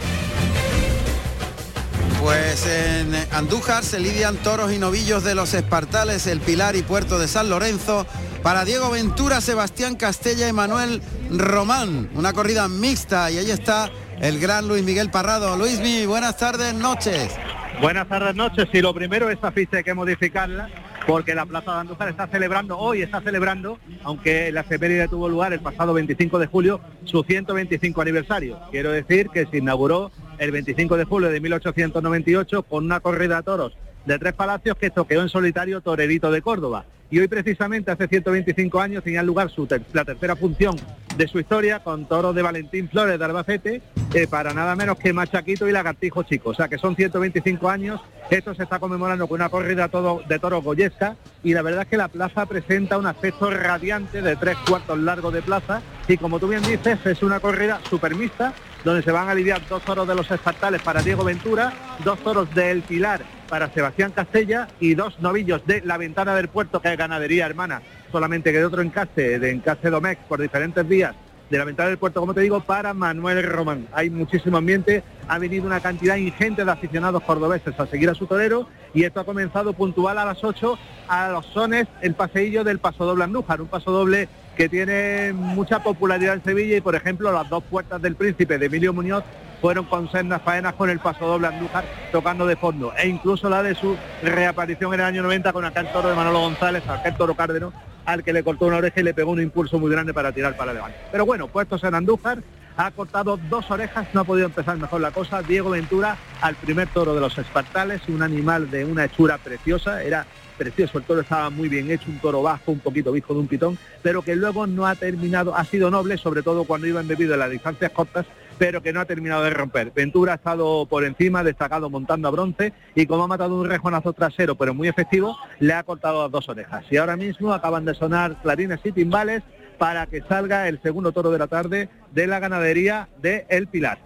Pues 2.21 2.65
en 2.65 3.13
Andújar 3.31 3.83
se 3.83 3.99
lidian 3.99 4.37
toros 4.37 4.71
y 4.71 4.77
novillos 4.77 5.23
de 5.23 5.35
los 5.35 5.53
Espartales, 5.53 6.27
El 6.27 6.39
Pilar 6.39 6.75
y 6.75 6.81
Puerto 6.81 7.19
de 7.19 7.27
San 7.27 7.49
Lorenzo. 7.49 8.05
Para 8.43 8.63
Diego 8.63 8.89
Ventura, 8.89 9.41
Sebastián 9.41 9.95
Castella 9.95 10.47
y 10.47 10.53
Manuel 10.53 11.01
Román. 11.29 12.09
Una 12.15 12.31
corrida 12.31 12.69
mixta 12.69 13.29
y 13.31 13.37
ahí 13.37 13.51
está 13.51 13.91
el 14.21 14.39
gran 14.39 14.67
Luis 14.67 14.83
Miguel 14.83 15.09
Parrado. 15.09 15.55
Luismi, 15.57 16.05
buenas 16.05 16.37
tardes, 16.37 16.73
noches. 16.73 17.35
Buenas 17.81 18.07
tardes, 18.07 18.35
noches. 18.35 18.67
Y 18.73 18.81
lo 18.81 18.93
primero, 18.93 19.29
esta 19.29 19.51
ficha 19.51 19.77
hay 19.77 19.83
que 19.83 19.93
modificarla 19.93 20.69
porque 21.07 21.33
la 21.33 21.45
Plaza 21.45 21.73
de 21.73 21.79
Andújar 21.79 22.09
está 22.09 22.27
celebrando, 22.27 22.77
hoy 22.77 23.01
está 23.01 23.21
celebrando, 23.21 23.79
aunque 24.03 24.51
la 24.51 24.61
efeméride 24.61 25.07
tuvo 25.07 25.27
lugar 25.27 25.53
el 25.53 25.59
pasado 25.59 25.93
25 25.93 26.37
de 26.37 26.47
julio, 26.47 26.81
su 27.05 27.23
125 27.23 28.01
aniversario. 28.01 28.59
Quiero 28.69 28.91
decir 28.91 29.29
que 29.29 29.45
se 29.47 29.57
inauguró 29.57 30.11
el 30.37 30.51
25 30.51 30.97
de 30.97 31.05
julio 31.05 31.29
de 31.29 31.39
1898 31.39 32.63
con 32.63 32.85
una 32.85 32.99
corrida 32.99 33.37
a 33.37 33.43
toros 33.43 33.75
de 34.05 34.19
tres 34.19 34.33
palacios 34.33 34.77
que 34.77 34.89
toqueó 34.89 35.21
en 35.21 35.29
solitario 35.29 35.81
Torerito 35.81 36.31
de 36.31 36.41
Córdoba. 36.41 36.85
Y 37.11 37.19
hoy 37.19 37.27
precisamente 37.27 37.89
hace 37.89 38.07
125 38.07 38.79
años 38.79 39.03
tenía 39.03 39.23
lugar 39.23 39.49
la 39.93 40.05
tercera 40.05 40.35
función 40.35 40.75
de 41.17 41.27
su 41.27 41.39
historia 41.39 41.79
con 41.79 42.07
toros 42.07 42.35
de 42.35 42.43
Valentín 42.43 42.87
Flores 42.87 43.17
de 43.17 43.25
Albacete 43.25 43.81
eh, 44.13 44.27
para 44.27 44.53
nada 44.53 44.75
menos 44.75 44.97
que 44.97 45.11
Machaquito 45.11 45.67
y 45.67 45.71
Lagartijo 45.71 46.23
Chico. 46.23 46.51
O 46.51 46.53
sea 46.53 46.67
que 46.67 46.77
son 46.77 46.95
125 46.95 47.67
años, 47.67 47.99
esto 48.29 48.53
se 48.53 48.63
está 48.63 48.77
conmemorando 48.77 49.27
con 49.27 49.41
una 49.41 49.49
corrida 49.49 49.87
todo, 49.87 50.21
de 50.27 50.37
toros 50.37 50.63
goyesca 50.63 51.15
y 51.43 51.53
la 51.53 51.63
verdad 51.63 51.81
es 51.81 51.87
que 51.87 51.97
la 51.97 52.09
plaza 52.09 52.45
presenta 52.45 52.97
un 52.99 53.07
aspecto 53.07 53.49
radiante 53.49 54.21
de 54.21 54.35
tres 54.35 54.57
cuartos 54.67 54.99
largos 54.99 55.33
de 55.33 55.41
plaza 55.41 55.81
y 56.07 56.17
como 56.17 56.39
tú 56.39 56.47
bien 56.47 56.61
dices 56.63 57.03
es 57.05 57.23
una 57.23 57.39
corrida 57.39 57.79
super 57.89 58.15
mixta 58.15 58.53
donde 58.83 59.01
se 59.01 59.11
van 59.11 59.29
a 59.29 59.33
lidiar 59.33 59.61
dos 59.67 59.83
toros 59.83 60.07
de 60.07 60.15
los 60.15 60.29
espartales 60.31 60.81
para 60.81 61.01
Diego 61.01 61.23
Ventura, 61.23 61.73
dos 62.03 62.19
toros 62.19 62.53
del 62.53 62.81
Pilar 62.81 63.21
para 63.49 63.71
Sebastián 63.73 64.11
Castella 64.11 64.67
y 64.79 64.93
dos 64.93 65.19
novillos 65.19 65.65
de 65.65 65.81
la 65.81 65.97
ventana 65.97 66.35
del 66.35 66.47
puerto 66.47 66.81
que 66.81 66.91
es 66.91 66.97
ganadería 66.97 67.45
hermana, 67.45 67.81
solamente 68.11 68.51
que 68.51 68.59
de 68.59 68.65
otro 68.65 68.81
encaste, 68.81 69.39
de 69.39 69.51
encaste 69.51 69.89
Domex 69.89 70.21
por 70.27 70.39
diferentes 70.39 70.87
días 70.87 71.15
de 71.49 71.57
la 71.57 71.65
ventana 71.65 71.89
del 71.89 71.97
puerto, 71.97 72.19
como 72.19 72.33
te 72.33 72.41
digo, 72.41 72.61
para 72.61 72.93
Manuel 72.93 73.43
Román. 73.43 73.87
Hay 73.91 74.09
muchísimo 74.09 74.57
ambiente, 74.57 75.03
ha 75.27 75.39
venido 75.39 75.65
una 75.65 75.79
cantidad 75.79 76.15
ingente 76.15 76.63
de 76.63 76.71
aficionados 76.71 77.23
cordobeses 77.23 77.79
a 77.79 77.87
seguir 77.87 78.09
a 78.09 78.13
su 78.13 78.27
torero 78.27 78.67
y 78.93 79.03
esto 79.03 79.19
ha 79.19 79.25
comenzado 79.25 79.73
puntual 79.73 80.17
a 80.19 80.25
las 80.25 80.43
8 80.43 80.77
a 81.07 81.29
los 81.29 81.45
sones 81.47 81.87
el 82.01 82.13
paseillo 82.13 82.63
del 82.63 82.79
Paso 82.79 83.05
Doble 83.05 83.23
Andújar, 83.23 83.61
un 83.61 83.67
paso 83.67 83.91
doble 83.91 84.29
que 84.59 84.67
tiene 84.67 85.31
mucha 85.31 85.81
popularidad 85.81 86.33
en 86.33 86.43
Sevilla 86.43 86.75
y 86.75 86.81
por 86.81 86.93
ejemplo 86.93 87.31
las 87.31 87.47
dos 87.47 87.63
puertas 87.63 88.01
del 88.01 88.17
príncipe 88.17 88.57
de 88.57 88.65
Emilio 88.65 88.91
Muñoz 88.91 89.23
fueron 89.61 89.85
con 89.85 90.11
sendas 90.11 90.41
faenas 90.41 90.73
con 90.73 90.89
el 90.89 90.99
paso 90.99 91.25
doble 91.25 91.47
Andújar 91.47 91.85
tocando 92.11 92.45
de 92.45 92.57
fondo 92.57 92.91
e 92.97 93.07
incluso 93.07 93.49
la 93.49 93.63
de 93.63 93.73
su 93.73 93.95
reaparición 94.21 94.93
en 94.93 94.99
el 94.99 95.05
año 95.05 95.23
90 95.23 95.53
con 95.53 95.63
aquel 95.63 95.87
toro 95.93 96.09
de 96.09 96.15
Manolo 96.15 96.41
González, 96.41 96.83
aquel 96.89 97.15
toro 97.15 97.35
cárdeno 97.35 97.71
al 98.05 98.21
que 98.21 98.33
le 98.33 98.43
cortó 98.43 98.65
una 98.65 98.75
oreja 98.75 98.99
y 98.99 99.03
le 99.03 99.13
pegó 99.13 99.31
un 99.31 99.41
impulso 99.41 99.79
muy 99.79 99.89
grande 99.89 100.13
para 100.13 100.33
tirar 100.33 100.57
para 100.57 100.71
adelante. 100.71 100.97
Pero 101.09 101.25
bueno, 101.25 101.47
puestos 101.47 101.81
en 101.85 101.95
Andújar, 101.95 102.39
ha 102.75 102.91
cortado 102.91 103.39
dos 103.49 103.71
orejas, 103.71 104.07
no 104.11 104.21
ha 104.21 104.23
podido 104.25 104.47
empezar 104.47 104.75
mejor 104.75 104.99
la 104.99 105.11
cosa. 105.11 105.41
Diego 105.41 105.69
Ventura 105.69 106.17
al 106.41 106.55
primer 106.55 106.89
toro 106.89 107.15
de 107.15 107.21
los 107.21 107.37
Espartales, 107.37 108.01
un 108.09 108.23
animal 108.23 108.69
de 108.69 108.83
una 108.83 109.05
hechura 109.05 109.37
preciosa, 109.37 110.03
era 110.03 110.25
precioso, 110.59 110.99
el 110.99 111.05
toro 111.05 111.21
estaba 111.21 111.49
muy 111.49 111.69
bien 111.69 111.89
hecho, 111.89 112.11
un 112.11 112.19
toro 112.19 112.43
bajo, 112.43 112.71
un 112.71 112.79
poquito 112.79 113.11
viejo 113.11 113.33
de 113.33 113.39
un 113.39 113.47
pitón, 113.47 113.79
pero 114.03 114.21
que 114.21 114.35
luego 114.35 114.67
no 114.67 114.85
ha 114.85 114.93
terminado, 114.93 115.55
ha 115.55 115.63
sido 115.63 115.89
noble, 115.89 116.17
sobre 116.17 116.43
todo 116.43 116.65
cuando 116.65 116.85
iba 116.85 116.99
embebido 117.01 117.33
en 117.33 117.39
las 117.39 117.49
distancias 117.49 117.91
cortas, 117.91 118.25
pero 118.59 118.83
que 118.83 118.91
no 118.91 118.99
ha 118.99 119.05
terminado 119.05 119.43
de 119.43 119.51
romper. 119.51 119.91
Ventura 119.95 120.33
ha 120.33 120.35
estado 120.35 120.85
por 120.85 121.05
encima, 121.05 121.43
destacado 121.43 121.89
montando 121.89 122.27
a 122.27 122.31
bronce 122.31 122.73
y 122.93 123.07
como 123.07 123.23
ha 123.23 123.27
matado 123.27 123.55
un 123.59 123.69
rejonazo 123.69 124.11
trasero, 124.13 124.55
pero 124.55 124.73
muy 124.73 124.89
efectivo, 124.89 125.37
le 125.59 125.73
ha 125.73 125.83
cortado 125.83 126.23
las 126.23 126.31
dos 126.31 126.49
orejas. 126.49 126.83
Y 126.91 126.97
ahora 126.97 127.15
mismo 127.15 127.53
acaban 127.53 127.85
de 127.85 127.95
sonar 127.95 128.35
clarines 128.43 128.81
y 128.83 128.91
timbales 128.91 129.41
para 129.77 130.07
que 130.07 130.21
salga 130.27 130.67
el 130.67 130.81
segundo 130.81 131.13
toro 131.13 131.31
de 131.31 131.39
la 131.39 131.47
tarde 131.47 131.89
de 132.11 132.27
la 132.27 132.39
ganadería 132.39 133.07
de 133.21 133.45
El 133.49 133.67
Pilar. 133.67 133.97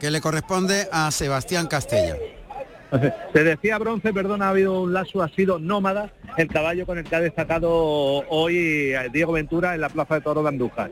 Que 0.00 0.10
le 0.10 0.20
corresponde 0.20 0.88
a 0.90 1.10
Sebastián 1.12 1.68
Castella. 1.68 2.16
Se 3.32 3.44
decía 3.44 3.78
bronce, 3.78 4.12
perdón, 4.12 4.42
ha 4.42 4.50
habido 4.50 4.82
un 4.82 4.92
lazo, 4.92 5.22
ha 5.22 5.28
sido 5.28 5.58
nómada, 5.58 6.12
el 6.36 6.48
caballo 6.48 6.86
con 6.86 6.98
el 6.98 7.04
que 7.04 7.16
ha 7.16 7.20
destacado 7.20 7.70
hoy 8.28 8.92
Diego 9.12 9.32
Ventura 9.32 9.74
en 9.74 9.80
la 9.80 9.88
Plaza 9.88 10.14
de 10.14 10.20
Toro 10.20 10.42
de 10.42 10.48
Andújar. 10.48 10.90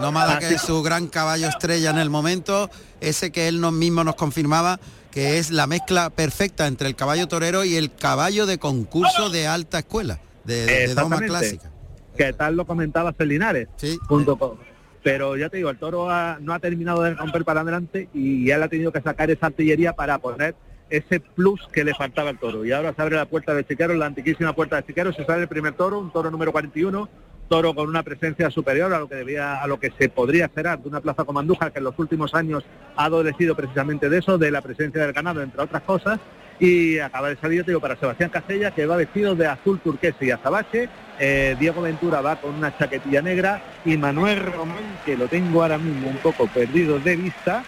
Nómada 0.00 0.38
que 0.38 0.54
es 0.54 0.62
su 0.62 0.82
gran 0.82 1.08
caballo 1.08 1.46
estrella 1.48 1.90
en 1.90 1.98
el 1.98 2.08
momento, 2.08 2.70
ese 3.00 3.30
que 3.30 3.48
él 3.48 3.60
nos 3.60 3.72
mismo 3.72 4.02
nos 4.02 4.14
confirmaba 4.14 4.80
que 5.10 5.38
es 5.38 5.50
la 5.50 5.66
mezcla 5.66 6.10
perfecta 6.10 6.66
entre 6.66 6.88
el 6.88 6.94
caballo 6.94 7.28
torero 7.28 7.64
y 7.64 7.76
el 7.76 7.92
caballo 7.94 8.46
de 8.46 8.58
concurso 8.58 9.30
de 9.30 9.46
alta 9.46 9.80
escuela, 9.80 10.20
de, 10.44 10.64
de 10.64 10.94
doma 10.94 11.18
clásica. 11.18 11.70
Que 12.16 12.32
tal 12.32 12.56
lo 12.56 12.66
comentaba 12.66 13.12
Celinares, 13.12 13.68
sí. 13.76 13.98
junto 14.08 14.38
con, 14.38 14.58
pero 15.02 15.36
ya 15.36 15.48
te 15.48 15.58
digo, 15.58 15.70
el 15.70 15.78
toro 15.78 16.08
no 16.40 16.52
ha 16.52 16.58
terminado 16.58 17.02
de 17.02 17.14
romper 17.14 17.44
para 17.44 17.60
adelante 17.60 18.08
y 18.12 18.50
él 18.50 18.62
ha 18.62 18.68
tenido 18.68 18.92
que 18.92 19.00
sacar 19.00 19.30
esa 19.30 19.46
artillería 19.46 19.92
para 19.92 20.18
poner 20.18 20.54
ese 20.90 21.20
plus 21.20 21.60
que 21.72 21.84
le 21.84 21.94
faltaba 21.94 22.30
al 22.30 22.38
toro. 22.38 22.64
Y 22.64 22.72
ahora 22.72 22.94
se 22.94 23.02
abre 23.02 23.16
la 23.16 23.26
puerta 23.26 23.54
de 23.54 23.64
Chiquero, 23.64 23.94
la 23.94 24.06
antiquísima 24.06 24.52
puerta 24.54 24.76
de 24.76 24.84
Chiquero, 24.84 25.12
se 25.12 25.24
sale 25.24 25.42
el 25.42 25.48
primer 25.48 25.74
toro, 25.74 25.98
un 25.98 26.12
toro 26.12 26.30
número 26.30 26.52
41, 26.52 27.08
toro 27.48 27.74
con 27.74 27.88
una 27.88 28.02
presencia 28.02 28.50
superior 28.50 28.92
a 28.92 28.98
lo 28.98 29.08
que 29.08 29.16
debía, 29.16 29.62
a 29.62 29.66
lo 29.66 29.80
que 29.80 29.92
se 29.98 30.08
podría 30.08 30.46
esperar 30.46 30.80
de 30.80 30.88
una 30.88 31.00
plaza 31.00 31.24
como 31.24 31.38
Andújar, 31.38 31.72
que 31.72 31.78
en 31.78 31.84
los 31.84 31.98
últimos 31.98 32.34
años 32.34 32.64
ha 32.96 33.04
adolecido 33.04 33.54
precisamente 33.56 34.08
de 34.08 34.18
eso, 34.18 34.38
de 34.38 34.50
la 34.50 34.62
presencia 34.62 35.02
del 35.02 35.12
ganado, 35.12 35.42
entre 35.42 35.62
otras 35.62 35.82
cosas. 35.82 36.20
Y 36.60 36.98
acaba 36.98 37.28
de 37.28 37.36
salir, 37.36 37.64
digo, 37.64 37.80
para 37.80 37.96
Sebastián 37.96 38.30
Castella, 38.30 38.72
que 38.72 38.84
va 38.84 38.96
vestido 38.96 39.36
de 39.36 39.46
azul 39.46 39.78
turquesa 39.78 40.24
y 40.24 40.32
azabache. 40.32 40.88
Eh, 41.20 41.56
Diego 41.58 41.82
Ventura 41.82 42.20
va 42.20 42.36
con 42.36 42.52
una 42.54 42.76
chaquetilla 42.76 43.22
negra. 43.22 43.62
Y 43.84 43.96
Manuel 43.96 44.44
Román, 44.52 44.98
que 45.06 45.16
lo 45.16 45.28
tengo 45.28 45.62
ahora 45.62 45.78
mismo 45.78 46.08
un 46.08 46.16
poco 46.16 46.48
perdido 46.48 46.98
de 46.98 47.14
vista, 47.14 47.62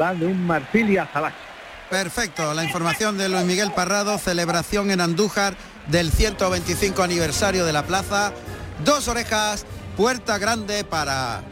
va 0.00 0.14
de 0.14 0.26
un 0.26 0.46
marfil 0.46 0.90
y 0.90 0.98
azabache. 0.98 1.36
Perfecto, 1.90 2.52
la 2.52 2.64
información 2.64 3.16
de 3.16 3.30
Luis 3.30 3.44
Miguel 3.44 3.72
Parrado, 3.72 4.18
celebración 4.18 4.90
en 4.90 5.00
Andújar 5.00 5.56
del 5.86 6.10
125 6.10 7.02
aniversario 7.02 7.64
de 7.64 7.72
la 7.72 7.86
plaza. 7.86 8.34
Dos 8.84 9.08
orejas, 9.08 9.64
puerta 9.96 10.36
grande 10.36 10.84
para 10.84 11.42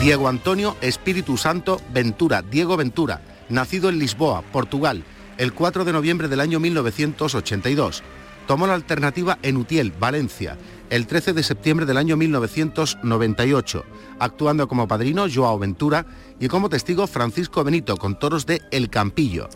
Diego 0.00 0.28
Antonio 0.28 0.76
Espíritu 0.80 1.36
Santo 1.36 1.80
Ventura, 1.92 2.42
Diego 2.42 2.76
Ventura, 2.76 3.22
nacido 3.48 3.88
en 3.88 4.00
Lisboa, 4.00 4.42
Portugal, 4.42 5.04
el 5.38 5.52
4 5.52 5.84
de 5.84 5.92
noviembre 5.92 6.26
del 6.26 6.40
año 6.40 6.58
1982. 6.58 8.02
Tomó 8.46 8.66
la 8.66 8.74
alternativa 8.74 9.38
en 9.42 9.56
Utiel, 9.56 9.92
Valencia, 9.92 10.58
el 10.90 11.06
13 11.06 11.32
de 11.32 11.42
septiembre 11.42 11.86
del 11.86 11.96
año 11.96 12.16
1998, 12.16 13.84
actuando 14.18 14.68
como 14.68 14.86
padrino 14.86 15.26
Joao 15.32 15.58
Ventura 15.58 16.04
y 16.38 16.48
como 16.48 16.68
testigo 16.68 17.06
Francisco 17.06 17.64
Benito 17.64 17.96
con 17.96 18.18
toros 18.18 18.44
de 18.44 18.60
El 18.70 18.90
Campillo. 18.90 19.48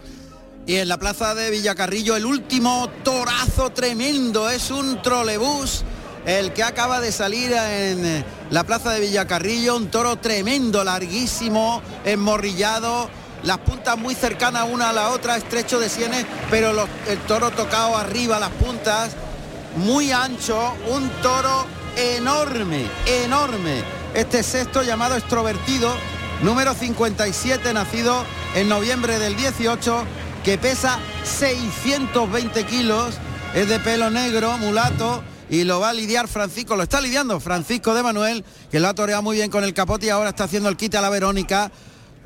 Y 0.67 0.77
en 0.77 0.89
la 0.89 0.99
plaza 0.99 1.35
de 1.35 1.51
Villacarrillo 1.51 2.17
el 2.17 2.27
último 2.27 2.89
torazo 3.03 3.71
tremendo, 3.71 4.49
es 4.49 4.71
un 4.71 5.01
trolebús 5.03 5.85
el 6.27 6.53
que 6.53 6.63
acaba 6.63 7.01
de 7.01 7.11
salir 7.11 7.53
en 7.53 8.05
eh, 8.05 8.25
la 8.51 8.65
plaza 8.65 8.93
de 8.93 9.01
Villacarrillo, 9.01 9.77
un 9.77 9.91
toro 9.91 10.17
tremendo, 10.17 10.85
larguísimo, 10.85 11.81
enmorrillado, 12.05 13.09
las 13.43 13.59
puntas 13.59 13.97
muy 13.97 14.15
cercanas 14.15 14.67
una 14.71 14.91
a 14.91 14.93
la 14.93 15.11
otra, 15.11 15.37
estrecho 15.37 15.79
de 15.79 15.89
sienes, 15.89 16.27
pero 16.51 16.71
el 17.09 17.19
toro 17.27 17.51
tocado 17.51 17.97
arriba, 17.97 18.39
las 18.39 18.51
puntas, 18.51 19.11
muy 19.77 20.11
ancho, 20.11 20.75
un 20.89 21.09
toro 21.23 21.67
enorme, 21.97 22.87
enorme. 23.07 23.83
Este 24.15 24.43
sexto 24.43 24.83
llamado 24.83 25.17
extrovertido, 25.17 25.95
número 26.43 26.75
57, 26.75 27.73
nacido 27.73 28.25
en 28.55 28.69
noviembre 28.69 29.19
del 29.19 29.37
18, 29.37 30.05
que 30.45 30.59
pesa 30.59 30.99
620 31.25 32.65
kilos, 32.65 33.15
es 33.55 33.69
de 33.69 33.79
pelo 33.81 34.11
negro, 34.11 34.57
mulato, 34.59 35.23
y 35.51 35.65
lo 35.65 35.81
va 35.81 35.91
a 35.91 35.93
lidiar 35.93 36.29
Francisco, 36.29 36.77
lo 36.77 36.83
está 36.83 37.01
lidiando 37.01 37.41
Francisco 37.41 37.95
de 37.95 38.03
Manuel, 38.03 38.45
que 38.71 38.81
lo 38.81 38.89
ha 38.89 38.95
toreado 38.95 39.23
muy 39.23 39.37
bien 39.37 39.51
con 39.51 39.65
el 39.65 39.73
capote 39.73 40.07
y 40.07 40.11
ahora 40.11 40.31
está 40.31 40.45
haciendo 40.45 40.69
el 40.69 40.77
quite 40.77 40.99
a 40.99 41.01
la 41.01 41.09
Verónica. 41.09 41.71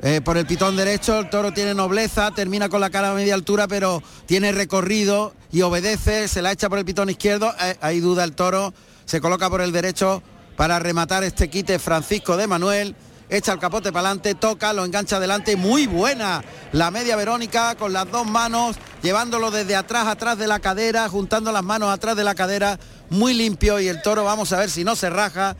Eh, 0.05 0.19
por 0.19 0.37
el 0.37 0.45
pitón 0.45 0.75
derecho, 0.75 1.17
el 1.19 1.29
toro 1.29 1.53
tiene 1.53 1.73
nobleza, 1.73 2.31
termina 2.31 2.67
con 2.67 2.81
la 2.81 2.89
cara 2.89 3.11
a 3.11 3.13
media 3.13 3.35
altura, 3.35 3.69
pero 3.69 4.03
tiene 4.25 4.51
recorrido 4.51 5.33
y 5.49 5.61
obedece, 5.61 6.27
se 6.27 6.41
la 6.41 6.51
echa 6.51 6.67
por 6.67 6.77
el 6.77 6.83
pitón 6.83 7.09
izquierdo, 7.09 7.53
eh, 7.61 7.77
hay 7.79 8.01
duda 8.01 8.25
el 8.25 8.33
toro, 8.33 8.73
se 9.05 9.21
coloca 9.21 9.49
por 9.49 9.61
el 9.61 9.71
derecho 9.71 10.21
para 10.57 10.77
rematar 10.77 11.23
este 11.23 11.49
quite 11.49 11.79
Francisco 11.79 12.35
de 12.35 12.47
Manuel, 12.47 12.97
echa 13.29 13.53
el 13.53 13.59
capote 13.59 13.93
para 13.93 14.09
adelante, 14.09 14.35
toca, 14.35 14.73
lo 14.73 14.83
engancha 14.83 15.15
adelante, 15.15 15.55
muy 15.55 15.87
buena 15.87 16.43
la 16.73 16.91
media 16.91 17.15
Verónica 17.15 17.75
con 17.75 17.93
las 17.93 18.11
dos 18.11 18.27
manos, 18.27 18.75
llevándolo 19.01 19.51
desde 19.51 19.77
atrás, 19.77 20.07
atrás 20.07 20.37
de 20.37 20.47
la 20.47 20.59
cadera, 20.59 21.07
juntando 21.07 21.49
las 21.53 21.63
manos 21.63 21.89
atrás 21.89 22.17
de 22.17 22.25
la 22.25 22.35
cadera, 22.35 22.77
muy 23.09 23.33
limpio 23.33 23.79
y 23.79 23.87
el 23.87 24.01
toro 24.01 24.25
vamos 24.25 24.51
a 24.51 24.57
ver 24.57 24.69
si 24.69 24.83
no 24.83 24.97
se 24.97 25.09
raja, 25.09 25.55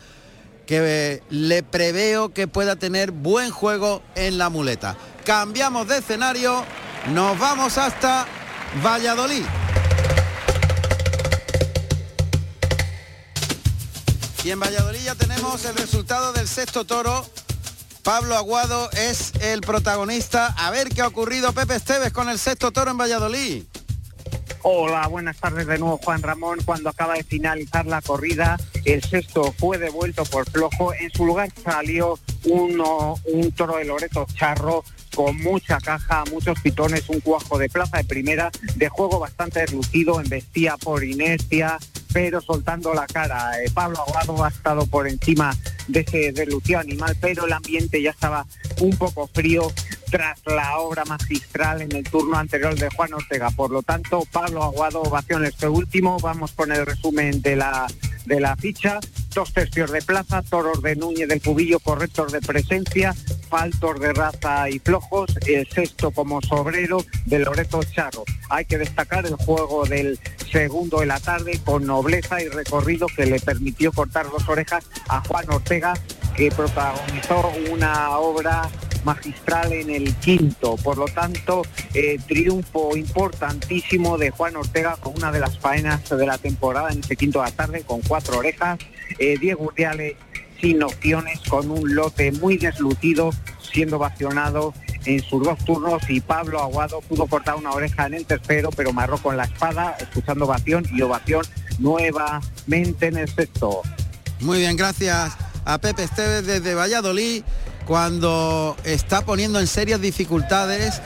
que 0.66 1.22
le 1.30 1.64
preveo 1.64 2.34
que 2.34 2.48
pueda 2.48 2.76
tener 2.76 3.12
buen 3.12 3.52
juego 3.52 4.02
en 4.16 4.38
la 4.38 4.50
muleta. 4.50 4.96
Cambiamos 5.26 5.88
de 5.88 5.98
escenario, 5.98 6.64
nos 7.10 7.38
vamos 7.38 7.78
hasta 7.78 8.26
Valladolid. 8.84 9.46
Y 14.44 14.52
en 14.52 14.60
Valladolid 14.60 15.00
ya 15.00 15.16
tenemos 15.16 15.64
el 15.64 15.76
resultado 15.76 16.34
del 16.34 16.48
sexto 16.48 16.84
toro. 16.84 17.26
Pablo 18.04 18.36
Aguado 18.36 18.90
es 18.92 19.32
el 19.40 19.62
protagonista. 19.62 20.48
A 20.48 20.70
ver 20.70 20.90
qué 20.90 21.02
ha 21.02 21.08
ocurrido 21.08 21.54
Pepe 21.54 21.76
Esteves 21.76 22.12
con 22.12 22.28
el 22.28 22.38
sexto 22.38 22.72
toro 22.72 22.92
en 22.92 22.98
Valladolid. 22.98 23.64
Hola, 24.66 25.06
buenas 25.10 25.36
tardes 25.36 25.68
de 25.68 25.78
nuevo 25.78 26.00
Juan 26.02 26.22
Ramón. 26.22 26.60
Cuando 26.64 26.88
acaba 26.88 27.16
de 27.16 27.26
finalizar 27.26 27.86
la 27.86 28.02
corrida, 28.02 28.58
el 28.86 29.04
sexto 29.04 29.52
fue 29.52 29.78
devuelto 29.78 30.24
por 30.24 30.50
flojo. 30.50 30.94
En 30.94 31.12
su 31.12 31.26
lugar 31.26 31.50
salió 31.62 32.18
uno, 32.46 33.16
un 33.26 33.52
toro 33.52 33.76
de 33.76 33.84
Loreto 33.84 34.26
Charro 34.34 34.86
con 35.14 35.38
mucha 35.42 35.80
caja, 35.80 36.24
muchos 36.32 36.58
pitones, 36.62 37.10
un 37.10 37.20
cuajo 37.20 37.58
de 37.58 37.68
plaza 37.68 37.98
de 37.98 38.06
primera, 38.06 38.52
de 38.76 38.88
juego 38.88 39.20
bastante 39.20 39.60
deslucido, 39.60 40.22
embestía 40.22 40.78
por 40.78 41.04
inercia, 41.04 41.78
pero 42.14 42.40
soltando 42.40 42.94
la 42.94 43.08
cara. 43.08 43.62
Eh, 43.62 43.72
Pablo 43.74 44.00
Aguado 44.08 44.44
ha 44.46 44.50
estado 44.50 44.86
por 44.86 45.08
encima 45.08 45.56
de 45.88 46.02
ese 46.02 46.32
deslucido 46.32 46.80
animal, 46.80 47.18
pero 47.20 47.46
el 47.46 47.54
ambiente 47.54 48.02
ya 48.02 48.12
estaba 48.12 48.46
un 48.80 48.96
poco 48.96 49.28
frío 49.28 49.72
tras 50.10 50.40
la 50.46 50.78
obra 50.78 51.04
magistral 51.06 51.82
en 51.82 51.96
el 51.96 52.04
turno 52.04 52.38
anterior 52.38 52.76
de 52.76 52.90
Juan 52.90 53.14
Ortega. 53.14 53.50
Por 53.50 53.72
lo 53.72 53.82
tanto, 53.82 54.24
Pablo 54.32 54.64
Aguado, 54.64 55.02
ovación 55.02 55.44
este 55.44 55.68
último. 55.68 56.20
Vamos 56.20 56.52
con 56.52 56.72
el 56.72 56.86
resumen 56.86 57.42
de 57.42 57.56
la 57.56 57.88
de 58.26 58.40
la 58.40 58.56
ficha, 58.56 59.00
dos 59.34 59.52
tercios 59.54 59.92
de 59.92 60.02
plaza, 60.02 60.42
toros 60.42 60.82
de 60.82 60.96
Núñez 60.96 61.28
del 61.28 61.42
Cubillo 61.42 61.80
correctos 61.80 62.32
de 62.32 62.42
presencia, 62.42 63.14
faltos 63.50 64.00
de 64.00 64.14
raza 64.14 64.70
y 64.70 64.80
flojos, 64.80 65.32
el 65.48 65.68
sexto 65.68 66.12
como 66.12 66.42
sobrero 66.42 67.04
de 67.26 67.40
Loreto 67.40 67.84
Charro. 67.84 68.24
Hay 68.50 68.66
que 68.66 68.78
destacar 68.78 69.26
el 69.26 69.36
juego 69.36 69.86
del 69.86 70.20
segundo 70.52 71.00
de 71.00 71.08
la 71.08 71.20
tarde 71.20 71.60
con 71.64 71.86
nobleza 71.86 72.42
y 72.42 72.48
recorrido 72.48 73.08
que 73.08 73.26
le 73.26 73.40
permitió 73.40 73.92
cortar 73.92 74.30
dos 74.30 74.48
orejas 74.48 74.86
a 75.10 75.22
Juan 75.22 75.50
Ortega, 75.50 75.94
que 76.36 76.50
protagonizó 76.52 77.52
una 77.72 78.18
obra 78.18 78.70
magistral 79.04 79.74
en 79.74 79.90
el 79.90 80.14
quinto. 80.16 80.76
Por 80.78 80.98
lo 80.98 81.06
tanto, 81.06 81.64
eh, 81.94 82.18
triunfo 82.28 82.96
importantísimo 82.96 84.18
de 84.18 84.30
Juan 84.32 84.56
Ortega 84.56 84.98
con 84.98 85.16
una 85.16 85.32
de 85.32 85.40
las 85.40 85.58
faenas 85.58 86.10
de 86.10 86.26
la 86.26 86.38
temporada 86.38 86.92
en 86.92 87.00
este 87.00 87.16
quinto 87.16 87.40
de 87.40 87.46
la 87.46 87.52
tarde 87.52 87.84
con 87.84 88.02
cuatro 88.02 88.40
orejas. 88.40 88.80
Eh, 89.20 89.38
Diego 89.40 89.66
Urdiale 89.66 90.18
sin 90.60 90.82
opciones, 90.82 91.42
con 91.50 91.70
un 91.70 91.94
lote 91.94 92.32
muy 92.32 92.58
deslucido, 92.58 93.32
siendo 93.60 94.00
vacionado 94.00 94.74
en 95.06 95.22
sus 95.22 95.44
dos 95.44 95.58
turnos 95.66 96.02
y 96.10 96.22
Pablo 96.22 96.62
Aguado 96.62 97.02
pudo 97.02 97.26
cortar 97.28 97.56
una 97.56 97.72
oreja 97.72 98.06
en 98.06 98.14
el 98.14 98.26
tercero, 98.26 98.70
pero 98.76 98.94
marró 98.94 99.18
con 99.18 99.36
la 99.36 99.44
espada, 99.44 99.98
escuchando 100.00 100.46
ovación 100.46 100.86
y 100.94 101.02
ovación 101.02 101.46
nuevamente 101.80 103.08
en 103.08 103.18
el 103.18 103.28
sexto. 103.28 103.82
Muy 104.40 104.60
bien, 104.60 104.78
gracias 104.78 105.36
a 105.66 105.78
Pepe 105.80 106.04
Esteves 106.04 106.46
desde 106.46 106.76
Valladolid 106.76 107.44
cuando 107.86 108.76
está 108.84 109.24
poniendo 109.24 109.60
en 109.60 109.68
serias 109.68 110.02
dificultades 110.02 111.02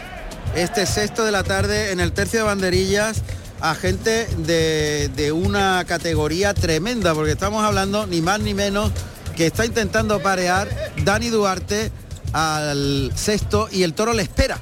este 0.56 0.86
sexto 0.86 1.24
de 1.26 1.32
la 1.32 1.44
tarde 1.44 1.92
en 1.92 2.00
el 2.00 2.14
tercio 2.14 2.40
de 2.40 2.46
banderillas 2.46 3.22
a 3.60 3.76
gente 3.76 4.28
de, 4.38 5.32
una 5.32 5.84
categoría 5.86 6.54
tremenda, 6.54 7.14
porque 7.14 7.32
estamos 7.32 7.64
hablando 7.64 8.06
ni 8.06 8.22
más 8.22 8.40
ni 8.40 8.54
menos 8.54 8.92
que 9.36 9.48
está 9.48 9.66
intentando 9.66 10.22
parear 10.22 10.70
Dani 11.04 11.30
Duarte 11.30 11.92
al 12.34 13.12
sexto 13.16 13.68
y 13.72 13.84
el 13.84 13.94
toro 13.94 14.14
le 14.14 14.24
espera. 14.24 14.60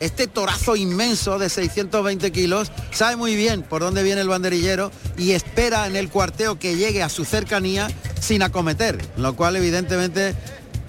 Este 0.00 0.28
torazo 0.28 0.76
inmenso 0.76 1.40
de 1.40 1.48
620 1.48 2.30
kilos 2.30 2.70
sabe 2.92 3.16
muy 3.16 3.34
bien 3.34 3.62
por 3.62 3.82
dónde 3.82 4.04
viene 4.04 4.20
el 4.20 4.28
banderillero 4.28 4.92
y 5.16 5.32
espera 5.32 5.88
en 5.88 5.96
el 5.96 6.08
cuarteo 6.08 6.56
que 6.56 6.76
llegue 6.76 7.02
a 7.02 7.08
su 7.08 7.24
cercanía 7.24 7.88
sin 8.20 8.42
acometer, 8.42 9.04
lo 9.16 9.34
cual 9.34 9.56
evidentemente 9.56 10.36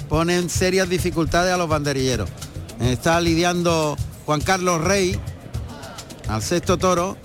pone 0.10 0.38
en 0.38 0.49
serias 0.49 0.89
dificultades 0.89 1.53
a 1.53 1.57
los 1.57 1.70
banderilleros. 1.70 2.30
Está 2.82 3.22
lidiando 3.22 3.95
Juan 4.26 4.41
Carlos 4.41 4.84
Rey 4.84 5.18
al 6.28 6.41
sexto 6.41 6.78
toro 6.78 7.16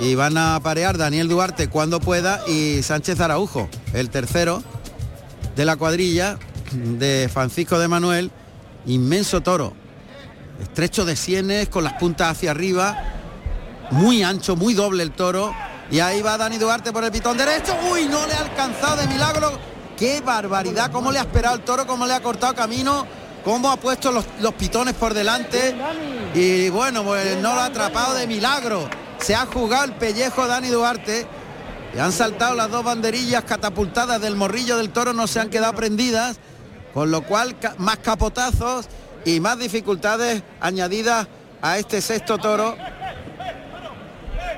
y 0.00 0.14
van 0.16 0.36
a 0.36 0.58
parear 0.60 0.98
Daniel 0.98 1.28
Duarte 1.28 1.68
cuando 1.68 2.00
pueda 2.00 2.42
y 2.48 2.82
Sánchez 2.82 3.20
Araujo, 3.20 3.68
el 3.94 4.10
tercero 4.10 4.62
de 5.54 5.64
la 5.64 5.76
cuadrilla 5.76 6.38
de 6.72 7.30
Francisco 7.32 7.78
de 7.78 7.86
Manuel, 7.86 8.30
inmenso 8.86 9.40
toro, 9.40 9.74
estrecho 10.60 11.04
de 11.04 11.14
sienes 11.14 11.68
con 11.68 11.84
las 11.84 11.94
puntas 11.94 12.32
hacia 12.32 12.50
arriba, 12.50 12.96
muy 13.92 14.22
ancho, 14.22 14.56
muy 14.56 14.74
doble 14.74 15.02
el 15.02 15.12
toro. 15.12 15.54
Y 15.90 16.00
ahí 16.00 16.22
va 16.22 16.38
Dani 16.38 16.56
Duarte 16.56 16.90
por 16.90 17.04
el 17.04 17.12
pitón 17.12 17.36
derecho. 17.36 17.76
Uy, 17.92 18.06
no 18.06 18.26
le 18.26 18.32
ha 18.32 18.40
alcanzado 18.40 18.96
de 18.96 19.08
milagro. 19.08 19.71
Qué 20.02 20.20
barbaridad, 20.20 20.90
cómo 20.90 21.12
le 21.12 21.20
ha 21.20 21.22
esperado 21.22 21.54
el 21.54 21.60
toro, 21.60 21.86
cómo 21.86 22.06
le 22.06 22.12
ha 22.12 22.20
cortado 22.20 22.56
camino, 22.56 23.06
cómo 23.44 23.70
ha 23.70 23.76
puesto 23.76 24.10
los, 24.10 24.24
los 24.40 24.52
pitones 24.54 24.94
por 24.94 25.14
delante. 25.14 25.76
Y 26.34 26.70
bueno, 26.70 27.04
pues 27.04 27.36
no 27.36 27.54
lo 27.54 27.60
ha 27.60 27.66
atrapado 27.66 28.14
de 28.14 28.26
milagro. 28.26 28.90
Se 29.20 29.36
ha 29.36 29.46
jugado 29.46 29.84
el 29.84 29.92
pellejo 29.92 30.48
Dani 30.48 30.70
Duarte. 30.70 31.24
Y 31.94 32.00
han 32.00 32.10
saltado 32.10 32.56
las 32.56 32.68
dos 32.68 32.82
banderillas 32.82 33.44
catapultadas 33.44 34.20
del 34.20 34.34
morrillo 34.34 34.76
del 34.76 34.90
toro, 34.90 35.12
no 35.12 35.28
se 35.28 35.38
han 35.38 35.50
quedado 35.50 35.72
prendidas. 35.74 36.40
Con 36.92 37.12
lo 37.12 37.22
cual, 37.22 37.54
más 37.78 37.98
capotazos 37.98 38.88
y 39.24 39.38
más 39.38 39.56
dificultades 39.56 40.42
añadidas 40.60 41.28
a 41.60 41.78
este 41.78 42.00
sexto 42.00 42.38
toro. 42.38 42.76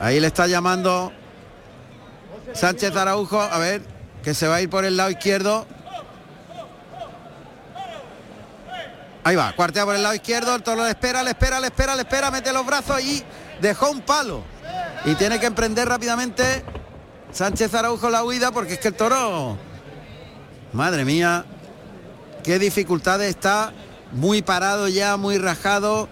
Ahí 0.00 0.20
le 0.20 0.26
está 0.26 0.46
llamando 0.46 1.12
Sánchez 2.54 2.96
Araujo, 2.96 3.42
a 3.42 3.58
ver, 3.58 3.93
que 4.24 4.32
se 4.34 4.48
va 4.48 4.56
a 4.56 4.62
ir 4.62 4.70
por 4.70 4.84
el 4.84 4.96
lado 4.96 5.10
izquierdo. 5.10 5.66
Ahí 9.22 9.36
va, 9.36 9.52
cuartea 9.54 9.84
por 9.84 9.94
el 9.94 10.02
lado 10.02 10.14
izquierdo, 10.14 10.54
el 10.54 10.62
toro 10.62 10.84
le 10.84 10.90
espera, 10.90 11.22
le 11.22 11.30
espera, 11.30 11.60
le 11.60 11.68
espera, 11.68 11.94
le 11.94 12.02
espera, 12.02 12.30
mete 12.30 12.52
los 12.52 12.66
brazos 12.66 13.00
y 13.02 13.22
dejó 13.60 13.90
un 13.90 14.00
palo. 14.00 14.42
Y 15.04 15.14
tiene 15.14 15.38
que 15.38 15.46
emprender 15.46 15.88
rápidamente 15.88 16.64
Sánchez 17.32 17.74
Araujo 17.74 18.10
la 18.10 18.24
huida 18.24 18.52
porque 18.52 18.74
es 18.74 18.78
que 18.78 18.88
el 18.88 18.94
toro, 18.94 19.58
madre 20.72 21.04
mía, 21.04 21.44
qué 22.42 22.58
dificultades 22.58 23.28
está 23.28 23.72
muy 24.12 24.42
parado 24.42 24.88
ya, 24.88 25.16
muy 25.16 25.38
rajado. 25.38 26.08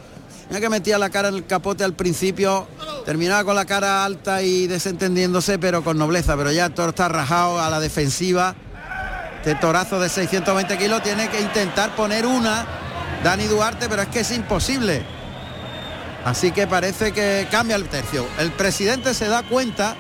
Mira 0.52 0.60
que 0.60 0.68
metía 0.68 0.98
la 0.98 1.08
cara 1.08 1.28
en 1.28 1.36
el 1.36 1.46
capote 1.46 1.82
al 1.82 1.94
principio, 1.94 2.68
terminaba 3.06 3.42
con 3.42 3.54
la 3.54 3.64
cara 3.64 4.04
alta 4.04 4.42
y 4.42 4.66
desentendiéndose, 4.66 5.58
pero 5.58 5.82
con 5.82 5.96
nobleza. 5.96 6.36
Pero 6.36 6.52
ya 6.52 6.66
el 6.66 6.74
toro 6.74 6.90
está 6.90 7.08
rajado 7.08 7.58
a 7.58 7.70
la 7.70 7.80
defensiva. 7.80 8.54
Este 9.38 9.54
torazo 9.54 9.98
de 9.98 10.10
620 10.10 10.76
kilos 10.76 11.02
tiene 11.02 11.30
que 11.30 11.40
intentar 11.40 11.96
poner 11.96 12.26
una 12.26 12.66
Dani 13.24 13.46
Duarte, 13.46 13.88
pero 13.88 14.02
es 14.02 14.08
que 14.08 14.20
es 14.20 14.30
imposible. 14.30 15.02
Así 16.26 16.50
que 16.50 16.66
parece 16.66 17.12
que 17.12 17.48
cambia 17.50 17.76
el 17.76 17.88
tercio. 17.88 18.26
El 18.38 18.52
presidente 18.52 19.14
se 19.14 19.28
da 19.28 19.44
cuenta 19.44 19.96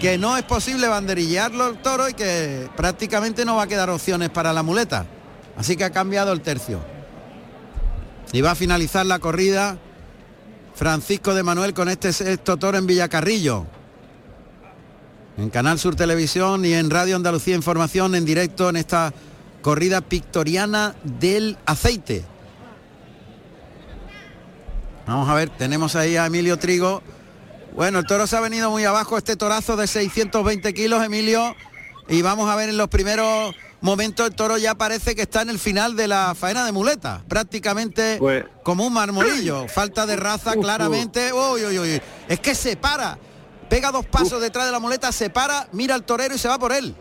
que 0.00 0.18
no 0.18 0.36
es 0.36 0.42
posible 0.42 0.88
banderillearlo 0.88 1.68
el 1.68 1.76
toro 1.76 2.08
y 2.08 2.14
que 2.14 2.68
prácticamente 2.76 3.44
no 3.44 3.54
va 3.54 3.62
a 3.62 3.68
quedar 3.68 3.88
opciones 3.88 4.30
para 4.30 4.52
la 4.52 4.64
muleta. 4.64 5.06
Así 5.56 5.76
que 5.76 5.84
ha 5.84 5.90
cambiado 5.90 6.32
el 6.32 6.40
tercio. 6.40 6.80
Y 8.32 8.40
va 8.42 8.52
a 8.52 8.54
finalizar 8.54 9.04
la 9.06 9.18
corrida 9.18 9.78
Francisco 10.74 11.34
de 11.34 11.42
Manuel 11.42 11.74
con 11.74 11.88
este 11.88 12.12
sexto 12.12 12.56
toro 12.56 12.78
en 12.78 12.86
Villacarrillo. 12.86 13.66
En 15.36 15.50
Canal 15.50 15.78
Sur 15.78 15.96
Televisión 15.96 16.64
y 16.64 16.74
en 16.74 16.90
Radio 16.90 17.16
Andalucía 17.16 17.56
Información 17.56 18.14
en 18.14 18.24
directo 18.24 18.68
en 18.68 18.76
esta 18.76 19.12
corrida 19.62 20.00
pictoriana 20.00 20.94
del 21.02 21.58
aceite. 21.66 22.24
Vamos 25.06 25.28
a 25.28 25.34
ver, 25.34 25.50
tenemos 25.50 25.96
ahí 25.96 26.16
a 26.16 26.26
Emilio 26.26 26.58
Trigo. 26.58 27.02
Bueno, 27.74 27.98
el 27.98 28.06
toro 28.06 28.26
se 28.26 28.36
ha 28.36 28.40
venido 28.40 28.70
muy 28.70 28.84
abajo, 28.84 29.18
este 29.18 29.34
torazo 29.34 29.76
de 29.76 29.86
620 29.86 30.72
kilos, 30.72 31.04
Emilio. 31.04 31.56
Y 32.08 32.22
vamos 32.22 32.48
a 32.48 32.56
ver 32.56 32.68
en 32.68 32.76
los 32.76 32.88
primeros 32.88 33.54
momento 33.80 34.26
el 34.26 34.34
toro 34.34 34.58
ya 34.58 34.74
parece 34.74 35.14
que 35.14 35.22
está 35.22 35.42
en 35.42 35.50
el 35.50 35.58
final 35.58 35.96
de 35.96 36.08
la 36.08 36.34
faena 36.34 36.64
de 36.64 36.72
muleta, 36.72 37.22
prácticamente 37.28 38.16
Pues- 38.18 38.44
como 38.62 38.86
un 38.86 38.92
marmolillo, 38.92 39.68
falta 39.68 40.06
de 40.06 40.16
raza 40.16 40.54
claramente, 40.54 41.32
uy, 41.32 41.64
uy, 41.64 41.78
uy, 41.78 42.02
es 42.28 42.40
que 42.40 42.54
se 42.54 42.76
para, 42.76 43.18
pega 43.68 43.90
dos 43.90 44.06
pasos 44.06 44.40
detrás 44.40 44.66
de 44.66 44.72
la 44.72 44.80
muleta, 44.80 45.12
se 45.12 45.30
para, 45.30 45.68
mira 45.72 45.94
al 45.94 46.04
torero 46.04 46.34
y 46.34 46.38
se 46.38 46.48
va 46.48 46.58
por 46.58 46.72
él. 46.72 46.94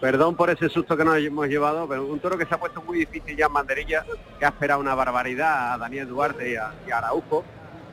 Perdón 0.00 0.34
por 0.34 0.50
ese 0.50 0.68
susto 0.68 0.96
que 0.96 1.04
nos 1.04 1.16
hemos 1.18 1.46
llevado, 1.46 1.86
pero 1.88 2.04
un 2.04 2.18
toro 2.18 2.36
que 2.36 2.44
se 2.44 2.52
ha 2.54 2.58
puesto 2.58 2.82
muy 2.82 2.98
difícil 2.98 3.36
ya 3.36 3.46
en 3.46 3.52
banderilla, 3.52 4.04
que 4.38 4.44
ha 4.44 4.48
esperado 4.48 4.80
una 4.80 4.96
barbaridad 4.96 5.74
a 5.74 5.78
Daniel 5.78 6.08
Duarte 6.08 6.50
y 6.50 6.56
a, 6.56 6.74
y 6.86 6.90
a 6.90 6.98
Araujo, 6.98 7.44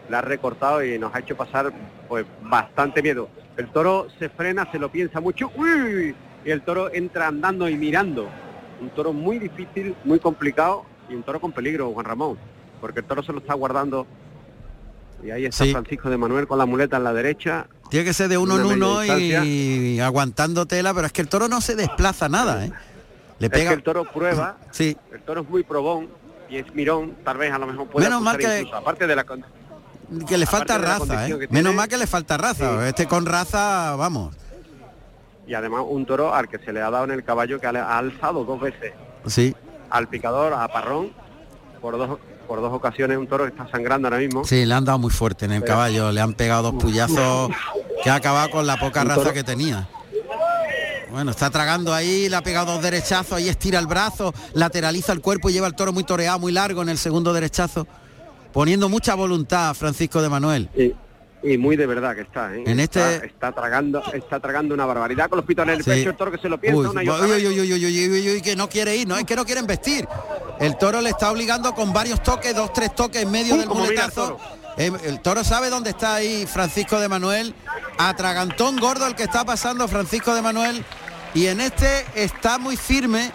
la 0.09 0.17
ha 0.17 0.21
recortado 0.21 0.83
y 0.83 0.97
nos 0.97 1.13
ha 1.13 1.19
hecho 1.19 1.37
pasar 1.37 1.71
pues 2.07 2.25
bastante 2.41 3.03
miedo. 3.03 3.29
El 3.57 3.71
toro 3.71 4.07
se 4.17 4.27
frena, 4.29 4.67
se 4.71 4.79
lo 4.79 4.91
piensa 4.91 5.19
mucho, 5.19 5.51
¡uy! 5.55 6.15
Y 6.45 6.51
el 6.51 6.61
toro 6.61 6.93
entra 6.93 7.27
andando 7.27 7.67
y 7.69 7.75
mirando. 7.77 8.27
Un 8.81 8.89
toro 8.91 9.11
muy 9.13 9.39
difícil, 9.39 9.95
muy 10.05 10.19
complicado 10.19 10.83
y 11.09 11.15
un 11.15 11.23
toro 11.23 11.39
con 11.41 11.51
peligro, 11.51 11.91
Juan 11.91 12.05
Ramón, 12.05 12.37
porque 12.79 12.99
el 13.01 13.05
toro 13.05 13.21
se 13.23 13.33
lo 13.33 13.39
está 13.39 13.53
guardando. 13.53 14.07
Y 15.23 15.31
ahí 15.31 15.45
está 15.45 15.65
Sí. 15.65 15.71
Francisco 15.71 16.09
de 16.09 16.17
Manuel 16.17 16.47
con 16.47 16.57
la 16.57 16.65
muleta 16.65 16.97
en 16.97 17.03
la 17.03 17.13
derecha, 17.13 17.67
Tiene 17.89 18.05
que 18.05 18.13
ser 18.13 18.29
de 18.29 18.37
uno 18.37 18.55
en 18.59 18.65
uno 18.65 19.03
y 19.03 19.99
aguantando 19.99 20.65
tela, 20.67 20.93
pero 20.93 21.07
es 21.07 21.11
que 21.11 21.21
el 21.21 21.27
toro 21.27 21.47
no 21.47 21.59
se 21.59 21.75
desplaza 21.75 22.29
nada, 22.29 22.63
¿eh? 22.65 22.71
Le 23.39 23.47
Es 23.47 23.51
que 23.51 23.57
pega. 23.59 23.71
el 23.73 23.81
toro 23.83 24.05
prueba, 24.05 24.57
Sí. 24.71 24.95
el 25.11 25.21
toro 25.21 25.41
es 25.41 25.49
muy 25.49 25.63
probón 25.63 26.07
y 26.49 26.57
es 26.57 26.73
mirón, 26.75 27.15
tal 27.25 27.37
vez 27.37 27.51
a 27.51 27.57
lo 27.57 27.65
mejor 27.67 27.87
puede 27.87 28.05
Menos 28.05 28.21
mal 28.21 28.37
que- 28.37 28.59
incluso, 28.59 28.75
aparte 28.75 29.07
de 29.07 29.15
la 29.15 29.25
Que 30.27 30.37
le 30.37 30.45
falta 30.45 30.77
raza, 30.77 31.27
¿eh? 31.27 31.47
Menos 31.49 31.73
mal 31.73 31.87
que 31.89 31.97
le 31.97 32.05
falta 32.07 32.37
raza. 32.37 32.87
Este 32.87 33.07
con 33.07 33.25
raza, 33.25 33.95
vamos. 33.97 34.35
Y 35.49 35.55
además 35.55 35.83
un 35.87 36.05
toro 36.05 36.33
al 36.33 36.47
que 36.47 36.59
se 36.59 36.71
le 36.71 36.79
ha 36.79 36.91
dado 36.91 37.05
en 37.05 37.11
el 37.11 37.23
caballo 37.23 37.59
que 37.59 37.65
ha, 37.65 37.97
alzado 37.97 38.45
dos 38.45 38.61
veces 38.61 38.93
Sí, 39.25 39.55
al 39.89 40.07
picador, 40.07 40.53
a 40.53 40.67
Parrón, 40.67 41.11
por 41.81 41.97
dos 41.97 42.19
por 42.47 42.61
dos 42.61 42.71
ocasiones 42.73 43.17
un 43.17 43.27
toro 43.27 43.43
que 43.45 43.49
está 43.51 43.67
sangrando 43.69 44.07
ahora 44.07 44.17
mismo. 44.19 44.43
sí, 44.43 44.65
le 44.65 44.73
han 44.73 44.83
dado 44.85 44.97
muy 44.99 45.11
fuerte 45.11 45.45
en 45.45 45.51
el 45.51 45.61
Pero- 45.61 45.73
caballo, 45.73 46.11
le 46.11 46.21
han 46.21 46.33
pegado 46.33 46.71
dos 46.71 46.81
puyazos 46.81 47.51
que 48.03 48.09
ha 48.09 48.15
acabado 48.15 48.49
con 48.51 48.65
la 48.67 48.77
poca 48.79 49.03
raza 49.03 49.33
que 49.33 49.43
tenía. 49.43 49.87
Bueno, 51.11 51.31
está 51.31 51.49
tragando 51.49 51.93
ahí, 51.93 52.29
le 52.29 52.35
ha 52.35 52.41
pegado 52.41 52.73
dos 52.73 52.81
derechazos, 52.83 53.33
ahí 53.33 53.49
estira 53.49 53.79
el 53.79 53.87
brazo, 53.87 54.33
lateraliza 54.53 55.11
el 55.13 55.21
cuerpo 55.21 55.49
y 55.49 55.53
lleva 55.53 55.65
el 55.67 55.73
toro 55.75 55.91
muy 55.93 56.03
toreado, 56.03 56.37
muy 56.39 56.51
largo 56.51 56.81
en 56.83 56.89
el 56.89 56.97
segundo 56.99 57.33
derechazo, 57.33 57.87
poniendo 58.53 58.89
mucha 58.89 59.15
voluntad 59.15 59.69
a 59.69 59.73
Francisco 59.73 60.21
de 60.21 60.29
Manuel. 60.29 60.69
Y 61.41 61.57
muy 61.57 61.75
de 61.75 61.85
verdad 61.87 62.15
que 62.15 62.21
está, 62.21 62.53
¿eh? 62.55 62.63
En 62.65 62.79
está, 62.79 63.13
este- 63.13 63.27
está 63.27 63.51
tragando, 63.51 64.03
está 64.13 64.39
tragando 64.39 64.73
una 64.73 64.85
barbaridad 64.85 65.29
con 65.29 65.37
los 65.37 65.45
pitones 65.45 65.73
en 65.73 65.79
el 65.79 65.83
Sí. 65.85 65.89
pecho, 65.91 66.09
el 66.09 66.15
toro 66.17 66.31
que 66.31 66.37
se 66.37 66.49
lo 66.49 66.59
piensa 66.59 66.77
Uy, 66.79 66.85
una 66.87 67.03
y 67.03 67.09
otra 67.09 67.25
uy, 67.27 67.47
uy, 67.47 68.29
uy, 68.31 68.41
que 68.41 68.55
no 68.55 68.67
quiere 68.69 68.95
ir, 68.95 69.07
no 69.07 69.17
es 69.17 69.23
que 69.25 69.35
no 69.35 69.45
quieren 69.45 69.65
vestir. 69.65 70.07
El 70.59 70.77
toro 70.77 70.99
le 71.01 71.11
está 71.11 71.31
obligando 71.31 71.73
con 71.73 71.93
varios 71.93 72.21
toques, 72.21 72.53
dos, 72.55 72.73
tres 72.73 72.93
toques 72.93 73.21
en 73.23 73.31
medio 73.31 73.53
Uy, 73.53 73.61
del 73.61 73.69
el 73.69 73.75
muletazo. 73.75 74.37
Eh, 74.77 74.91
El 75.03 75.19
toro 75.21 75.43
sabe 75.43 75.69
dónde 75.69 75.89
está 75.89 76.15
ahí 76.15 76.45
Francisco 76.45 76.99
de 76.99 77.07
Manuel. 77.09 77.53
Atragantón 77.97 78.77
gordo 78.77 79.07
el 79.07 79.15
que 79.15 79.23
está 79.23 79.43
pasando 79.45 79.87
Francisco 79.87 80.33
de 80.33 80.41
Manuel. 80.41 80.83
Y 81.33 81.47
en 81.47 81.59
este 81.61 82.05
está 82.15 82.57
muy 82.57 82.75
firme 82.77 83.31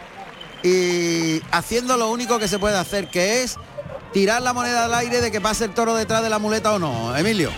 y 0.63 1.41
haciendo 1.53 1.97
lo 1.97 2.11
único 2.11 2.39
que 2.39 2.49
se 2.49 2.59
puede 2.59 2.77
hacer, 2.79 3.09
que 3.11 3.43
es 3.43 3.57
tirar 4.13 4.41
la 4.43 4.53
moneda 4.53 4.87
al 4.87 4.95
aire 4.95 5.21
de 5.21 5.31
que 5.31 5.41
pase 5.41 5.65
el 5.67 5.73
toro 5.73 5.95
detrás 5.95 6.23
de 6.23 6.31
la 6.31 6.39
muleta 6.39 6.73
o 6.73 6.79
no. 6.79 7.15
Emilio. 7.17 7.51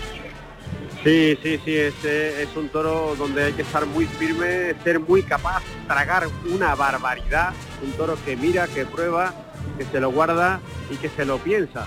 Sí, 1.03 1.37
sí, 1.41 1.59
sí, 1.63 1.75
este 1.77 2.43
es 2.43 2.55
un 2.55 2.69
toro 2.69 3.15
donde 3.17 3.45
hay 3.45 3.53
que 3.53 3.61
estar 3.61 3.85
muy 3.85 4.05
firme, 4.05 4.73
ser 4.83 4.99
muy 4.99 5.21
capaz, 5.21 5.61
tragar 5.87 6.27
una 6.51 6.75
barbaridad, 6.75 7.53
un 7.83 7.91
toro 7.93 8.17
que 8.25 8.35
mira, 8.35 8.67
que 8.67 8.85
prueba, 8.85 9.33
que 9.77 9.85
se 9.85 9.99
lo 9.99 10.11
guarda 10.11 10.59
y 10.89 10.95
que 10.97 11.07
se 11.09 11.23
lo 11.23 11.37
piensa. 11.37 11.85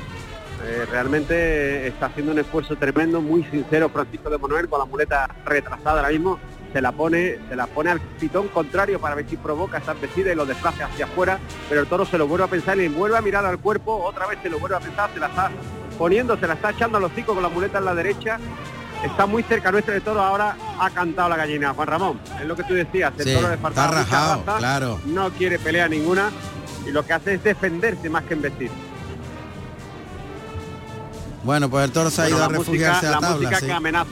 Eh, 0.65 0.87
realmente 0.91 1.89
está 1.89 2.07
haciendo 2.07 2.33
un 2.33 2.39
esfuerzo 2.39 2.77
tremendo, 2.77 3.21
muy 3.21 3.43
sincero 3.45 3.89
Francisco 3.89 4.31
de 4.31 4.39
Manuel 4.39 4.69
con 4.69 4.79
la 4.79 4.85
muleta 4.85 5.29
retrasada 5.45 6.01
ahora 6.01 6.11
mismo, 6.11 6.39
se 6.73 6.81
la 6.81 6.93
pone, 6.93 7.39
se 7.49 7.57
la 7.57 7.67
pone 7.67 7.91
al 7.91 8.01
pitón 8.01 8.49
contrario 8.49 9.01
para 9.01 9.17
ver 9.17 9.29
si 9.29 9.37
provoca 9.37 9.79
esa 9.79 9.93
embestida 9.93 10.33
y 10.33 10.37
lo 10.37 10.47
desplace 10.47 10.85
hacia 10.85 11.07
afuera, 11.07 11.39
pero 11.69 11.81
el 11.81 11.89
toro 11.89 12.07
se 12.07 12.17
lo 12.17 12.29
vuelve 12.29 12.45
a 12.45 12.49
pensar 12.49 12.79
y 12.79 12.89
vuelve 12.89 13.19
a 13.19 13.23
mirar 13.23 13.45
al 13.45 13.59
cuerpo, 13.59 13.97
otra 14.05 14.27
vez 14.27 14.39
se 14.43 14.49
lo 14.49 14.59
vuelve 14.59 14.77
a 14.77 14.81
pensar, 14.81 15.11
se 15.13 15.21
la 15.21 15.27
está 15.27 15.51
poniendo, 15.99 16.39
se 16.39 16.47
la 16.47 16.55
está 16.55 16.71
echando 16.71 16.99
a 16.99 17.01
los 17.01 17.11
hocico 17.11 17.35
con 17.35 17.43
la 17.43 17.49
muleta 17.49 17.79
en 17.79 17.85
la 17.87 17.95
derecha 17.95 18.39
está 19.05 19.26
muy 19.26 19.42
cerca 19.42 19.70
nuestro 19.72 19.94
de 19.94 20.01
toro, 20.01 20.20
ahora 20.22 20.57
ha 20.78 20.90
cantado 20.90 21.28
la 21.28 21.36
gallina. 21.36 21.72
Juan 21.74 21.88
Ramón, 21.88 22.20
es 22.40 22.46
lo 22.46 22.57
que 22.57 22.64
tú 22.64 22.74
decías, 22.74 23.12
el 23.18 23.24
Sí, 23.24 23.34
toro 23.34 23.48
le 23.48 23.55
está 23.55 23.86
rajado, 23.88 24.42
raza, 24.46 24.59
claro. 24.59 25.01
no 25.07 25.30
quiere 25.30 25.59
pelea 25.59 25.88
ninguna 25.88 26.30
y 26.86 26.90
lo 26.90 27.05
que 27.07 27.12
hace 27.12 27.34
es 27.34 27.44
defenderse 27.44 28.09
más 28.11 28.24
que 28.24 28.34
embestir. 28.34 28.70
Bueno, 31.42 31.70
pues 31.70 31.84
el 31.86 31.92
toro 31.92 32.11
se 32.11 32.20
ha 32.20 32.24
Bueno, 32.24 32.36
ido 32.36 32.44
a 32.44 32.48
refugiarse 32.48 33.07
música, 33.07 33.09
a 33.09 33.12
la 33.12 33.20
tabla. 33.20 33.36
música 33.36 33.61
sí. 33.61 33.66
que 33.66 33.72
amenaza, 33.72 34.11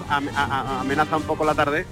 amenaza 0.80 1.16
un 1.16 1.22
poco 1.24 1.44
la 1.44 1.54
tarde, 1.54 1.84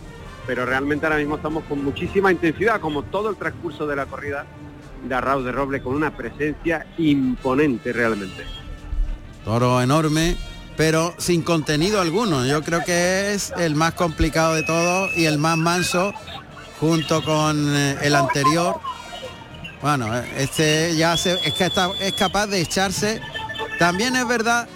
pero 0.46 0.64
realmente 0.64 1.04
ahora 1.04 1.18
mismo 1.18 1.36
estamos 1.36 1.64
con 1.64 1.84
muchísima 1.84 2.32
intensidad, 2.32 2.80
como 2.80 3.02
todo 3.02 3.28
el 3.28 3.36
transcurso 3.36 3.86
de 3.86 3.96
la 3.96 4.06
corrida 4.06 4.46
de 5.06 5.14
Arrauz 5.14 5.44
de 5.44 5.52
Roble, 5.52 5.82
con 5.82 5.94
una 5.94 6.16
presencia 6.16 6.86
imponente 6.96 7.92
realmente. 7.92 8.44
Toro 9.44 9.80
enorme, 9.82 10.36
pero 10.76 11.14
sin 11.18 11.42
contenido 11.42 12.00
alguno. 12.00 12.44
Yo 12.46 12.62
creo 12.62 12.84
que 12.84 13.34
es 13.34 13.52
el 13.56 13.74
más 13.74 13.94
complicado 13.94 14.54
de 14.54 14.62
todos 14.62 15.16
y 15.16 15.24
el 15.24 15.38
más 15.38 15.56
manso, 15.56 16.12
junto 16.80 17.24
con 17.24 17.74
eh, 17.74 17.96
el 18.02 18.14
anterior. 18.14 18.80
Bueno, 19.82 20.14
este 20.36 20.96
ya 20.96 21.16
se, 21.16 21.34
es 21.46 21.54
que 21.54 21.66
está, 21.66 21.90
es 22.00 22.12
capaz 22.14 22.46
de 22.46 22.60
echarse. 22.60 23.20
También 23.78 24.16
es 24.16 24.26
verdad, 24.26 24.68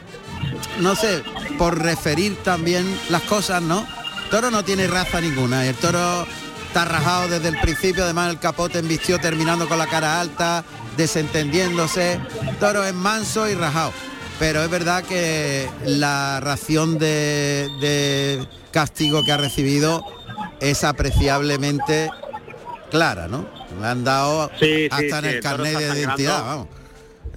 no 0.79 0.95
sé, 0.95 1.23
por 1.59 1.79
referir 1.83 2.37
también 2.43 2.87
las 3.09 3.23
cosas, 3.23 3.63
¿no? 3.63 3.87
Toro 4.31 4.51
no 4.51 4.65
tiene 4.65 4.87
raza 4.87 5.21
ninguna. 5.21 5.67
El 5.67 5.75
toro 5.75 6.27
está 6.67 6.85
rajado 6.85 7.29
desde 7.29 7.49
el 7.49 7.61
principio, 7.61 8.05
además 8.05 8.31
el 8.31 8.39
capote 8.39 8.79
embistió 8.79 9.19
terminando 9.19 9.69
con 9.69 9.79
la 9.79 9.87
cara 9.87 10.21
alta, 10.21 10.65
desentendiéndose. 10.97 12.21
Toro 12.61 12.85
es 12.85 12.95
manso 12.95 13.49
y 13.49 13.55
rajado. 13.55 13.93
Pero 14.41 14.63
es 14.65 14.71
verdad 14.71 15.05
que 15.05 15.69
la 15.85 16.41
ración 16.41 16.99
de, 16.99 17.69
de 17.81 18.45
castigo 18.73 19.23
que 19.23 19.31
ha 19.33 19.37
recibido 19.37 20.03
es 20.61 20.83
apreciablemente 20.83 22.11
clara, 22.91 23.29
¿no? 23.29 23.47
Le 23.81 23.87
han 23.87 24.03
dado 24.03 24.51
Sí, 24.59 24.67
sí, 24.67 24.89
hasta 24.91 25.19
en 25.19 25.23
sí, 25.25 25.29
el 25.29 25.35
el 25.37 25.41
carnet 25.43 25.67
de 25.67 25.73
sangrando. 25.75 26.01
identidad, 26.01 26.43
vamos. 26.45 26.69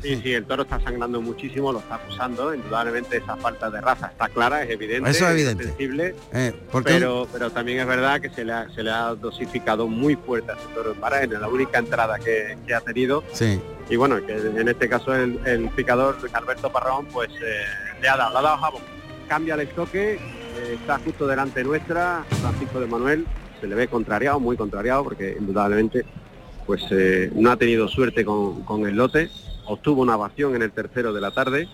Sí, 0.01 0.19
sí, 0.21 0.33
el 0.33 0.43
toro 0.45 0.63
está 0.63 0.81
sangrando 0.81 1.21
muchísimo, 1.21 1.71
lo 1.71 1.79
está 1.79 1.95
acusando, 1.95 2.53
indudablemente 2.53 3.17
esa 3.17 3.37
falta 3.37 3.69
de 3.69 3.79
raza 3.79 4.07
está 4.07 4.27
clara, 4.27 4.61
es 4.63 4.69
evidente, 4.69 5.09
Eso 5.09 5.25
es 5.25 5.31
evidente. 5.31 5.63
sensible, 5.63 6.15
Eh, 6.33 6.53
pero, 6.83 7.25
pero 7.31 7.51
también 7.51 7.79
es 7.79 7.85
verdad 7.87 8.19
que 8.19 8.29
se 8.29 8.43
le 8.43 8.51
ha, 8.51 8.67
se 8.75 8.83
le 8.83 8.91
ha 8.91 9.15
dosificado 9.15 9.87
muy 9.87 10.15
fuerte 10.17 10.51
a 10.51 10.55
ese 10.55 10.65
toro 10.73 10.93
en 11.21 11.41
la 11.41 11.47
única 11.47 11.77
entrada 11.79 12.19
que, 12.19 12.57
que 12.67 12.73
ha 12.73 12.81
tenido 12.81 13.23
sí. 13.31 13.61
Y 13.89 13.95
bueno, 13.95 14.17
en 14.17 14.67
este 14.67 14.87
caso 14.87 15.13
el, 15.13 15.69
picador 15.75 16.17
Alberto 16.33 16.71
Parrón 16.71 17.05
pues 17.11 17.29
eh, 17.29 17.63
le 18.01 18.07
ha 18.07 18.17
dado, 18.17 18.31
le 18.33 18.39
ha 18.39 18.41
dado 18.41 18.57
jabón. 18.57 18.81
Cambia 19.27 19.55
el 19.55 19.61
estoque, 19.61 20.15
eh, 20.15 20.77
está 20.79 20.99
justo 20.99 21.27
delante 21.27 21.63
nuestra, 21.63 22.25
Francisco 22.41 22.79
de 22.79 22.87
Manuel, 22.87 23.25
se 23.59 23.67
le 23.67 23.75
ve 23.75 23.87
contrariado, 23.87 24.39
muy 24.39 24.57
contrariado, 24.57 25.03
porque 25.03 25.35
indudablemente 25.39 26.05
pues 26.65 26.83
eh, 26.91 27.31
no 27.35 27.51
ha 27.51 27.57
tenido 27.57 27.87
suerte 27.87 28.23
con, 28.23 28.63
con 28.63 28.87
el 28.87 28.95
lote, 28.95 29.29
obtuvo 29.65 30.01
una 30.01 30.15
ovación 30.15 30.55
en 30.55 30.61
el 30.61 30.71
tercero 30.71 31.13
de 31.13 31.21
la 31.21 31.31
tarde 31.31 31.67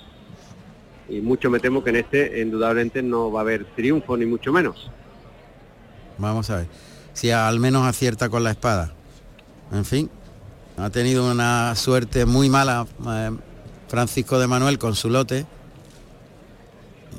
y 1.10 1.22
mucho 1.22 1.50
me 1.50 1.60
temo 1.60 1.84
que 1.84 1.90
en 1.90 1.96
este 1.98 2.42
indudablemente 2.42 3.02
no 3.02 3.32
va 3.32 3.42
a 3.42 3.44
haber 3.44 3.66
triunfo 3.76 4.16
ni 4.16 4.26
mucho 4.26 4.54
menos. 4.54 4.90
Vamos 6.18 6.50
a 6.50 6.58
ver. 6.58 6.68
Si 7.14 7.32
al 7.32 7.60
menos 7.60 7.86
acierta 7.86 8.30
con 8.30 8.44
la 8.44 8.52
espada. 8.52 8.94
En 9.72 9.86
fin, 9.86 10.10
ha 10.80 10.90
tenido 10.90 11.30
una 11.30 11.76
suerte 11.76 12.26
muy 12.26 12.50
mala 12.50 12.86
eh, 13.08 13.32
Francisco 13.88 14.40
de 14.40 14.48
Manuel 14.48 14.78
con 14.80 14.96
su 14.96 15.10
lote. 15.10 15.46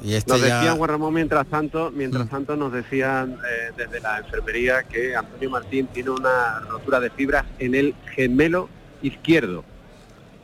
Y 0.03 0.15
este 0.15 0.33
Nos 0.33 0.41
ya... 0.41 0.57
decían 0.59 0.79
Juan 0.79 0.91
Ramón 0.91 1.15
mientras 1.15 1.47
tanto, 1.47 1.91
mientras 1.91 2.29
tanto 2.31 2.57
nos 2.57 2.73
decían 2.73 3.33
eh, 3.33 3.73
desde 3.77 4.01
la 4.01 4.19
enfermería 4.19 4.83
que 4.85 5.15
Antonio 5.15 5.51
Martín 5.51 5.89
tiene 5.89 6.11
una 6.11 6.61
rotura 6.61 7.01
de 7.01 7.11
fibras 7.11 7.45
en 7.59 7.75
el 7.75 7.95
gemelo 8.15 8.69
izquierdo. 9.03 9.65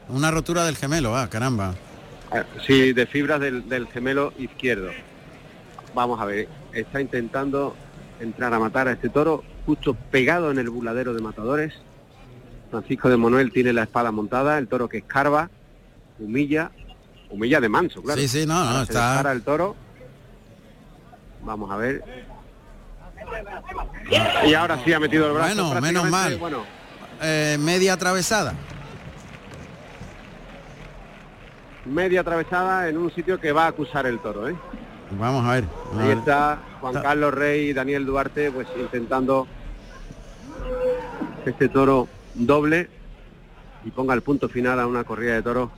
Una 0.08 0.30
rotura 0.30 0.64
del 0.64 0.76
gemelo, 0.76 1.16
ah, 1.16 1.28
caramba. 1.28 1.74
Eh, 2.34 2.42
Sí, 2.66 2.92
de 2.92 3.06
fibras 3.06 3.40
del, 3.40 3.68
del 3.68 3.86
gemelo 3.86 4.32
izquierdo. 4.38 4.90
Vamos 5.94 6.20
a 6.20 6.26
ver, 6.26 6.48
está 6.74 7.00
intentando 7.00 7.74
entrar 8.20 8.52
a 8.52 8.58
matar 8.58 8.88
a 8.88 8.92
este 8.92 9.08
toro 9.08 9.42
justo 9.64 9.94
pegado 10.10 10.50
en 10.50 10.58
el 10.58 10.68
buladero 10.68 11.14
de 11.14 11.22
matadores. 11.22 11.72
Francisco 12.76 13.08
de 13.08 13.16
Manuel 13.16 13.50
tiene 13.52 13.72
la 13.72 13.84
espada 13.84 14.12
montada, 14.12 14.58
el 14.58 14.68
toro 14.68 14.86
que 14.86 14.98
escarba, 14.98 15.48
humilla, 16.18 16.70
humilla 17.30 17.58
de 17.58 17.70
manso, 17.70 18.02
claro. 18.02 18.20
Sí, 18.20 18.28
sí, 18.28 18.44
no, 18.46 18.62
no, 18.64 18.82
está- 18.82 19.12
dispara 19.12 19.32
el 19.32 19.42
toro. 19.42 19.74
Vamos 21.42 21.70
a 21.70 21.76
ver. 21.78 22.04
Y 24.44 24.52
ahora 24.52 24.78
sí 24.84 24.92
ha 24.92 25.00
metido 25.00 25.26
el 25.28 25.32
brazo. 25.32 25.64
Bueno, 25.64 25.80
menos 25.80 26.10
mal. 26.10 26.36
Bueno, 26.36 26.64
Eh, 27.22 27.56
media 27.58 27.94
atravesada. 27.94 28.52
media 31.86 32.20
atravesada 32.20 32.88
en 32.90 32.98
un 32.98 33.10
sitio 33.14 33.40
que 33.40 33.52
va 33.52 33.64
a 33.64 33.68
acusar 33.68 34.04
el 34.06 34.18
toro, 34.18 34.48
¿eh? 34.48 34.56
Vamos 35.12 35.46
a 35.46 35.52
ver. 35.52 35.64
Ahí 35.98 36.08
ver. 36.08 36.18
está 36.18 36.58
Juan 36.82 36.94
Carlos 37.00 37.32
Rey 37.32 37.70
y 37.70 37.72
Daniel 37.72 38.04
Duarte 38.04 38.50
pues 38.50 38.66
intentando 38.78 39.46
este 41.46 41.68
toro 41.70 42.06
doble 42.36 42.88
y 43.84 43.90
ponga 43.90 44.14
el 44.14 44.22
punto 44.22 44.48
final 44.48 44.80
a 44.80 44.86
una 44.86 45.04
corrida 45.04 45.34
de 45.34 45.42
toros 45.42 45.70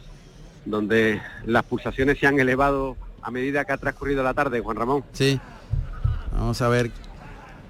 donde 0.65 1.21
las 1.47 1.65
pulsaciones 1.65 2.19
se 2.19 2.27
han 2.27 2.39
elevado 2.39 2.97
a 3.23 3.31
medida 3.31 3.65
que 3.65 3.73
ha 3.73 3.77
transcurrido 3.79 4.23
la 4.23 4.35
tarde, 4.35 4.61
Juan 4.61 4.77
Ramón. 4.77 5.05
Sí. 5.13 5.41
Vamos 6.33 6.61
a 6.63 6.69
ver 6.69 6.91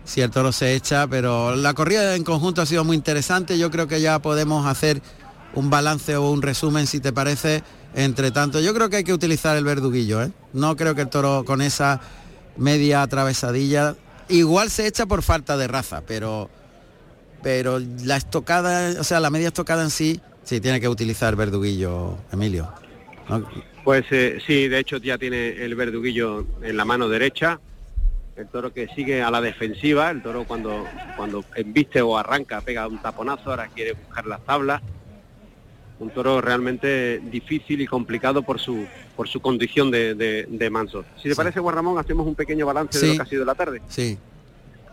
si 0.04 0.20
el 0.20 0.30
toro 0.30 0.52
se 0.52 0.74
echa, 0.74 1.06
pero 1.06 1.54
la 1.56 1.74
corrida 1.74 2.14
en 2.16 2.24
conjunto 2.24 2.62
ha 2.62 2.66
sido 2.66 2.84
muy 2.84 2.96
interesante. 2.96 3.58
Yo 3.58 3.70
creo 3.70 3.86
que 3.86 4.00
ya 4.00 4.18
podemos 4.20 4.66
hacer 4.66 5.02
un 5.54 5.70
balance 5.70 6.16
o 6.16 6.30
un 6.30 6.42
resumen, 6.42 6.86
si 6.86 7.00
te 7.00 7.12
parece. 7.12 7.62
Entre 7.94 8.30
tanto, 8.30 8.60
yo 8.60 8.74
creo 8.74 8.90
que 8.90 8.96
hay 8.96 9.04
que 9.04 9.14
utilizar 9.14 9.56
el 9.56 9.64
verduguillo, 9.64 10.22
¿eh? 10.22 10.30
No 10.52 10.76
creo 10.76 10.94
que 10.94 11.00
el 11.00 11.08
toro 11.08 11.44
con 11.44 11.62
esa 11.62 12.00
media 12.56 13.02
atravesadilla 13.02 13.96
igual 14.28 14.70
se 14.70 14.86
echa 14.86 15.06
por 15.06 15.22
falta 15.22 15.56
de 15.56 15.68
raza, 15.68 16.02
pero 16.06 16.50
pero 17.42 17.78
la 18.04 18.16
estocada, 18.16 19.00
o 19.00 19.04
sea, 19.04 19.20
la 19.20 19.30
media 19.30 19.48
estocada 19.48 19.82
en 19.82 19.90
sí, 19.90 20.20
sí 20.44 20.60
tiene 20.60 20.80
que 20.80 20.88
utilizar 20.88 21.36
verduguillo, 21.36 22.16
Emilio. 22.32 22.68
¿no? 23.28 23.46
Pues 23.84 24.04
eh, 24.10 24.38
sí, 24.46 24.68
de 24.68 24.78
hecho 24.78 24.98
ya 24.98 25.16
tiene 25.18 25.48
el 25.64 25.74
verduguillo 25.74 26.44
en 26.62 26.76
la 26.76 26.84
mano 26.84 27.08
derecha. 27.08 27.60
El 28.36 28.46
toro 28.48 28.72
que 28.72 28.86
sigue 28.94 29.20
a 29.22 29.30
la 29.30 29.40
defensiva, 29.40 30.10
el 30.10 30.22
toro 30.22 30.44
cuando, 30.44 30.84
cuando 31.16 31.44
embiste 31.56 32.00
o 32.00 32.16
arranca 32.16 32.60
pega 32.60 32.86
un 32.86 32.98
taponazo, 33.02 33.50
ahora 33.50 33.66
quiere 33.68 33.92
buscar 33.94 34.26
las 34.26 34.40
tablas. 34.44 34.80
Un 35.98 36.10
toro 36.10 36.40
realmente 36.40 37.18
difícil 37.24 37.80
y 37.80 37.86
complicado 37.86 38.42
por 38.42 38.60
su 38.60 38.86
por 39.16 39.26
su 39.26 39.40
condición 39.40 39.90
de, 39.90 40.14
de- 40.14 40.46
de 40.48 40.70
manso. 40.70 41.04
Si 41.20 41.28
te 41.28 41.34
parece, 41.34 41.58
Juan 41.58 41.74
Ramón, 41.74 41.98
hacemos 41.98 42.24
un 42.24 42.36
pequeño 42.36 42.64
balance 42.66 42.96
de 43.00 43.04
Sí. 43.04 43.10
lo 43.10 43.16
que 43.16 43.22
ha 43.22 43.30
sido 43.30 43.44
la 43.44 43.56
tarde. 43.56 43.82
Sí. 43.88 44.16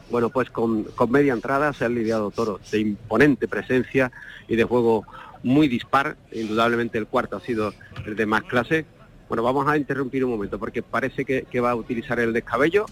Bueno, 0.09 0.29
pues 0.29 0.49
con, 0.49 0.83
con 0.83 1.11
media 1.11 1.33
entrada 1.33 1.73
se 1.73 1.85
han 1.85 1.95
lidiado 1.95 2.29
toros 2.31 2.61
de 2.71 2.79
imponente 2.79 3.47
presencia 3.47 4.11
y 4.47 4.55
de 4.55 4.63
juego 4.63 5.05
muy 5.43 5.67
dispar. 5.67 6.15
Indudablemente 6.31 6.97
el 6.97 7.07
cuarto 7.07 7.37
ha 7.37 7.41
sido 7.41 7.73
el 8.05 8.15
de 8.15 8.25
más 8.25 8.43
clase. 8.43 8.85
Bueno, 9.27 9.41
vamos 9.41 9.67
a 9.67 9.77
interrumpir 9.77 10.23
un 10.23 10.31
momento 10.31 10.59
porque 10.59 10.83
parece 10.83 11.25
que, 11.25 11.43
que 11.49 11.59
va 11.59 11.71
a 11.71 11.75
utilizar 11.75 12.19
el 12.19 12.33
descabello. 12.33 12.85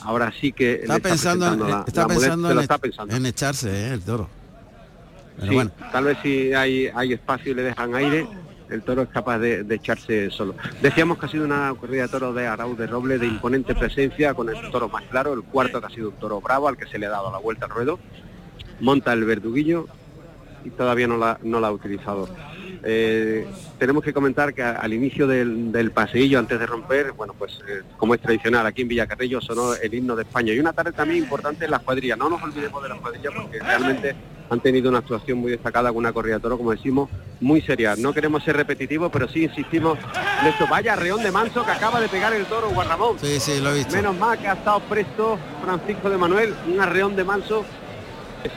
Ahora 0.00 0.32
sí 0.40 0.52
que 0.52 0.78
le 0.78 0.82
Está 0.82 0.98
pensando, 0.98 1.46
en, 1.52 1.60
la- 1.60 1.84
está 1.86 2.00
la 2.02 2.08
pensando, 2.08 2.48
en, 2.48 2.54
lo 2.56 2.60
e- 2.60 2.64
está 2.64 2.78
pensando. 2.78 3.14
en 3.14 3.26
echarse 3.26 3.70
¿eh? 3.70 3.92
el 3.92 4.02
toro. 4.02 4.28
Pero 5.36 5.48
Sí, 5.48 5.54
bueno, 5.54 5.70
tal 5.92 6.04
vez 6.04 6.18
si 6.22 6.52
hay, 6.52 6.88
hay 6.92 7.12
espacio 7.12 7.52
y 7.52 7.54
le 7.54 7.62
dejan 7.62 7.94
aire, 7.94 8.26
el 8.72 8.82
toro 8.82 9.02
es 9.02 9.08
capaz 9.08 9.38
de, 9.38 9.66
echarse 9.70 10.30
solo. 10.30 10.54
Decíamos 10.80 11.18
que 11.18 11.26
ha 11.26 11.28
sido 11.28 11.44
una 11.44 11.72
corrida 11.78 12.02
de 12.02 12.08
toros 12.08 12.34
de 12.34 12.46
Arauz 12.46 12.78
de 12.78 12.86
Roble 12.86 13.18
de 13.18 13.26
imponente 13.26 13.74
presencia 13.74 14.34
con 14.34 14.48
el 14.48 14.70
toro 14.70 14.88
más 14.88 15.04
claro, 15.04 15.32
el 15.32 15.42
cuarto 15.42 15.80
que 15.80 15.86
ha 15.86 15.90
sido 15.90 16.10
un 16.10 16.16
toro 16.16 16.40
bravo 16.40 16.68
al 16.68 16.76
que 16.76 16.86
se 16.86 16.98
le 16.98 17.06
ha 17.06 17.10
dado 17.10 17.30
la 17.30 17.38
vuelta 17.38 17.66
al 17.66 17.70
ruedo, 17.70 17.98
monta 18.80 19.12
el 19.12 19.24
verduguillo 19.24 19.86
y 20.64 20.70
todavía 20.70 21.06
no 21.06 21.16
la, 21.16 21.38
la 21.42 21.68
ha 21.68 21.72
utilizado. 21.72 22.28
Eh, 22.84 23.46
tenemos 23.78 24.02
que 24.02 24.12
comentar 24.12 24.52
que 24.54 24.62
al 24.62 24.92
inicio 24.92 25.26
del, 25.26 25.70
del 25.70 25.92
paseillo, 25.92 26.38
antes 26.38 26.58
de 26.58 26.66
romper, 26.66 27.12
bueno, 27.12 27.34
pues 27.38 27.60
eh, 27.68 27.82
como 27.96 28.14
es 28.14 28.20
tradicional 28.20 28.66
aquí 28.66 28.82
en 28.82 28.88
Villacarrillo, 28.88 29.40
sonó 29.40 29.74
el 29.74 29.94
himno 29.94 30.16
de 30.16 30.22
España. 30.22 30.52
Y 30.52 30.58
una 30.58 30.72
tarde 30.72 30.92
también 30.92 31.22
importante 31.22 31.64
en 31.64 31.70
las 31.70 31.82
cuadrillas. 31.82 32.18
No 32.18 32.28
nos 32.28 32.42
olvidemos 32.42 32.82
de 32.82 32.88
las 32.88 32.98
cuadrillas 32.98 33.32
porque 33.34 33.60
realmente 33.60 34.16
han 34.52 34.60
tenido 34.60 34.90
una 34.90 34.98
actuación 34.98 35.38
muy 35.38 35.50
destacada 35.50 35.88
con 35.88 35.98
una 35.98 36.12
corrida 36.12 36.34
de 36.34 36.40
toro, 36.40 36.58
como 36.58 36.72
decimos, 36.72 37.08
muy 37.40 37.62
seria. 37.62 37.96
No 37.96 38.12
queremos 38.12 38.44
ser 38.44 38.54
repetitivos, 38.54 39.10
pero 39.10 39.26
sí 39.26 39.44
insistimos 39.44 39.98
en 40.42 40.46
esto. 40.46 40.66
Vaya 40.68 40.94
reón 40.94 41.22
de 41.22 41.32
manso 41.32 41.64
que 41.64 41.70
acaba 41.70 42.00
de 42.00 42.08
pegar 42.08 42.34
el 42.34 42.44
toro 42.44 42.68
Guarramón. 42.68 43.18
sí, 43.18 43.40
sí, 43.40 43.60
lo 43.60 43.70
he 43.70 43.78
visto. 43.78 43.96
Menos 43.96 44.14
mal 44.18 44.38
que 44.38 44.48
ha 44.48 44.52
estado 44.52 44.80
presto 44.80 45.38
Francisco 45.64 46.10
de 46.10 46.18
Manuel, 46.18 46.54
un 46.70 46.80
arreón 46.80 47.16
de 47.16 47.24
manso 47.24 47.64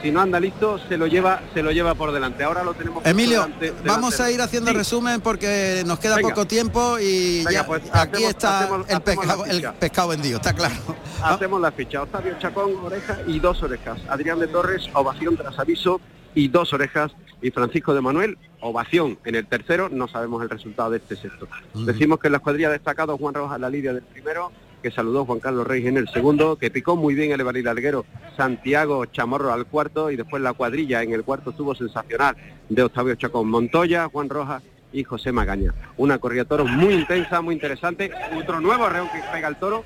si 0.02 0.10
no 0.10 0.20
anda 0.20 0.38
listo, 0.40 0.78
se 0.88 0.96
lo 0.96 1.06
lleva, 1.06 1.40
se 1.54 1.62
lo 1.62 1.70
lleva 1.72 1.94
por 1.94 2.12
delante. 2.12 2.44
Ahora 2.44 2.62
lo 2.64 2.74
tenemos. 2.74 3.02
por 3.02 3.10
Emilio, 3.10 3.42
delante- 3.42 3.72
vamos 3.84 4.10
delante. 4.12 4.22
a 4.22 4.30
ir 4.34 4.40
haciendo 4.42 4.70
Sí. 4.70 4.76
resumen 4.76 5.20
porque 5.20 5.82
nos 5.86 5.98
queda 5.98 6.16
Venga. 6.16 6.28
poco 6.30 6.46
tiempo 6.46 6.98
y 6.98 7.38
Venga, 7.38 7.52
ya 7.52 7.66
pues 7.66 7.82
aquí 7.92 8.24
hacemos- 8.24 8.30
está 8.30 8.58
hacemos- 8.60 8.88
el, 8.88 9.00
pescado, 9.00 9.44
el 9.46 9.62
pescado 9.78 10.08
vendido, 10.08 10.36
está 10.36 10.52
claro. 10.52 10.74
Hacemos 11.22 11.60
la 11.60 11.72
ficha. 11.72 12.02
Octavio 12.02 12.34
Chacón, 12.38 12.72
oreja 12.82 13.18
y 13.26 13.38
dos 13.40 13.62
orejas. 13.62 13.98
Adrián 14.08 14.38
de 14.38 14.48
Torres, 14.48 14.88
ovación 14.92 15.36
tras 15.36 15.58
aviso 15.58 16.00
y 16.34 16.48
dos 16.48 16.72
orejas. 16.72 17.12
Y 17.42 17.50
Francisco 17.50 17.92
de 17.94 18.00
Manuel, 18.00 18.38
ovación 18.60 19.18
en 19.24 19.34
el 19.34 19.46
tercero. 19.46 19.88
No 19.90 20.08
sabemos 20.08 20.42
el 20.42 20.48
resultado 20.50 20.90
de 20.90 20.96
este 20.98 21.16
sexto. 21.16 21.46
Decimos 21.74 22.18
que 22.18 22.28
en 22.28 22.32
la 22.32 22.38
escuadrilla 22.38 22.70
destacado 22.70 23.16
Juan 23.18 23.34
Rojas 23.34 23.60
la 23.60 23.68
lidia 23.68 23.92
del 23.92 24.02
primero, 24.02 24.50
que 24.82 24.90
saludó 24.90 25.24
Juan 25.24 25.40
Carlos 25.40 25.66
Reyes 25.66 25.88
en 25.88 25.96
el 25.96 26.08
segundo, 26.08 26.56
que 26.56 26.70
picó 26.70 26.96
muy 26.96 27.14
bien 27.14 27.32
el 27.32 27.66
Alguero 27.66 28.04
Santiago 28.36 29.06
Chamorro 29.06 29.52
al 29.52 29.66
cuarto 29.66 30.10
y 30.10 30.16
después 30.16 30.42
la 30.42 30.52
cuadrilla 30.52 31.02
en 31.02 31.12
el 31.12 31.24
cuarto 31.24 31.50
estuvo 31.50 31.74
sensacional 31.74 32.36
de 32.68 32.82
Octavio 32.82 33.14
Chacón, 33.14 33.48
Montoya, 33.48 34.08
Juan 34.08 34.28
Rojas 34.28 34.62
y 34.92 35.04
José 35.04 35.32
Magaña. 35.32 35.74
Una 35.96 36.18
corrida 36.18 36.42
de 36.42 36.48
toros 36.48 36.70
muy 36.70 36.94
intensa, 36.94 37.40
muy 37.40 37.54
interesante. 37.54 38.10
Otro 38.36 38.60
nuevo 38.60 38.84
arreón 38.84 39.08
que 39.12 39.20
pega 39.32 39.48
el 39.48 39.56
toro 39.56 39.84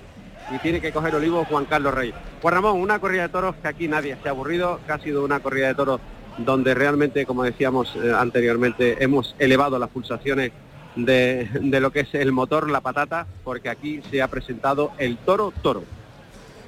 y 0.54 0.58
tiene 0.58 0.80
que 0.80 0.92
coger 0.92 1.14
olivo 1.14 1.44
Juan 1.44 1.64
Carlos 1.64 1.94
Reyes. 1.94 2.14
Juan 2.42 2.54
Ramón, 2.54 2.80
una 2.80 2.98
corrida 2.98 3.22
de 3.22 3.28
toros 3.28 3.54
que 3.56 3.68
aquí 3.68 3.88
nadie 3.88 4.16
se 4.22 4.28
ha 4.28 4.32
aburrido, 4.32 4.80
que 4.86 4.92
ha 4.92 4.98
sido 4.98 5.24
una 5.24 5.40
corrida 5.40 5.68
de 5.68 5.74
toros 5.74 6.00
donde 6.38 6.74
realmente, 6.74 7.26
como 7.26 7.42
decíamos 7.42 7.94
eh, 7.96 8.12
anteriormente, 8.16 9.02
hemos 9.02 9.34
elevado 9.38 9.78
las 9.78 9.90
pulsaciones 9.90 10.52
de, 10.96 11.48
de 11.60 11.80
lo 11.80 11.90
que 11.92 12.00
es 12.00 12.14
el 12.14 12.32
motor, 12.32 12.70
la 12.70 12.80
patata, 12.80 13.26
porque 13.44 13.68
aquí 13.68 14.00
se 14.10 14.20
ha 14.22 14.28
presentado 14.28 14.92
el 14.98 15.16
toro 15.18 15.52
toro. 15.62 15.84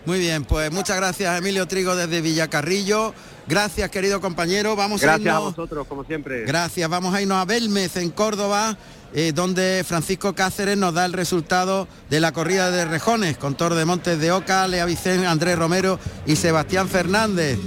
Muy 0.04 0.18
bien, 0.18 0.44
pues 0.44 0.72
muchas 0.72 0.96
gracias 0.96 1.38
Emilio 1.38 1.66
Trigo 1.68 1.94
desde 1.94 2.20
Villacarrillo. 2.20 3.14
Gracias 3.46 3.88
querido 3.90 4.20
compañero. 4.20 4.74
Vamos 4.74 5.02
a 5.02 5.06
Gracias 5.06 5.34
a 5.34 5.38
irnos- 5.38 5.44
vosotros, 5.56 5.86
como 5.86 6.04
siempre. 6.04 6.44
Gracias, 6.44 6.88
vamos 6.90 7.14
a 7.14 7.22
irnos 7.22 7.38
a 7.38 7.44
Belmez 7.44 7.96
en 7.96 8.10
Córdoba, 8.10 8.76
eh, 9.14 9.32
donde 9.32 9.84
Francisco 9.86 10.34
Cáceres 10.34 10.76
nos 10.76 10.94
da 10.94 11.04
el 11.04 11.12
resultado 11.12 11.86
de 12.10 12.18
la 12.18 12.32
corrida 12.32 12.70
de 12.72 12.84
rejones 12.84 13.36
con 13.36 13.54
Toro 13.56 13.76
de 13.76 13.84
Montes 13.84 14.18
de 14.18 14.32
Oca, 14.32 14.66
Lea 14.66 14.86
Vicente, 14.86 15.26
Andrés 15.26 15.56
Romero 15.58 15.98
y 16.26 16.34
Sebastián 16.34 16.88
Fernández. 16.88 17.58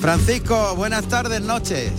Francisco, 0.00 0.74
buenas 0.76 1.06
tardes, 1.08 1.40
noches. 1.42 1.92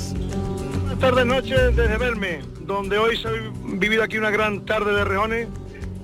Buenas 0.81 0.99
tardes, 0.99 1.25
noches 1.25 1.75
desde 1.75 1.97
Belme, 1.97 2.41
donde 2.71 2.97
hoy 2.97 3.17
se 3.17 3.27
ha 3.27 3.31
vivido 3.63 4.03
aquí 4.03 4.17
una 4.17 4.29
gran 4.29 4.65
tarde 4.65 4.93
de 4.93 5.03
rejones, 5.03 5.47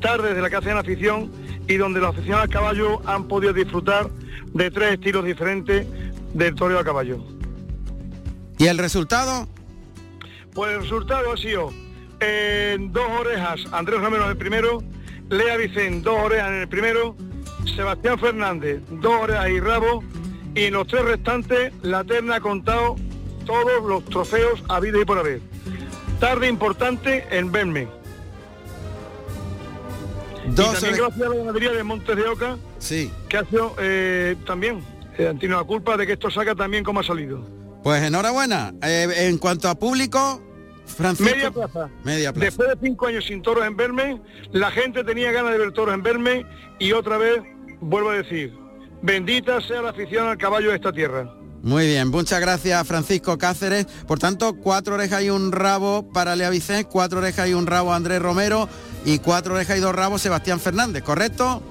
tarde 0.01 0.33
de 0.33 0.41
la 0.41 0.49
que 0.49 0.57
hacen 0.57 0.77
afición 0.77 1.31
y 1.67 1.77
donde 1.77 1.99
los 1.99 2.09
aficionados 2.09 2.45
al 2.45 2.49
caballo 2.49 3.01
han 3.05 3.27
podido 3.27 3.53
disfrutar 3.53 4.09
de 4.53 4.71
tres 4.71 4.93
estilos 4.93 5.25
diferentes 5.25 5.87
del 6.33 6.55
toreo 6.55 6.79
a 6.79 6.83
caballo. 6.83 7.19
¿Y 8.57 8.67
el 8.67 8.77
resultado? 8.77 9.47
Pues 10.53 10.73
el 10.73 10.81
resultado 10.81 11.33
ha 11.33 11.37
sido 11.37 11.71
en 12.19 12.91
dos 12.91 13.07
orejas 13.19 13.61
Andrés 13.71 14.01
Romero 14.01 14.23
en 14.23 14.31
el 14.31 14.37
primero, 14.37 14.83
Lea 15.29 15.57
Vicente 15.57 16.09
dos 16.09 16.19
orejas 16.19 16.49
en 16.49 16.61
el 16.61 16.67
primero, 16.67 17.15
Sebastián 17.75 18.17
Fernández 18.19 18.81
dos 18.89 19.21
orejas 19.21 19.49
y 19.49 19.59
rabo 19.59 20.03
y 20.55 20.63
en 20.63 20.73
los 20.73 20.87
tres 20.87 21.03
restantes 21.03 21.73
la 21.83 22.03
terna 22.03 22.35
ha 22.35 22.39
contado 22.39 22.95
todos 23.45 23.83
los 23.87 24.03
trofeos 24.05 24.63
habidos 24.67 25.01
y 25.01 25.05
por 25.05 25.19
haber. 25.19 25.41
Tarde 26.19 26.47
importante 26.47 27.25
en 27.29 27.51
Belme. 27.51 27.87
Dos 30.47 30.69
y 30.69 30.73
también 30.81 30.95
gracias 30.97 31.21
a 31.27 31.29
la 31.29 31.35
ganadería 31.35 31.71
de 31.73 31.83
Montes 31.83 32.15
de 32.15 32.27
Oca, 32.27 32.57
Sí. 32.79 33.11
que 33.29 33.37
ha 33.37 33.45
sido 33.45 33.75
eh, 33.79 34.35
también, 34.45 34.83
eh, 35.17 35.33
la 35.41 35.63
culpa 35.63 35.97
de 35.97 36.07
que 36.07 36.13
esto 36.13 36.31
salga 36.31 36.55
también 36.55 36.83
como 36.83 37.01
ha 37.01 37.03
salido. 37.03 37.41
Pues 37.83 38.01
enhorabuena. 38.01 38.73
Eh, 38.81 39.27
en 39.27 39.37
cuanto 39.37 39.69
a 39.69 39.75
público, 39.75 40.41
Francisco. 40.85 41.35
Media 41.35 41.51
plaza. 41.51 41.89
Media 42.03 42.33
plaza. 42.33 42.45
Después 42.45 42.69
de 42.69 42.87
cinco 42.87 43.07
años 43.07 43.25
sin 43.25 43.41
toros 43.41 43.65
en 43.65 43.75
Verme, 43.75 44.21
la 44.51 44.71
gente 44.71 45.03
tenía 45.03 45.31
ganas 45.31 45.51
de 45.51 45.57
ver 45.59 45.71
toros 45.73 45.93
en 45.93 46.01
Verme 46.01 46.45
y 46.79 46.93
otra 46.93 47.17
vez, 47.17 47.41
vuelvo 47.81 48.09
a 48.11 48.15
decir, 48.15 48.53
bendita 49.01 49.61
sea 49.61 49.81
la 49.81 49.89
afición 49.89 50.27
al 50.27 50.37
caballo 50.37 50.69
de 50.69 50.75
esta 50.77 50.91
tierra. 50.91 51.29
Muy 51.63 51.87
bien, 51.87 52.09
muchas 52.09 52.39
gracias 52.39 52.87
Francisco 52.87 53.37
Cáceres. 53.37 53.85
Por 54.07 54.19
tanto, 54.19 54.55
cuatro 54.55 54.95
orejas 54.95 55.23
y 55.23 55.29
un 55.29 55.51
rabo 55.51 56.07
para 56.13 56.35
Lea 56.35 56.49
Vicente, 56.49 56.85
cuatro 56.85 57.19
orejas 57.19 57.49
y 57.49 57.53
un 57.53 57.67
rabo 57.67 57.93
Andrés 57.93 58.21
Romero 58.21 58.69
y 59.05 59.19
cuatro 59.19 59.55
orejas 59.55 59.77
y 59.77 59.81
dos 59.81 59.95
rabos 59.95 60.21
Sebastián 60.21 60.59
Fernández, 60.59 61.03
¿correcto? 61.03 61.61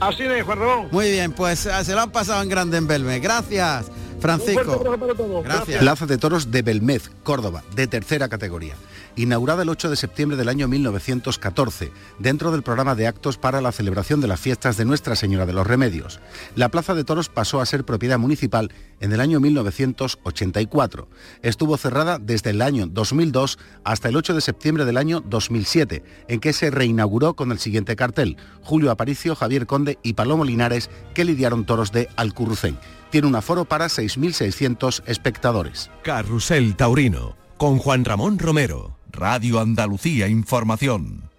Así 0.00 0.22
es, 0.24 0.42
Juan 0.44 0.58
Ramón. 0.58 0.88
Muy 0.90 1.10
bien, 1.10 1.32
pues 1.32 1.66
eh, 1.66 1.84
se 1.84 1.92
lo 1.94 2.00
han 2.00 2.10
pasado 2.10 2.42
en 2.42 2.48
grande 2.48 2.78
en 2.78 2.86
Belme. 2.86 3.20
Gracias, 3.20 3.86
Francisco. 4.20 4.82
para 4.82 5.14
todos. 5.14 5.44
Gracias. 5.44 5.78
Plaza 5.78 6.06
de 6.06 6.18
Toros 6.18 6.50
de 6.50 6.62
Belmez, 6.62 7.10
Córdoba, 7.22 7.62
de 7.74 7.86
tercera 7.86 8.28
categoría. 8.28 8.74
Inaugurada 9.16 9.62
el 9.62 9.68
8 9.68 9.90
de 9.90 9.96
septiembre 9.96 10.36
del 10.36 10.48
año 10.48 10.66
1914, 10.66 11.92
dentro 12.18 12.50
del 12.50 12.64
programa 12.64 12.96
de 12.96 13.06
actos 13.06 13.38
para 13.38 13.60
la 13.60 13.70
celebración 13.70 14.20
de 14.20 14.26
las 14.26 14.40
fiestas 14.40 14.76
de 14.76 14.84
Nuestra 14.84 15.14
Señora 15.14 15.46
de 15.46 15.52
los 15.52 15.66
Remedios. 15.66 16.18
La 16.56 16.68
Plaza 16.68 16.94
de 16.94 17.04
Toros 17.04 17.28
pasó 17.28 17.60
a 17.60 17.66
ser 17.66 17.84
propiedad 17.84 18.18
municipal 18.18 18.72
en 18.98 19.12
el 19.12 19.20
año 19.20 19.38
1984. 19.38 21.08
Estuvo 21.42 21.76
cerrada 21.76 22.18
desde 22.18 22.50
el 22.50 22.60
año 22.60 22.88
2002 22.88 23.58
hasta 23.84 24.08
el 24.08 24.16
8 24.16 24.34
de 24.34 24.40
septiembre 24.40 24.84
del 24.84 24.96
año 24.96 25.20
2007, 25.20 26.02
en 26.26 26.40
que 26.40 26.52
se 26.52 26.72
reinauguró 26.72 27.34
con 27.34 27.52
el 27.52 27.60
siguiente 27.60 27.94
cartel, 27.94 28.36
Julio 28.62 28.90
Aparicio, 28.90 29.36
Javier 29.36 29.66
Conde 29.66 29.98
y 30.02 30.14
Palomo 30.14 30.44
Linares, 30.44 30.90
que 31.14 31.24
lidiaron 31.24 31.66
toros 31.66 31.92
de 31.92 32.08
Alcurrucén. 32.16 32.78
Tiene 33.10 33.28
un 33.28 33.36
aforo 33.36 33.64
para 33.64 33.86
6.600 33.86 35.04
espectadores. 35.06 35.88
Carrusel 36.02 36.74
Taurino, 36.74 37.36
con 37.56 37.78
Juan 37.78 38.04
Ramón 38.04 38.40
Romero, 38.40 38.96
Radio 39.14 39.60
Andalucía 39.60 40.26
Información. 40.26 41.30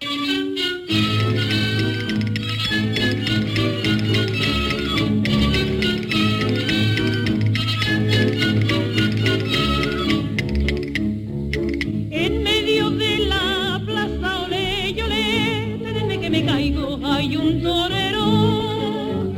En 12.10 12.42
medio 12.42 12.90
de 12.90 13.18
la 13.26 13.82
plaza 13.84 14.40
ole 14.40 14.90
y 14.90 15.00
ole, 15.02 15.78
desde 15.92 16.20
que 16.20 16.30
me 16.30 16.44
caigo 16.46 16.98
hay 17.04 17.36
un 17.36 17.62
torero 17.62 19.34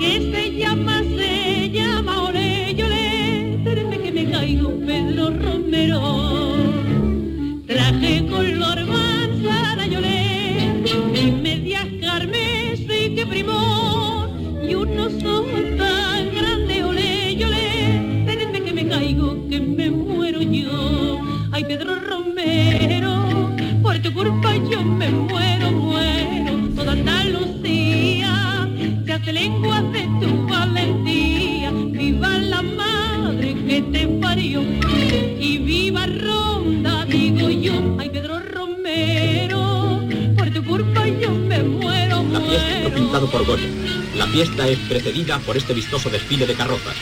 que 0.00 0.32
se 0.32 0.52
llama, 0.56 1.02
se 1.02 1.70
llama 1.70 2.22
ole 2.22 2.72
y 2.72 2.82
ole, 2.82 3.58
desde 3.62 4.00
que 4.02 4.10
me 4.10 4.30
caigo 4.30 4.70
Pedro 4.86 5.30
Romero. 5.30 6.53
Traje 8.00 8.26
color 8.26 8.86
manzana 8.86 9.86
y 9.86 9.94
ole, 9.94 10.82
y 11.14 11.30
medias 11.30 11.86
carmesí 12.00 13.14
que 13.14 13.24
primó, 13.24 14.26
y 14.68 14.74
unos 14.74 15.12
ojos 15.22 15.62
tan 15.78 16.34
grandes 16.34 16.82
ole 16.82 17.32
y 17.32 17.44
ole, 17.44 18.26
desde 18.26 18.62
que 18.64 18.72
me 18.72 18.88
caigo 18.88 19.48
que 19.48 19.60
me 19.60 19.90
muero 19.90 20.42
yo. 20.42 21.20
Ay, 21.52 21.64
Pedro 21.64 21.94
Romero, 22.00 23.50
por 23.80 23.96
tu 24.00 24.12
culpa 24.12 24.56
yo 24.56 24.82
me 24.82 25.10
muero, 25.10 25.70
muero. 25.70 26.74
Toda 26.74 26.92
Andalucía 26.92 28.68
se 29.06 29.12
hace 29.12 29.32
lengua 29.32 29.82
de 29.82 30.02
tu 30.20 30.46
valentía. 30.48 30.83
Pintado 42.94 43.30
por 43.30 43.44
Goya. 43.44 43.68
La 44.16 44.26
fiesta 44.26 44.68
es 44.68 44.78
precedida 44.78 45.38
por 45.40 45.56
este 45.56 45.74
vistoso 45.74 46.10
desfile 46.10 46.46
de 46.46 46.54
carrozas. 46.54 46.96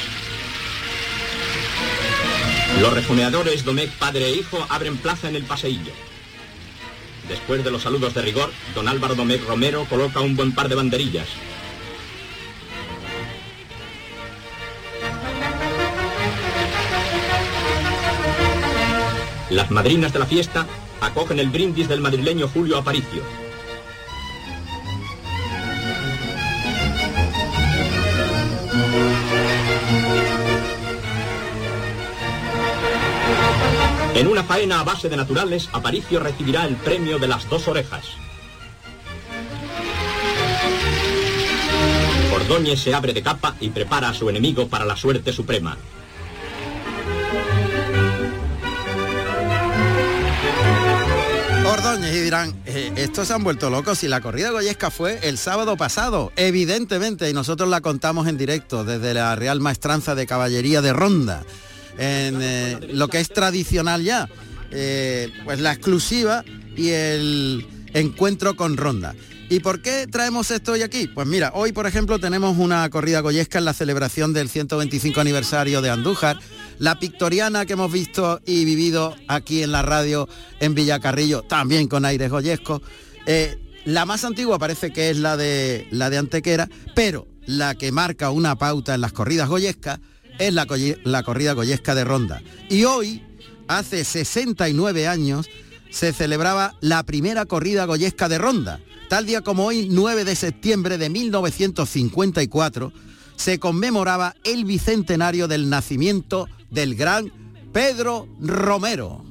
Los 2.80 2.92
rejoneadores 2.92 3.64
Domecq 3.64 3.92
padre 3.92 4.26
e 4.26 4.36
hijo 4.36 4.66
abren 4.68 4.96
plaza 4.96 5.28
en 5.28 5.36
el 5.36 5.44
paseillo. 5.44 5.92
Después 7.28 7.62
de 7.62 7.70
los 7.70 7.82
saludos 7.82 8.14
de 8.14 8.22
rigor, 8.22 8.50
don 8.74 8.88
Álvaro 8.88 9.14
Domecq 9.14 9.46
Romero 9.46 9.86
coloca 9.88 10.20
un 10.20 10.36
buen 10.36 10.53
par 10.53 10.68
de 10.68 10.74
banderillas. 10.74 11.28
Las 19.50 19.70
madrinas 19.70 20.12
de 20.12 20.18
la 20.18 20.26
fiesta 20.26 20.66
acogen 21.00 21.38
el 21.38 21.50
brindis 21.50 21.86
del 21.88 22.00
madrileño 22.00 22.48
Julio 22.48 22.78
Aparicio. 22.78 23.41
faena 34.53 34.80
a 34.80 34.84
base 34.84 35.09
de 35.09 35.16
naturales, 35.16 35.70
Aparicio 35.72 36.20
recibirá 36.20 36.66
el 36.66 36.76
premio 36.76 37.18
de 37.18 37.26
las 37.26 37.48
dos 37.48 37.68
orejas. 37.68 38.05
Ordóñez 42.34 42.82
se 42.82 42.92
abre 42.92 43.14
de 43.14 43.22
capa 43.22 43.57
y 43.61 43.70
prepara 43.70 44.11
a 44.11 44.14
su 44.14 44.28
enemigo 44.28 44.68
para 44.68 44.84
la 44.84 44.94
suerte 44.94 45.32
suprema. 45.32 45.78
Ordóñez 51.64 52.14
y 52.14 52.20
dirán, 52.20 52.55
eh, 52.66 52.92
estos 52.96 53.28
se 53.28 53.32
han 53.32 53.44
vuelto 53.44 53.70
locos 53.70 54.00
si 54.00 54.09
la 54.09 54.20
corrida 54.20 54.50
goyesca 54.50 54.90
fue 54.90 55.18
el 55.22 55.38
sábado 55.38 55.78
pasado, 55.78 56.30
evidentemente, 56.36 57.30
y 57.30 57.32
nosotros 57.32 57.70
la 57.70 57.80
contamos 57.80 58.28
en 58.28 58.36
directo 58.36 58.84
desde 58.84 59.14
la 59.14 59.34
Real 59.34 59.61
Maestranza 59.61 60.14
de 60.14 60.26
Caballería 60.26 60.82
de 60.82 60.92
Ronda 60.92 61.42
en 61.99 62.38
eh, 62.40 62.78
lo 62.93 63.09
que 63.09 63.20
es 63.20 63.28
tradicional 63.28 64.03
ya, 64.03 64.28
eh, 64.70 65.30
pues 65.45 65.61
la 65.61 65.72
exclusiva 65.72 66.45
y 66.76 66.90
el 66.90 67.66
encuentro 67.95 68.57
con 68.57 68.76
Ronda. 68.76 69.14
¿Y 69.49 69.61
por 69.61 69.82
qué 69.82 70.07
traemos 70.07 70.51
esto 70.51 70.72
hoy 70.72 70.80
aquí? 70.80 71.09
Pues 71.09 71.26
mira, 71.26 71.53
hoy 71.55 71.72
por 71.72 71.86
ejemplo 71.86 72.18
tenemos 72.18 72.57
una 72.57 72.88
corrida 72.88 73.20
goyesca 73.20 73.59
en 73.59 73.66
la 73.66 73.74
celebración 73.74 74.32
del 74.32 74.49
125 74.49 75.20
aniversario 75.20 75.82
de 75.82 75.90
Andújar, 75.90 76.38
la 76.78 76.99
pictoriana 76.99 77.66
que 77.66 77.74
hemos 77.74 77.93
visto 77.93 78.40
y 78.47 78.64
vivido 78.64 79.14
aquí 79.28 79.62
en 79.62 79.72
la 79.72 79.82
radio 79.82 80.26
en 80.59 80.74
Villacarrillo, 80.74 81.43
también 81.43 81.86
con 81.86 82.07
aires 82.07 82.30
goyescos. 82.30 82.80
Eh, 83.26 83.59
la 83.84 84.07
más 84.07 84.24
antigua 84.24 84.59
parece 84.59 84.90
que 84.90 85.11
es 85.11 85.18
la 85.18 85.36
de, 85.36 85.86
la 85.90 86.09
de 86.09 86.16
Antequera, 86.16 86.68
pero 86.95 87.26
la 87.45 87.74
que 87.74 87.93
marca 87.93 88.30
una 88.30 88.57
pauta 88.57 88.95
en 88.95 89.03
las 89.03 89.12
corridas 89.12 89.51
goyescas 89.51 90.01
es 90.47 90.55
la, 90.55 90.66
la 91.05 91.22
corrida 91.22 91.53
goyesca 91.53 91.95
de 91.95 92.05
Ronda. 92.05 92.43
Y 92.68 92.84
hoy, 92.84 93.22
hace 93.68 94.05
69 94.05 95.07
años, 95.07 95.49
se 95.90 96.12
celebraba 96.12 96.74
la 96.80 97.03
primera 97.05 97.47
corrida 97.47 97.84
goyesca 97.84 98.28
de 98.28 98.38
Ronda. 98.38 98.80
Tal 99.09 99.26
día 99.26 99.43
como 99.43 99.66
hoy, 99.66 99.88
9 99.90 100.24
de 100.24 100.34
septiembre 100.34 100.99
de 100.99 101.11
1954, 101.11 102.93
se 103.36 103.59
conmemoraba 103.59 104.34
el 104.45 104.64
bicentenario 104.64 105.49
del 105.49 105.68
nacimiento 105.68 106.49
del 106.70 106.95
gran 106.95 107.30
Pedro 107.72 108.26
Romero. 108.40 109.24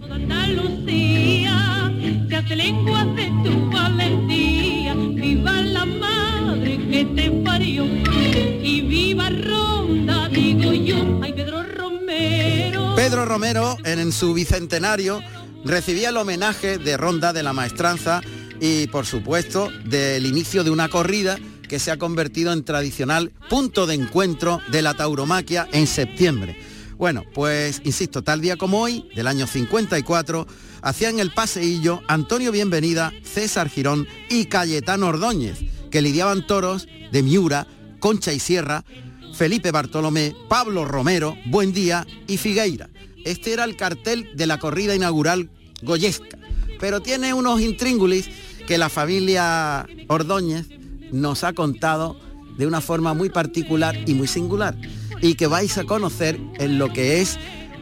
Pedro 13.01 13.25
Romero, 13.25 13.77
en, 13.83 14.11
su 14.11 14.31
bicentenario, 14.35 15.23
recibía 15.65 16.09
el 16.09 16.17
homenaje 16.17 16.77
de 16.77 16.97
Ronda 16.97 17.33
de 17.33 17.41
la 17.41 17.51
Maestranza 17.51 18.21
y, 18.59 18.85
por 18.89 19.07
supuesto, 19.07 19.71
del 19.85 20.27
inicio 20.27 20.63
de 20.63 20.69
una 20.69 20.87
corrida 20.87 21.39
que 21.67 21.79
se 21.79 21.89
ha 21.89 21.97
convertido 21.97 22.53
en 22.53 22.63
tradicional 22.63 23.31
punto 23.49 23.87
de 23.87 23.95
encuentro 23.95 24.61
de 24.71 24.83
la 24.83 24.93
tauromaquia 24.93 25.67
en 25.71 25.87
septiembre. 25.87 26.55
Bueno, 26.95 27.23
pues 27.33 27.81
insisto, 27.85 28.21
tal 28.21 28.39
día 28.39 28.55
como 28.55 28.79
hoy, 28.79 29.09
del 29.15 29.25
año 29.25 29.47
54, 29.47 30.45
hacían 30.83 31.19
el 31.19 31.33
paseillo 31.33 32.03
Antonio 32.07 32.51
Bienvenida, 32.51 33.11
César 33.23 33.67
Girón 33.67 34.07
y 34.29 34.45
Cayetano 34.45 35.07
Ordóñez, 35.07 35.57
que 35.89 36.03
lidiaban 36.03 36.45
toros 36.45 36.87
de 37.11 37.23
Miura, 37.23 37.65
Concha 37.99 38.31
y 38.31 38.39
Sierra, 38.39 38.85
Felipe 39.33 39.71
Bartolomé, 39.71 40.35
Pablo 40.47 40.85
Romero, 40.85 41.35
Buendía 41.47 42.05
y 42.27 42.37
Figueira. 42.37 42.90
Este 43.25 43.53
era 43.53 43.63
el 43.63 43.75
cartel 43.75 44.29
de 44.35 44.47
la 44.47 44.59
corrida 44.59 44.95
inaugural 44.95 45.49
goyesca, 45.81 46.37
pero 46.79 47.01
tiene 47.01 47.33
unos 47.33 47.61
intríngulis 47.61 48.29
que 48.67 48.77
la 48.77 48.89
familia 48.89 49.87
Ordóñez 50.07 50.67
nos 51.11 51.43
ha 51.43 51.53
contado 51.53 52.19
de 52.57 52.67
una 52.67 52.81
forma 52.81 53.13
muy 53.13 53.29
particular 53.29 53.97
y 54.05 54.13
muy 54.13 54.27
singular 54.27 54.75
y 55.21 55.35
que 55.35 55.47
vais 55.47 55.77
a 55.77 55.83
conocer 55.83 56.39
en 56.59 56.77
lo 56.77 56.91
que 56.91 57.21
es 57.21 57.37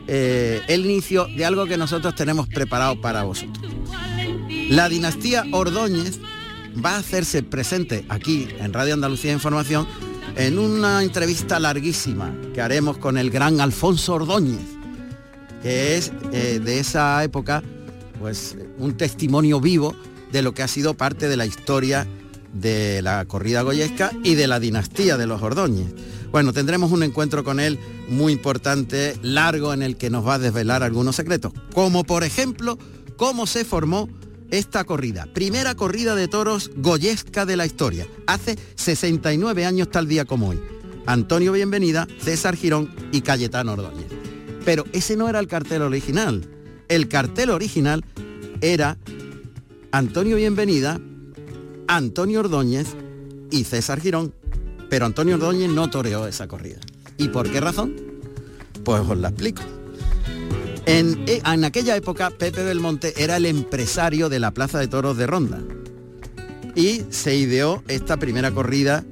eh, 0.07 0.61
el 0.67 0.85
inicio 0.85 1.27
de 1.27 1.45
algo 1.45 1.65
que 1.65 1.77
nosotros 1.77 2.15
tenemos 2.15 2.47
preparado 2.47 2.99
para 2.99 3.23
vosotros. 3.23 3.71
La 4.69 4.89
dinastía 4.89 5.45
Ordóñez 5.51 6.19
va 6.83 6.95
a 6.95 6.99
hacerse 6.99 7.43
presente 7.43 8.05
aquí 8.09 8.47
en 8.59 8.73
Radio 8.73 8.93
Andalucía 8.93 9.31
Información 9.31 9.87
en 10.35 10.59
una 10.59 11.03
entrevista 11.03 11.59
larguísima 11.59 12.33
que 12.53 12.61
haremos 12.61 12.97
con 12.97 13.17
el 13.17 13.29
gran 13.29 13.61
Alfonso 13.61 14.15
Ordóñez, 14.15 14.78
que 15.61 15.97
es 15.97 16.11
eh, 16.31 16.59
de 16.63 16.79
esa 16.79 17.23
época 17.23 17.63
pues 18.19 18.57
un 18.77 18.97
testimonio 18.97 19.61
vivo 19.61 19.95
de 20.31 20.41
lo 20.41 20.53
que 20.53 20.63
ha 20.63 20.67
sido 20.67 20.93
parte 20.93 21.27
de 21.27 21.37
la 21.37 21.45
historia 21.45 22.07
de 22.53 23.01
la 23.01 23.25
corrida 23.25 23.61
goyesca 23.61 24.11
y 24.23 24.35
de 24.35 24.47
la 24.47 24.59
dinastía 24.59 25.17
de 25.17 25.27
los 25.27 25.41
Ordóñez. 25.41 25.93
Bueno, 26.31 26.53
tendremos 26.53 26.91
un 26.91 27.03
encuentro 27.03 27.43
con 27.43 27.59
él 27.59 27.79
muy 28.07 28.33
importante, 28.33 29.17
largo, 29.21 29.73
en 29.73 29.81
el 29.81 29.97
que 29.97 30.09
nos 30.09 30.27
va 30.27 30.35
a 30.35 30.39
desvelar 30.39 30.83
algunos 30.83 31.15
secretos, 31.15 31.53
como 31.73 32.03
por 32.03 32.23
ejemplo 32.23 32.77
cómo 33.17 33.47
se 33.47 33.65
formó 33.65 34.09
esta 34.51 34.83
corrida. 34.83 35.27
Primera 35.33 35.75
corrida 35.75 36.15
de 36.15 36.27
toros 36.27 36.71
goyesca 36.75 37.45
de 37.45 37.57
la 37.57 37.65
historia, 37.65 38.07
hace 38.27 38.57
69 38.75 39.65
años 39.65 39.89
tal 39.89 40.07
día 40.07 40.25
como 40.25 40.49
hoy. 40.49 40.59
Antonio 41.05 41.51
Bienvenida, 41.51 42.07
César 42.19 42.55
Girón 42.55 42.93
y 43.11 43.21
Cayetano 43.21 43.73
Ordóñez. 43.73 44.18
Pero 44.65 44.85
ese 44.93 45.15
no 45.15 45.29
era 45.29 45.39
el 45.39 45.47
cartel 45.47 45.81
original. 45.81 46.45
El 46.87 47.07
cartel 47.07 47.49
original 47.49 48.03
era 48.61 48.97
Antonio 49.91 50.35
Bienvenida, 50.35 50.99
Antonio 51.87 52.41
Ordóñez 52.41 52.87
y 53.51 53.63
César 53.63 54.01
Girón. 54.01 54.33
Pero 54.89 55.05
Antonio 55.05 55.35
Ordóñez 55.35 55.69
no 55.69 55.89
toreó 55.89 56.27
esa 56.27 56.47
corrida. 56.47 56.79
¿Y 57.17 57.29
por 57.29 57.51
qué 57.51 57.59
razón? 57.59 57.95
Pues 58.83 59.01
os 59.01 59.17
la 59.17 59.29
explico. 59.29 59.61
En, 60.85 61.23
eh, 61.27 61.41
aquella 61.43 61.95
época 61.95 62.31
Pepe 62.31 62.63
Belmonte 62.63 63.13
era 63.17 63.37
el 63.37 63.45
empresario 63.45 64.29
de 64.29 64.39
la 64.39 64.51
Plaza 64.51 64.79
de 64.79 64.87
Toros 64.87 65.17
de 65.17 65.27
Ronda. 65.27 65.61
Y 66.75 67.03
se 67.09 67.35
ideó 67.35 67.83
esta 67.87 68.17
primera 68.17 68.51
corrida 68.51 69.03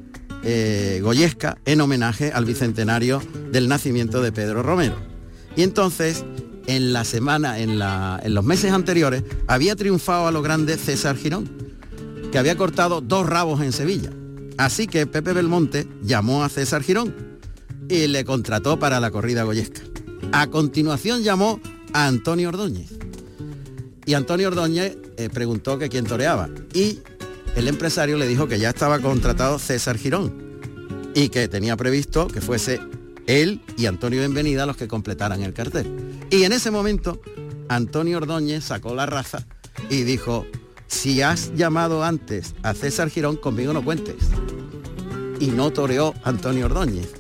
eh, 0.43 0.99
goyesca 1.03 1.57
en 1.65 1.81
homenaje 1.81 2.31
al 2.31 2.45
bicentenario 2.45 3.21
del 3.51 3.67
nacimiento 3.67 4.21
de 4.21 4.31
Pedro 4.31 4.63
Romero. 4.63 4.95
Y 5.58 5.64
entonces, 5.64 6.24
en 6.68 6.93
la 6.93 7.03
semana, 7.03 7.60
en, 7.60 7.78
la- 7.80 8.20
en 8.24 8.34
los 8.34 8.45
meses 8.45 8.72
anteriores, 8.72 9.24
había 9.47 9.76
triunfado 9.76 10.28
a 10.28 10.32
lo 10.32 10.41
grande 10.41 10.78
César 10.78 11.18
Girón, 11.18 11.49
que 12.32 12.38
había 12.38 12.55
cortado 12.55 13.01
dos 13.01 13.28
rabos 13.28 13.62
en 13.62 13.74
Sevilla. 13.74 14.12
Así 14.58 14.88
que 14.88 15.05
Pepe 15.05 15.34
Belmonte 15.34 15.88
llamó 16.01 16.43
a 16.43 16.49
César 16.49 16.84
Girón 16.84 17.14
y 17.89 18.08
le 18.08 18.24
contrató 18.26 18.80
para 18.80 18.99
la 18.99 19.12
corrida 19.12 19.43
goyesca. 19.43 19.82
A 20.32 20.47
continuación 20.47 21.24
llamó 21.24 21.60
a 21.93 22.08
Antonio 22.08 22.49
Ordóñez. 22.49 22.89
Y 24.05 24.14
Antonio 24.14 24.47
Ordóñez 24.49 24.97
eh, 25.18 25.30
preguntó 25.32 25.78
que 25.78 25.89
quién 25.89 26.05
toreaba. 26.05 26.49
Y 26.74 26.99
el 27.55 27.68
empresario 27.68 28.18
le 28.18 28.28
dijo 28.28 28.47
que 28.47 28.60
ya 28.60 28.70
estaba 28.70 28.99
contratado 28.99 29.58
César 29.60 29.97
Girón 29.97 30.34
y 31.16 31.30
que 31.30 31.47
tenía 31.47 31.76
previsto 31.78 32.28
que 32.28 32.41
fuese 32.41 32.80
él 33.28 33.61
y 33.78 33.86
Antonio 33.86 34.19
Bienvenida 34.19 34.65
los 34.65 34.78
que 34.78 34.88
completaran 34.88 35.43
el 35.43 35.53
cartel. 35.53 36.19
Y 36.32 36.43
en 36.43 36.53
ese 36.53 36.71
momento 36.71 37.21
Antonio 37.69 38.17
Ordóñez 38.17 38.63
sacó 38.63 38.95
la 38.95 39.05
raza 39.05 39.45
y 39.89 40.03
dijo, 40.03 40.45
si 40.88 41.21
has 41.21 41.53
llamado 41.53 42.03
antes 42.03 42.55
a 42.63 42.73
César 42.73 43.09
Girón, 43.09 43.36
conmigo 43.36 43.73
no 43.73 43.84
cuentes. 43.84 44.15
Y 45.39 45.47
no 45.47 45.71
toreó 45.71 46.13
Antonio 46.23 46.65
Ordóñez. 46.65 47.13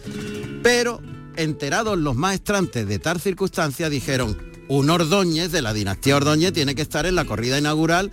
Pero 0.63 1.01
enterados 1.35 1.97
los 1.97 2.15
maestrantes 2.15 2.87
de 2.87 2.99
tal 2.99 3.19
circunstancia 3.19 3.89
dijeron, 3.89 4.37
un 4.69 4.89
Ordóñez 4.89 5.51
de 5.51 5.61
la 5.61 5.73
dinastía 5.73 6.17
Ordóñez 6.17 6.53
tiene 6.53 6.75
que 6.75 6.81
estar 6.81 7.05
en 7.05 7.15
la 7.15 7.25
corrida 7.25 7.57
inaugural 7.57 8.11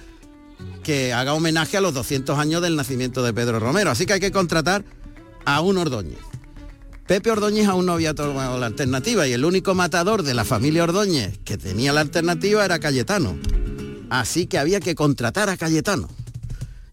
que 0.82 1.12
haga 1.12 1.34
homenaje 1.34 1.76
a 1.76 1.80
los 1.80 1.94
200 1.94 2.38
años 2.38 2.62
del 2.62 2.76
nacimiento 2.76 3.22
de 3.22 3.32
Pedro 3.32 3.58
Romero. 3.58 3.90
Así 3.90 4.06
que 4.06 4.14
hay 4.14 4.20
que 4.20 4.32
contratar 4.32 4.84
a 5.44 5.60
un 5.60 5.78
Ordóñez. 5.78 6.33
Pepe 7.06 7.30
Ordóñez 7.30 7.68
aún 7.68 7.84
no 7.84 7.92
había 7.92 8.14
tomado 8.14 8.58
la 8.58 8.66
alternativa 8.66 9.26
y 9.26 9.32
el 9.34 9.44
único 9.44 9.74
matador 9.74 10.22
de 10.22 10.32
la 10.32 10.44
familia 10.44 10.84
Ordóñez 10.84 11.38
que 11.44 11.58
tenía 11.58 11.92
la 11.92 12.00
alternativa 12.00 12.64
era 12.64 12.78
Cayetano. 12.78 13.38
Así 14.08 14.46
que 14.46 14.58
había 14.58 14.80
que 14.80 14.94
contratar 14.94 15.50
a 15.50 15.56
Cayetano. 15.58 16.08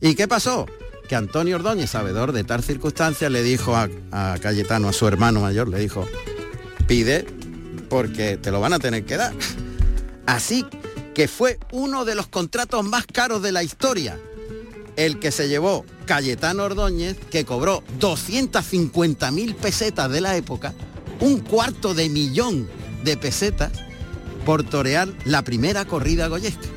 ¿Y 0.02 0.16
qué 0.16 0.28
pasó? 0.28 0.66
Que 1.08 1.16
Antonio 1.16 1.56
Ordóñez, 1.56 1.92
sabedor 1.92 2.34
de 2.34 2.44
tal 2.44 2.62
circunstancia, 2.62 3.30
le 3.30 3.42
dijo 3.42 3.76
a, 3.76 3.90
a 4.12 4.38
Cayetano, 4.42 4.90
a 4.90 4.94
su 4.94 5.08
hermano 5.08 5.42
mayor, 5.42 5.70
le 5.70 5.80
dijo, 5.80 6.06
pide 6.88 7.26
porque 7.90 8.38
te 8.38 8.52
lo 8.52 8.60
van 8.60 8.74
a 8.74 8.80
tener 8.80 9.06
que 9.06 9.16
dar. 9.16 9.34
Así 10.26 10.66
que 11.14 11.30
fue 11.30 11.58
uno 11.72 12.04
de 12.04 12.16
los 12.16 12.28
contratos 12.28 12.84
más 12.84 13.06
caros 13.06 13.42
de 13.42 13.52
la 13.54 13.64
historia. 13.64 14.20
El 14.96 15.20
que 15.20 15.32
se 15.32 15.48
llevó 15.48 15.86
Cayetano 16.06 16.64
Ordóñez, 16.64 17.18
que 17.30 17.46
cobró 17.46 17.84
250 18.00 19.32
mil 19.32 19.56
pesetas 19.56 20.12
de 20.12 20.22
la 20.22 20.36
época, 20.36 20.74
un 21.20 21.40
cuarto 21.40 21.94
de 21.94 22.10
millón 22.10 22.68
de 23.04 23.18
pesetas 23.18 23.72
por 24.46 24.64
torear 24.64 25.10
la 25.26 25.44
primera 25.44 25.86
corrida 25.86 26.28
goyesca. 26.28 26.68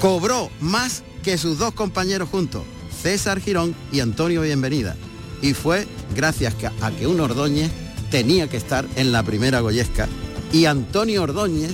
Cobró 0.00 0.50
más 0.60 1.02
que 1.22 1.38
sus 1.38 1.58
dos 1.58 1.72
compañeros 1.74 2.28
juntos, 2.28 2.62
César 3.02 3.40
Girón 3.40 3.74
y 3.92 4.00
Antonio 4.00 4.42
Bienvenida. 4.42 4.96
Y 5.40 5.54
fue 5.54 5.86
gracias 6.14 6.54
a 6.80 6.90
que 6.90 7.06
un 7.06 7.20
Ordóñez 7.20 7.70
tenía 8.10 8.48
que 8.48 8.56
estar 8.56 8.86
en 8.96 9.10
la 9.10 9.22
primera 9.22 9.60
goyesca 9.60 10.08
y 10.52 10.66
Antonio 10.66 11.22
Ordóñez 11.22 11.72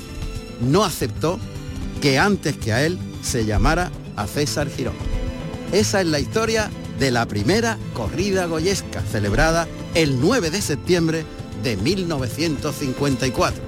no 0.61 0.85
aceptó 0.85 1.39
que 2.01 2.19
antes 2.19 2.57
que 2.57 2.73
a 2.73 2.85
él 2.85 2.99
se 3.23 3.45
llamara 3.45 3.91
a 4.17 4.27
César 4.27 4.69
Girón. 4.71 5.18
Esa 5.73 6.01
es 6.01 6.07
la 6.07 6.19
historia 6.19 6.71
de 6.99 7.11
la 7.11 7.27
primera 7.27 7.77
corrida 7.95 8.47
goyesca 8.47 9.03
celebrada 9.03 9.69
el 9.95 10.19
9 10.21 10.51
de 10.51 10.62
septiembre 10.62 11.27
de 11.62 11.77
1954. 11.77 13.62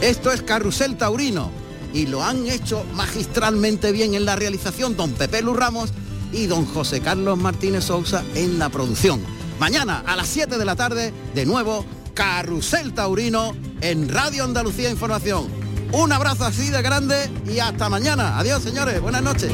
Esto 0.00 0.30
es 0.30 0.42
Carrusel 0.42 0.96
Taurino 0.96 1.50
y 1.92 2.06
lo 2.06 2.22
han 2.22 2.46
hecho 2.46 2.84
magistralmente 2.94 3.90
bien 3.90 4.14
en 4.14 4.24
la 4.24 4.36
realización 4.36 4.96
don 4.96 5.12
Pepe 5.12 5.42
Lu 5.42 5.54
Ramos 5.54 5.90
y 6.32 6.46
don 6.46 6.66
José 6.66 7.00
Carlos 7.00 7.36
Martínez 7.36 7.84
Sousa 7.84 8.22
en 8.36 8.60
la 8.60 8.68
producción. 8.68 9.20
Mañana 9.58 10.04
a 10.06 10.14
las 10.14 10.28
7 10.28 10.56
de 10.56 10.64
la 10.64 10.76
tarde, 10.76 11.12
de 11.34 11.46
nuevo, 11.46 11.84
Carrusel 12.14 12.94
Taurino 12.94 13.56
en 13.80 14.08
Radio 14.08 14.44
Andalucía 14.44 14.88
Información. 14.88 15.48
Un 15.90 16.12
abrazo 16.12 16.44
así 16.44 16.70
de 16.70 16.82
grande 16.82 17.28
y 17.52 17.58
hasta 17.58 17.88
mañana. 17.88 18.38
Adiós 18.38 18.62
señores, 18.62 19.00
buenas 19.00 19.22
noches. 19.22 19.52